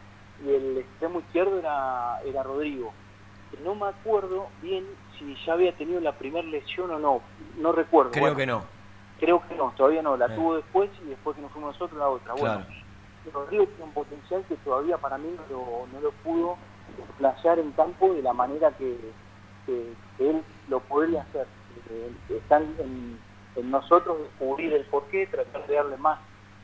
y 0.45 0.49
el 0.49 0.77
extremo 0.79 1.19
izquierdo 1.19 1.59
era, 1.59 2.21
era 2.25 2.43
Rodrigo. 2.43 2.93
No 3.63 3.75
me 3.75 3.87
acuerdo 3.87 4.47
bien 4.61 4.85
si 5.17 5.35
ya 5.45 5.53
había 5.53 5.73
tenido 5.73 5.99
la 5.99 6.13
primera 6.13 6.47
lesión 6.47 6.89
o 6.91 6.99
no, 6.99 7.21
no 7.57 7.71
recuerdo. 7.71 8.11
Creo 8.11 8.35
que 8.35 8.45
no. 8.45 8.63
Creo 9.19 9.41
que 9.47 9.55
no, 9.55 9.71
todavía 9.77 10.01
no, 10.01 10.17
la 10.17 10.33
tuvo 10.33 10.55
después 10.55 10.89
y 11.05 11.09
después 11.09 11.35
que 11.35 11.43
nos 11.43 11.51
fuimos 11.51 11.73
nosotros 11.73 11.99
la 11.99 12.09
otra. 12.09 12.33
Bueno, 12.33 12.65
Rodrigo 13.31 13.65
tiene 13.67 13.83
un 13.83 13.93
potencial 13.93 14.43
que 14.49 14.55
todavía 14.57 14.97
para 14.97 15.19
mí 15.19 15.29
no 15.49 15.85
no 15.93 16.01
lo 16.01 16.11
pudo 16.23 16.57
playar 17.17 17.59
en 17.59 17.71
campo 17.73 18.13
de 18.13 18.21
la 18.21 18.33
manera 18.33 18.71
que, 18.77 18.97
él 20.19 20.43
lo 20.69 20.79
podría 20.81 21.21
hacer. 21.21 21.47
Eh, 21.89 22.11
están 22.29 22.75
en, 22.79 23.19
nosotros 23.69 24.17
descubrir 24.19 24.73
el 24.73 24.85
porqué, 24.85 25.27
tratar 25.27 25.67
de 25.67 25.75
darle 25.75 25.97
más, 25.97 26.19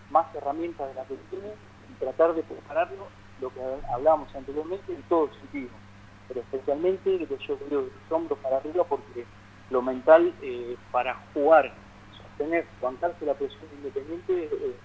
más 0.10 0.34
herramientas 0.36 0.88
de 0.90 0.94
las 0.96 1.08
que 1.08 1.16
tiene 1.30 1.54
y 1.90 1.94
tratar 2.00 2.34
de 2.34 2.44
prepararlo, 2.44 3.08
lo 3.42 3.50
que 3.50 3.60
hablábamos 3.92 4.34
anteriormente, 4.36 4.94
en 4.94 5.02
todo 5.04 5.30
sentido. 5.40 5.70
Pero 6.28 6.42
especialmente 6.42 7.20
yo 7.20 7.58
creo 7.58 7.82
de 7.84 7.88
los 7.88 8.12
hombros 8.12 8.40
para 8.40 8.58
arriba 8.58 8.84
porque 8.84 9.26
lo 9.70 9.82
mental 9.82 10.34
eh, 10.42 10.76
para 10.92 11.16
jugar, 11.34 11.74
sostener, 12.18 12.66
aguantarse 12.80 13.26
la 13.26 13.34
presión 13.34 13.64
independiente 13.78 14.50
eh, 14.52 14.76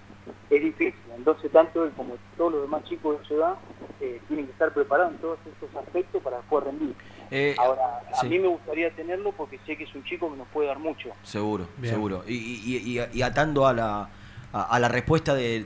es 0.49 0.61
difícil. 0.61 1.01
Entonces, 1.15 1.51
tanto 1.51 1.83
él 1.83 1.91
como 1.95 2.15
todos 2.37 2.53
los 2.53 2.61
demás 2.63 2.83
chicos 2.85 3.19
de 3.19 3.25
ciudad 3.27 3.55
eh, 3.99 4.21
tienen 4.27 4.45
que 4.45 4.51
estar 4.51 4.73
preparados 4.73 5.13
en 5.13 5.19
todos 5.19 5.39
estos 5.45 5.75
aspectos 5.75 6.21
para 6.21 6.39
poder 6.41 6.65
rendir. 6.65 6.95
Eh, 7.31 7.55
Ahora, 7.57 8.01
a 8.19 8.23
mí 8.23 8.39
me 8.39 8.47
gustaría 8.47 8.89
tenerlo 8.91 9.31
porque 9.31 9.59
sé 9.65 9.75
que 9.75 9.85
es 9.85 9.95
un 9.95 10.03
chico 10.03 10.29
que 10.31 10.37
nos 10.37 10.47
puede 10.49 10.67
dar 10.67 10.79
mucho. 10.79 11.09
Seguro, 11.23 11.67
seguro. 11.81 12.23
Y, 12.27 13.21
atando 13.21 13.65
a 13.65 13.73
la, 13.73 14.09
a, 14.53 14.79
la 14.79 14.87
respuesta 14.87 15.33
de, 15.33 15.65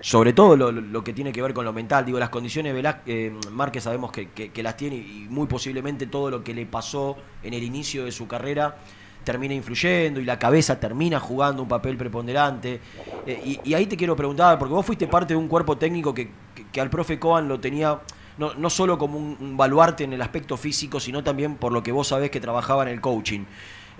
sobre 0.00 0.32
todo 0.32 0.56
lo, 0.56 1.02
que 1.02 1.12
tiene 1.12 1.32
que 1.32 1.42
ver 1.42 1.54
con 1.54 1.64
lo 1.64 1.72
mental, 1.72 2.04
digo, 2.04 2.18
las 2.18 2.28
condiciones 2.28 2.74
de 2.74 2.94
eh, 3.06 3.34
Márquez 3.50 3.84
sabemos 3.84 4.12
que, 4.12 4.28
que 4.28 4.62
las 4.62 4.76
tiene 4.76 4.96
y 4.96 5.26
muy 5.30 5.46
posiblemente 5.46 6.06
todo 6.06 6.30
lo 6.30 6.44
que 6.44 6.54
le 6.54 6.66
pasó 6.66 7.16
en 7.42 7.54
el 7.54 7.62
inicio 7.62 8.04
de 8.04 8.12
su 8.12 8.28
carrera 8.28 8.76
termina 9.28 9.52
influyendo 9.52 10.20
y 10.20 10.24
la 10.24 10.38
cabeza 10.38 10.80
termina 10.80 11.20
jugando 11.20 11.62
un 11.62 11.68
papel 11.68 11.98
preponderante. 11.98 12.80
Eh, 13.26 13.60
y, 13.62 13.74
ahí 13.74 13.84
te 13.84 13.94
quiero 13.94 14.16
preguntar, 14.16 14.58
porque 14.58 14.72
vos 14.72 14.86
fuiste 14.86 15.06
parte 15.06 15.34
de 15.34 15.36
un 15.36 15.48
cuerpo 15.48 15.76
técnico 15.76 16.14
que, 16.14 16.30
al 16.80 16.88
profe 16.88 17.18
Coan 17.18 17.46
lo 17.46 17.60
tenía 17.60 18.00
no, 18.38 18.54
no 18.54 18.70
solo 18.70 18.96
como 18.96 19.18
un, 19.18 19.56
baluarte 19.56 20.04
en 20.04 20.14
el 20.14 20.22
aspecto 20.22 20.56
físico, 20.56 20.98
sino 20.98 21.22
también 21.22 21.56
por 21.56 21.72
lo 21.72 21.82
que 21.82 21.92
vos 21.92 22.08
sabés 22.08 22.30
que 22.30 22.40
trabajaba 22.40 22.84
en 22.84 22.88
el 22.88 23.02
coaching. 23.02 23.44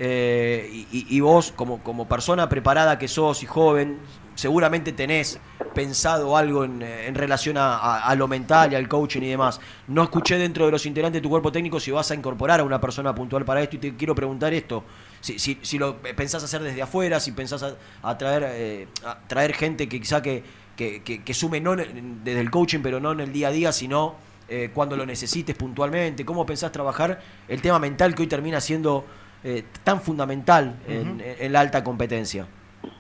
Eh, 0.01 0.87
y, 0.93 1.21
vos, 1.21 1.53
como, 1.55 1.83
como 1.83 2.07
persona 2.07 2.49
preparada 2.49 2.99
que 2.99 3.09
sos 3.09 3.43
y 3.43 3.47
joven, 3.47 3.99
seguramente 4.37 4.93
tenés 4.93 5.41
pensado 5.75 6.37
algo 6.37 6.65
en, 6.65 7.15
relación 7.15 7.57
a, 7.59 8.15
lo 8.17 8.29
mental 8.29 8.73
y 8.73 8.77
al 8.77 8.87
coaching 8.89 9.23
y 9.23 9.29
demás. 9.31 9.61
No 9.89 10.05
escuché 10.05 10.39
dentro 10.39 10.67
de 10.67 10.71
los 10.71 10.87
integrantes 10.87 11.21
de 11.21 11.23
tu 11.23 11.29
cuerpo 11.29 11.51
técnico 11.51 11.81
si 11.81 11.91
vas 11.91 12.11
a 12.13 12.15
incorporar 12.15 12.61
a 12.61 12.65
una 12.65 12.81
persona 12.81 13.13
puntual 13.15 13.45
para 13.45 13.63
esto 13.63 13.77
y 13.77 13.79
te 13.81 13.97
quiero 13.97 14.15
preguntar 14.15 14.55
esto. 14.55 14.85
Si, 15.21 15.39
si, 15.39 15.79
lo 15.79 15.97
pensás 15.97 16.45
hacer 16.45 16.63
desde 16.63 16.81
afuera, 16.81 17.19
si 17.19 17.33
pensás 17.33 17.65
a, 18.03 18.19
traer, 18.19 18.45
eh, 18.47 19.53
gente 19.55 19.89
que 19.89 20.01
quizá 20.01 20.23
que, 20.23 20.45
que, 20.77 21.35
sume 21.35 21.61
no 21.61 21.75
desde 21.75 22.41
el 22.41 22.51
coaching, 22.53 22.81
pero 22.81 23.01
no 23.01 23.11
en 23.11 23.21
el 23.21 23.33
día 23.33 23.49
a 23.49 23.51
día, 23.51 23.73
sino 23.73 24.15
eh, 24.49 24.71
cuando 24.73 24.97
lo 24.97 25.05
necesites 25.05 25.57
puntualmente. 25.57 26.25
¿Cómo 26.25 26.47
pensás 26.47 26.71
trabajar 26.71 27.21
el 27.49 27.61
tema 27.61 27.81
mental 27.81 28.15
que 28.15 28.23
hoy 28.23 28.29
termina 28.29 28.61
siendo 28.61 29.05
eh, 29.45 29.65
tan 29.85 30.01
fundamental 30.01 30.79
en, 30.87 31.53
la 31.53 31.61
alta 31.61 31.85
competencia? 31.85 32.47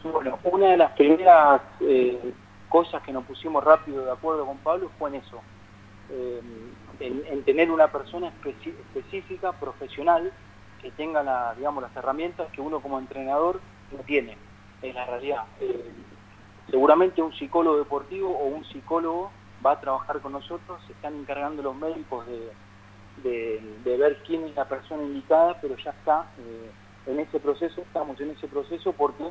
Bueno, 0.04 0.38
una 0.44 0.68
de 0.68 0.76
las 0.76 0.92
primeras 0.92 1.60
cosas 2.68 3.02
que 3.02 3.12
nos 3.12 3.24
pusimos 3.24 3.64
rápido 3.64 4.04
de 4.04 4.12
acuerdo 4.12 4.46
con 4.46 4.58
Pablo 4.58 4.90
fue 4.98 5.10
en 5.10 5.16
eso, 5.16 5.40
eh, 6.10 6.40
en, 7.00 7.42
tener 7.44 7.70
una 7.70 7.88
persona 7.88 8.28
específica, 8.28 9.52
profesional, 9.52 10.32
que 10.82 10.90
tenga 10.92 11.22
la, 11.22 11.54
digamos, 11.56 11.82
las 11.82 11.94
herramientas 11.96 12.48
que 12.52 12.60
uno 12.60 12.80
como 12.80 12.98
entrenador 12.98 13.60
no 13.90 13.98
tiene, 14.04 14.36
en 14.82 14.94
la 14.94 15.06
realidad. 15.06 15.44
Eh, 15.60 15.90
seguramente 16.70 17.22
un 17.22 17.32
psicólogo 17.32 17.78
deportivo 17.78 18.30
o 18.30 18.46
un 18.46 18.64
psicólogo 18.66 19.30
va 19.64 19.72
a 19.72 19.80
trabajar 19.80 20.20
con 20.20 20.32
nosotros, 20.32 20.80
se 20.86 20.92
están 20.92 21.16
encargando 21.16 21.62
los 21.62 21.74
médicos 21.74 22.26
de, 22.26 22.52
de, 23.22 23.96
ver 23.96 24.22
quién 24.26 24.44
es 24.44 24.54
la 24.54 24.68
persona 24.68 25.02
indicada, 25.02 25.58
pero 25.60 25.76
ya 25.76 25.90
está 25.90 26.26
eh, 26.38 26.70
en 27.06 27.20
ese 27.20 27.40
proceso, 27.40 27.80
estamos 27.80 28.20
en 28.20 28.30
ese 28.30 28.48
proceso 28.48 28.92
porque 28.92 29.24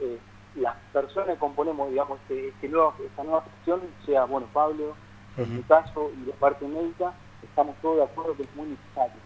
eh, 0.00 0.18
las 0.56 0.76
personas 0.92 1.30
que 1.30 1.36
componemos, 1.36 1.90
digamos, 1.90 2.18
este, 2.22 2.48
este 2.48 2.66
esta 2.66 3.24
nueva 3.24 3.42
gestión, 3.42 3.80
sea, 4.04 4.24
bueno, 4.24 4.46
Pablo, 4.52 4.94
en 5.36 5.56
mi 5.56 5.62
caso, 5.62 6.10
y 6.20 6.26
de 6.26 6.32
parte 6.32 6.66
médica, 6.66 7.12
estamos 7.42 7.76
todos 7.80 7.98
de 7.98 8.04
acuerdo 8.04 8.36
que 8.36 8.42
es 8.42 8.56
muy 8.56 8.68
necesario. 8.68 9.16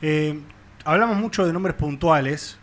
Eh, 0.00 0.40
hablamos 0.84 1.16
mucho 1.16 1.46
de 1.46 1.52
nombres 1.52 1.76
puntuales 1.76 2.58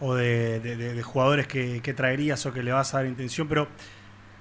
o 0.00 0.14
de, 0.14 1.02
jugadores 1.04 1.46
que, 1.46 1.94
traerías 1.94 2.44
o 2.46 2.52
que 2.52 2.62
le 2.62 2.72
vas 2.72 2.94
a 2.94 2.98
dar 2.98 3.06
intención, 3.06 3.48
pero 3.48 3.68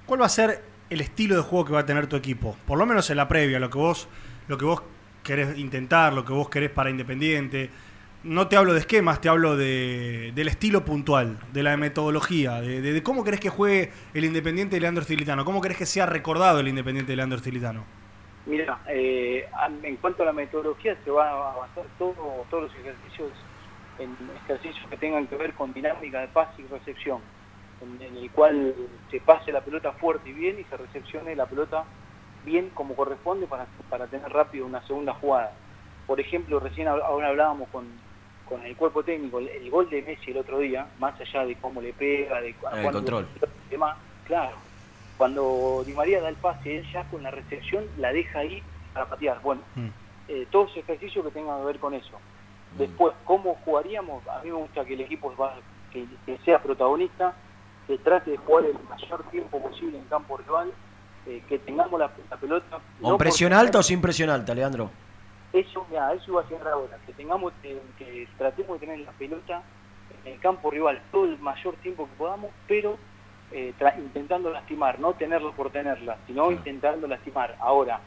¿cuál 0.06 0.22
va 0.22 0.26
a 0.26 0.30
ser 0.30 0.64
el 0.90 1.02
estilo 1.02 1.36
de 1.36 1.42
juego 1.42 1.66
que 1.66 1.74
va 1.74 1.80
a 1.82 1.86
tener 1.86 2.08
tu 2.08 2.16
equipo? 2.16 2.56
Por 2.66 2.78
lo 2.78 2.86
menos 2.86 3.10
en 3.10 3.18
la 3.18 3.28
previa, 3.28 3.60
lo 3.60 3.70
que 3.70 3.78
vos, 3.78 4.08
lo 4.48 4.58
que 4.58 4.66
vos 4.66 4.84
querés 5.24 5.58
intentar, 5.58 6.14
lo 6.14 6.24
que 6.24 6.34
vos 6.34 6.50
querés 6.50 6.70
para 6.70 6.90
Independiente. 6.90 7.70
No 8.24 8.48
te 8.48 8.58
hablo 8.58 8.74
de 8.74 8.80
esquemas, 8.80 9.22
te 9.22 9.30
hablo 9.30 9.56
de, 9.56 10.32
del 10.34 10.48
estilo 10.48 10.84
puntual, 10.84 11.38
de 11.54 11.62
la 11.62 11.78
metodología, 11.78 12.60
de, 12.60 13.04
cómo 13.04 13.24
querés 13.24 13.40
que 13.40 13.50
juegue 13.50 13.92
el 14.16 14.26
Independiente 14.26 14.76
de 14.76 14.82
Leandro 14.82 15.04
Stilitano, 15.04 15.46
cómo 15.46 15.62
querés 15.62 15.78
que 15.78 15.86
sea 15.86 16.08
recordado 16.08 16.60
el 16.60 16.68
Independiente 16.68 17.12
de 17.12 17.18
Leandro 17.18 17.38
Stilitano. 17.38 17.84
Mira, 18.48 18.80
eh, 18.88 19.48
en 19.84 19.96
cuanto 19.98 20.24
a 20.24 20.28
la 20.28 20.34
metodología, 20.34 20.96
se 21.04 21.12
van 21.12 21.28
a 21.28 21.34
basar 21.34 21.86
todo, 22.00 22.46
todos 22.50 22.64
los 22.64 22.76
ejercicios 22.76 23.32
en 24.00 24.16
ejercicios 24.44 24.86
que 24.90 24.98
tengan 24.98 25.28
que 25.28 25.36
ver 25.36 25.54
con 25.54 25.74
dinámica 25.74 26.22
de 26.22 26.28
pase 26.28 26.62
y 26.62 26.66
recepción, 26.68 27.20
en, 27.82 28.18
el 28.18 28.32
cual 28.32 28.76
se 29.12 29.20
pase 29.22 29.52
la 29.52 29.62
pelota 29.62 29.92
fuerte 29.94 30.30
y 30.30 30.34
bien 30.34 30.60
y 30.60 30.64
se 30.66 30.78
recepcione 30.78 31.36
la 31.36 31.46
pelota 31.46 31.86
bien 32.44 32.70
como 32.74 32.96
corresponde 32.96 33.48
para, 33.48 33.66
para 33.90 34.08
tener 34.08 34.32
rápido 34.32 34.66
una 34.66 34.86
segunda 34.86 35.14
jugada. 35.14 35.54
Por 36.08 36.20
ejemplo, 36.20 36.60
recién 36.60 36.88
ahora 36.88 37.30
hablábamos 37.30 37.68
con, 37.70 37.86
con 38.48 38.64
el 38.64 38.76
cuerpo 38.76 39.04
técnico, 39.04 39.40
el, 39.40 39.70
gol 39.70 39.90
de 39.90 40.02
Messi 40.04 40.32
el 40.32 40.38
otro 40.38 40.60
día, 40.60 40.88
más 41.00 41.20
allá 41.20 41.46
de 41.46 41.56
cómo 41.56 41.82
le 41.82 41.94
pega, 41.94 42.42
de 42.42 42.50
el 42.50 42.92
control. 42.92 43.28
Demás, 43.70 43.98
claro, 44.26 44.56
cuando 45.18 45.84
Di 45.86 45.94
María 45.94 46.22
da 46.22 46.30
el 46.30 46.36
pase, 46.36 46.78
él 46.78 46.86
ya 46.92 47.04
con 47.06 47.24
la 47.24 47.32
recepción 47.32 47.86
la 47.98 48.12
deja 48.12 48.40
ahí 48.40 48.62
para 48.94 49.08
patear. 49.08 49.42
Bueno, 49.42 49.62
mm. 49.76 49.88
eh, 50.28 50.48
todos 50.52 50.76
ejercicios 50.78 51.26
que 51.26 51.32
tengan 51.32 51.60
que 51.60 51.66
ver 51.66 51.80
con 51.80 51.94
eso. 51.94 52.18
Mm. 52.76 52.78
Después, 52.80 53.14
¿cómo 53.24 53.56
jugaríamos? 53.66 54.28
A 54.28 54.42
mí 54.44 54.50
me 54.50 54.58
gusta 54.58 54.84
que 54.86 54.94
el 54.94 55.02
equipo 55.02 55.34
que, 55.92 56.38
sea 56.44 56.62
protagonista, 56.62 57.34
que 57.88 57.98
trate 58.00 58.32
de 58.32 58.38
jugar 58.38 58.66
el 58.66 58.78
mayor 58.90 59.24
tiempo 59.30 59.62
posible 59.62 59.98
en 59.98 60.06
campo 60.06 60.38
rival, 60.38 60.72
eh, 61.28 61.42
que 61.48 61.60
tengamos 61.60 62.00
la, 62.00 62.10
pelota. 62.40 62.80
¿Con 63.02 63.18
presión 63.18 63.54
alta 63.54 63.80
o 63.80 63.84
sin 63.84 64.02
presión 64.02 64.30
alta, 64.30 64.54
Leandro? 64.54 64.90
Eso, 65.54 65.86
ya, 65.92 66.12
eso 66.14 66.32
iba 66.32 66.42
a 66.42 66.48
ser 66.48 66.68
ahora, 66.68 66.98
que 67.06 67.14
tengamos, 67.14 67.54
que 67.62 68.28
tratemos 68.38 68.80
de 68.80 68.88
tener 68.88 69.06
la 69.06 69.12
pelota 69.14 69.64
en 70.26 70.34
el 70.34 70.40
campo 70.40 70.70
rival 70.70 71.02
todo 71.12 71.26
el 71.26 71.40
mayor 71.40 71.76
tiempo 71.78 72.08
que 72.08 72.16
podamos, 72.18 72.52
pero 72.68 72.98
eh, 73.52 73.74
intentando 73.98 74.50
lastimar, 74.50 75.00
no 75.00 75.14
tenerlo 75.14 75.54
por 75.54 75.72
tenerla, 75.72 76.18
sino 76.28 76.52
intentando 76.52 77.08
lastimar. 77.08 77.56
Ahora, 77.60 78.02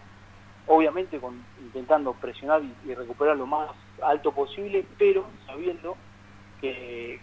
obviamente 0.67 1.19
con, 1.19 1.43
intentando 1.61 2.13
presionar 2.15 2.63
y, 2.85 2.95
recuperar 2.95 3.37
lo 3.37 3.47
más 3.47 3.71
alto 4.03 4.33
posible, 4.33 4.85
pero 4.99 5.27
sabiendo 5.47 5.97
que 6.61 7.21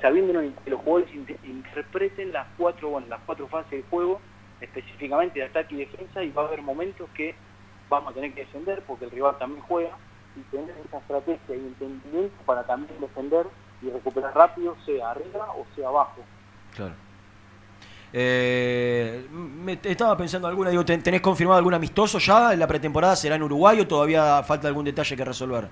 sabiendo 0.00 0.40
que 0.64 0.70
los 0.70 0.80
jugadores 0.80 1.14
interpreten 1.44 2.32
las 2.32 2.46
cuatro, 2.56 2.90
bueno, 2.90 3.06
las 3.08 3.20
cuatro 3.26 3.46
fases 3.48 3.70
de 3.70 3.82
juego, 3.90 4.20
específicamente 4.60 5.40
de 5.40 5.46
ataque 5.46 5.74
y 5.74 5.78
defensa, 5.78 6.22
y 6.22 6.30
va 6.30 6.42
a 6.42 6.46
haber 6.46 6.62
momentos 6.62 7.08
que 7.14 7.34
vamos 7.88 8.12
a 8.12 8.14
tener 8.14 8.32
que 8.32 8.40
defender 8.40 8.82
porque 8.86 9.04
el 9.04 9.10
rival 9.10 9.36
también 9.38 9.62
juega, 9.62 9.96
y 10.36 10.40
tener 10.50 10.74
esa 10.86 10.98
estrategia 10.98 11.56
y 11.56 11.58
entendimiento 11.58 12.34
para 12.46 12.64
también 12.64 12.98
defender 13.00 13.46
y 13.82 13.90
recuperar 13.90 14.34
rápido, 14.34 14.76
sea 14.86 15.10
arriba 15.10 15.48
o 15.56 15.66
sea 15.74 15.88
abajo. 15.88 16.22
Claro. 16.74 16.94
Eh, 18.14 19.26
me 19.30 19.78
estaba 19.82 20.16
pensando 20.16 20.46
alguna, 20.46 20.70
digo, 20.70 20.84
¿tenés 20.84 21.20
confirmado 21.20 21.58
algún 21.58 21.74
amistoso 21.74 22.18
ya 22.18 22.52
en 22.52 22.58
la 22.58 22.66
pretemporada? 22.66 23.16
¿Será 23.16 23.36
en 23.36 23.42
Uruguay 23.42 23.80
o 23.80 23.86
todavía 23.86 24.42
falta 24.42 24.68
algún 24.68 24.84
detalle 24.84 25.16
que 25.16 25.24
resolver? 25.24 25.68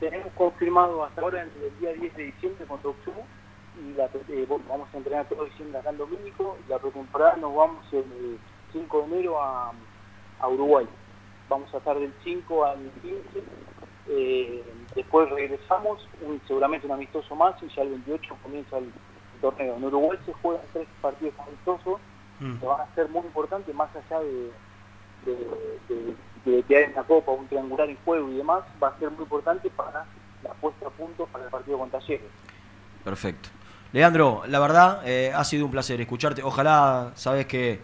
Tenemos 0.00 0.32
confirmado 0.34 1.04
hasta 1.04 1.20
ahora 1.20 1.42
el 1.42 1.78
día 1.80 1.92
10 1.92 2.16
de 2.16 2.24
diciembre 2.24 2.66
contra 2.66 2.90
Oxumo 2.90 3.24
y 3.24 3.33
la, 3.96 4.06
eh, 4.28 4.46
vamos 4.68 4.88
a 4.92 4.96
entrenar 4.96 5.28
todo 5.28 5.44
diciembre 5.44 5.78
acá 5.78 5.90
en 5.90 5.98
Domínico 5.98 6.56
y 6.66 6.70
la 6.70 6.78
pretemporada 6.78 7.36
nos 7.36 7.54
vamos 7.54 7.84
el 7.92 8.38
5 8.72 8.98
de 8.98 9.04
enero 9.04 9.40
a, 9.40 9.72
Uruguay. 10.46 10.86
Vamos 11.48 11.72
a 11.72 11.78
estar 11.78 11.98
del 11.98 12.12
5 12.22 12.64
al 12.66 12.90
15, 13.00 13.42
eh, 14.08 14.62
después 14.94 15.30
regresamos, 15.30 16.06
seguramente 16.46 16.86
un 16.86 16.92
amistoso 16.92 17.34
más 17.34 17.54
y 17.62 17.68
ya 17.68 17.82
el 17.82 17.90
28 17.90 18.36
comienza 18.42 18.76
el 18.76 18.92
torneo. 19.40 19.76
En 19.76 19.84
Uruguay 19.84 20.18
se 20.26 20.34
juegan 20.34 20.62
tres 20.72 20.86
partidos 21.00 21.34
amistosos 21.38 22.00
mm. 22.40 22.56
que 22.58 22.66
van 22.66 22.80
a 22.82 22.94
ser 22.94 23.08
muy 23.08 23.22
importantes, 23.22 23.74
más 23.74 23.88
allá 23.96 24.20
de, 24.20 24.50
de, 25.24 26.62
que 26.62 26.76
haya 26.76 26.90
una 26.92 27.04
copa, 27.04 27.32
un 27.32 27.46
triangular 27.46 27.88
en 27.88 27.96
juego 28.04 28.28
y 28.30 28.36
demás, 28.36 28.64
va 28.82 28.88
a 28.88 28.98
ser 28.98 29.10
muy 29.10 29.22
importante 29.22 29.70
para 29.70 30.04
la 30.42 30.52
puesta 30.54 30.86
a 30.86 30.90
punto 30.90 31.26
para 31.26 31.44
el 31.44 31.50
partido 31.50 31.78
con 31.78 31.88
Talleres. 31.88 32.30
Perfecto. 33.02 33.48
Leandro, 33.94 34.42
la 34.48 34.58
verdad, 34.58 35.02
eh, 35.04 35.30
ha 35.32 35.44
sido 35.44 35.66
un 35.66 35.70
placer 35.70 36.00
escucharte. 36.00 36.42
Ojalá, 36.42 37.12
sabes 37.14 37.46
que 37.46 37.78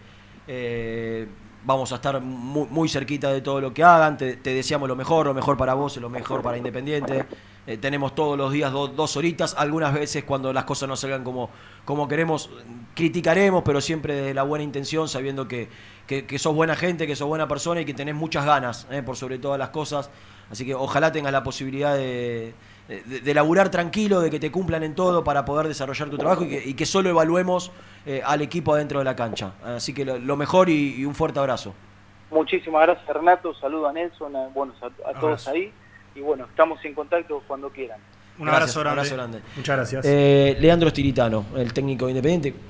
eh, 0.48 1.28
vamos 1.64 1.92
a 1.92 1.94
estar 1.94 2.20
muy, 2.20 2.88
cerquita 2.88 3.30
de 3.30 3.40
todo 3.42 3.61
lo 3.61 3.72
que 3.72 3.84
hagan. 3.84 4.18
Te, 4.18 4.34
deseamos 4.34 4.88
lo 4.88 4.96
mejor, 4.96 5.26
lo 5.26 5.34
mejor 5.34 5.56
para 5.56 5.74
vos, 5.74 5.96
lo 5.98 6.11
mejor 6.11 6.42
para 6.42 6.58
Independiente. 6.58 7.26
Eh, 7.64 7.76
tenemos 7.76 8.16
todos 8.16 8.36
los 8.36 8.50
días 8.50 8.72
dos 8.72 9.16
horitas. 9.16 9.54
Algunas 9.56 9.94
veces 9.94 10.24
cuando 10.24 10.52
las 10.52 10.64
cosas 10.64 10.88
no 10.88 10.96
salgan 10.96 11.22
como, 11.22 11.48
como 11.84 12.08
queremos, 12.08 12.50
criticaremos, 12.96 13.62
pero 13.64 13.80
siempre 13.80 14.16
de 14.16 14.34
la 14.34 14.42
buena 14.42 14.64
intención, 14.64 15.08
sabiendo 15.08 15.46
que, 15.46 15.68
que, 16.08 16.38
sos 16.40 16.56
buena 16.56 16.74
gente, 16.74 17.06
que 17.06 17.14
sos 17.14 17.28
buena 17.28 17.46
persona 17.46 17.82
y 17.82 17.84
que 17.84 17.94
tenés 17.94 18.16
muchas 18.16 18.44
ganas 18.44 18.88
por 19.06 19.16
sobre 19.16 19.38
todas 19.38 19.61
las 19.61 19.68
cosas. 19.68 20.11
Así 20.50 20.66
que 20.66 20.74
ojalá 20.74 21.12
tengas 21.12 21.30
la 21.30 21.44
posibilidad 21.44 21.94
de, 21.94 22.52
de, 22.91 23.34
laburar 23.34 23.70
tranquilo, 23.70 24.20
de 24.20 24.30
que 24.30 24.41
te 24.41 24.51
cumplan 24.51 24.82
en 24.82 24.95
todo 24.95 25.22
para 25.22 25.45
poder 25.45 25.68
desarrollar 25.68 26.11
tu 26.11 26.18
trabajo 26.18 26.45
y 26.45 26.74
que, 26.74 26.86
solo 26.86 27.09
evaluemos 27.09 27.70
eh, 28.05 28.20
al 28.24 28.43
equipo 28.43 28.74
adentro 28.74 28.99
de 28.99 29.05
la 29.05 29.14
cancha. 29.14 29.53
Así 29.64 29.95
que 29.95 30.05
lo, 30.05 30.36
mejor 30.36 30.68
y, 30.68 31.05
un 31.05 31.14
fuerte 31.14 31.38
abrazo. 31.38 31.72
Muchísimas 32.30 32.82
gracias 32.82 33.09
Renato, 33.09 33.55
saludo 33.55 33.88
a 33.88 33.93
Nelson, 33.93 34.34
a, 34.36 34.49
bueno, 34.49 34.72
a, 35.05 35.20
todos 35.20 35.49
ahí 35.49 35.72
y 36.14 36.20
bueno, 36.20 36.45
estamos 36.45 36.84
en 36.84 36.95
contacto 36.95 37.43
cuando 37.47 37.70
quieran. 37.70 38.01
Un 38.38 38.49
abrazo, 38.49 38.80
grande. 38.80 39.41
Muchas 39.55 39.76
gracias. 39.76 40.07
Eh, 40.07 40.57
Leandro 40.59 40.88
Stiritano, 40.88 41.47
el 41.57 41.72
técnico 41.74 42.09
independiente, 42.09 42.55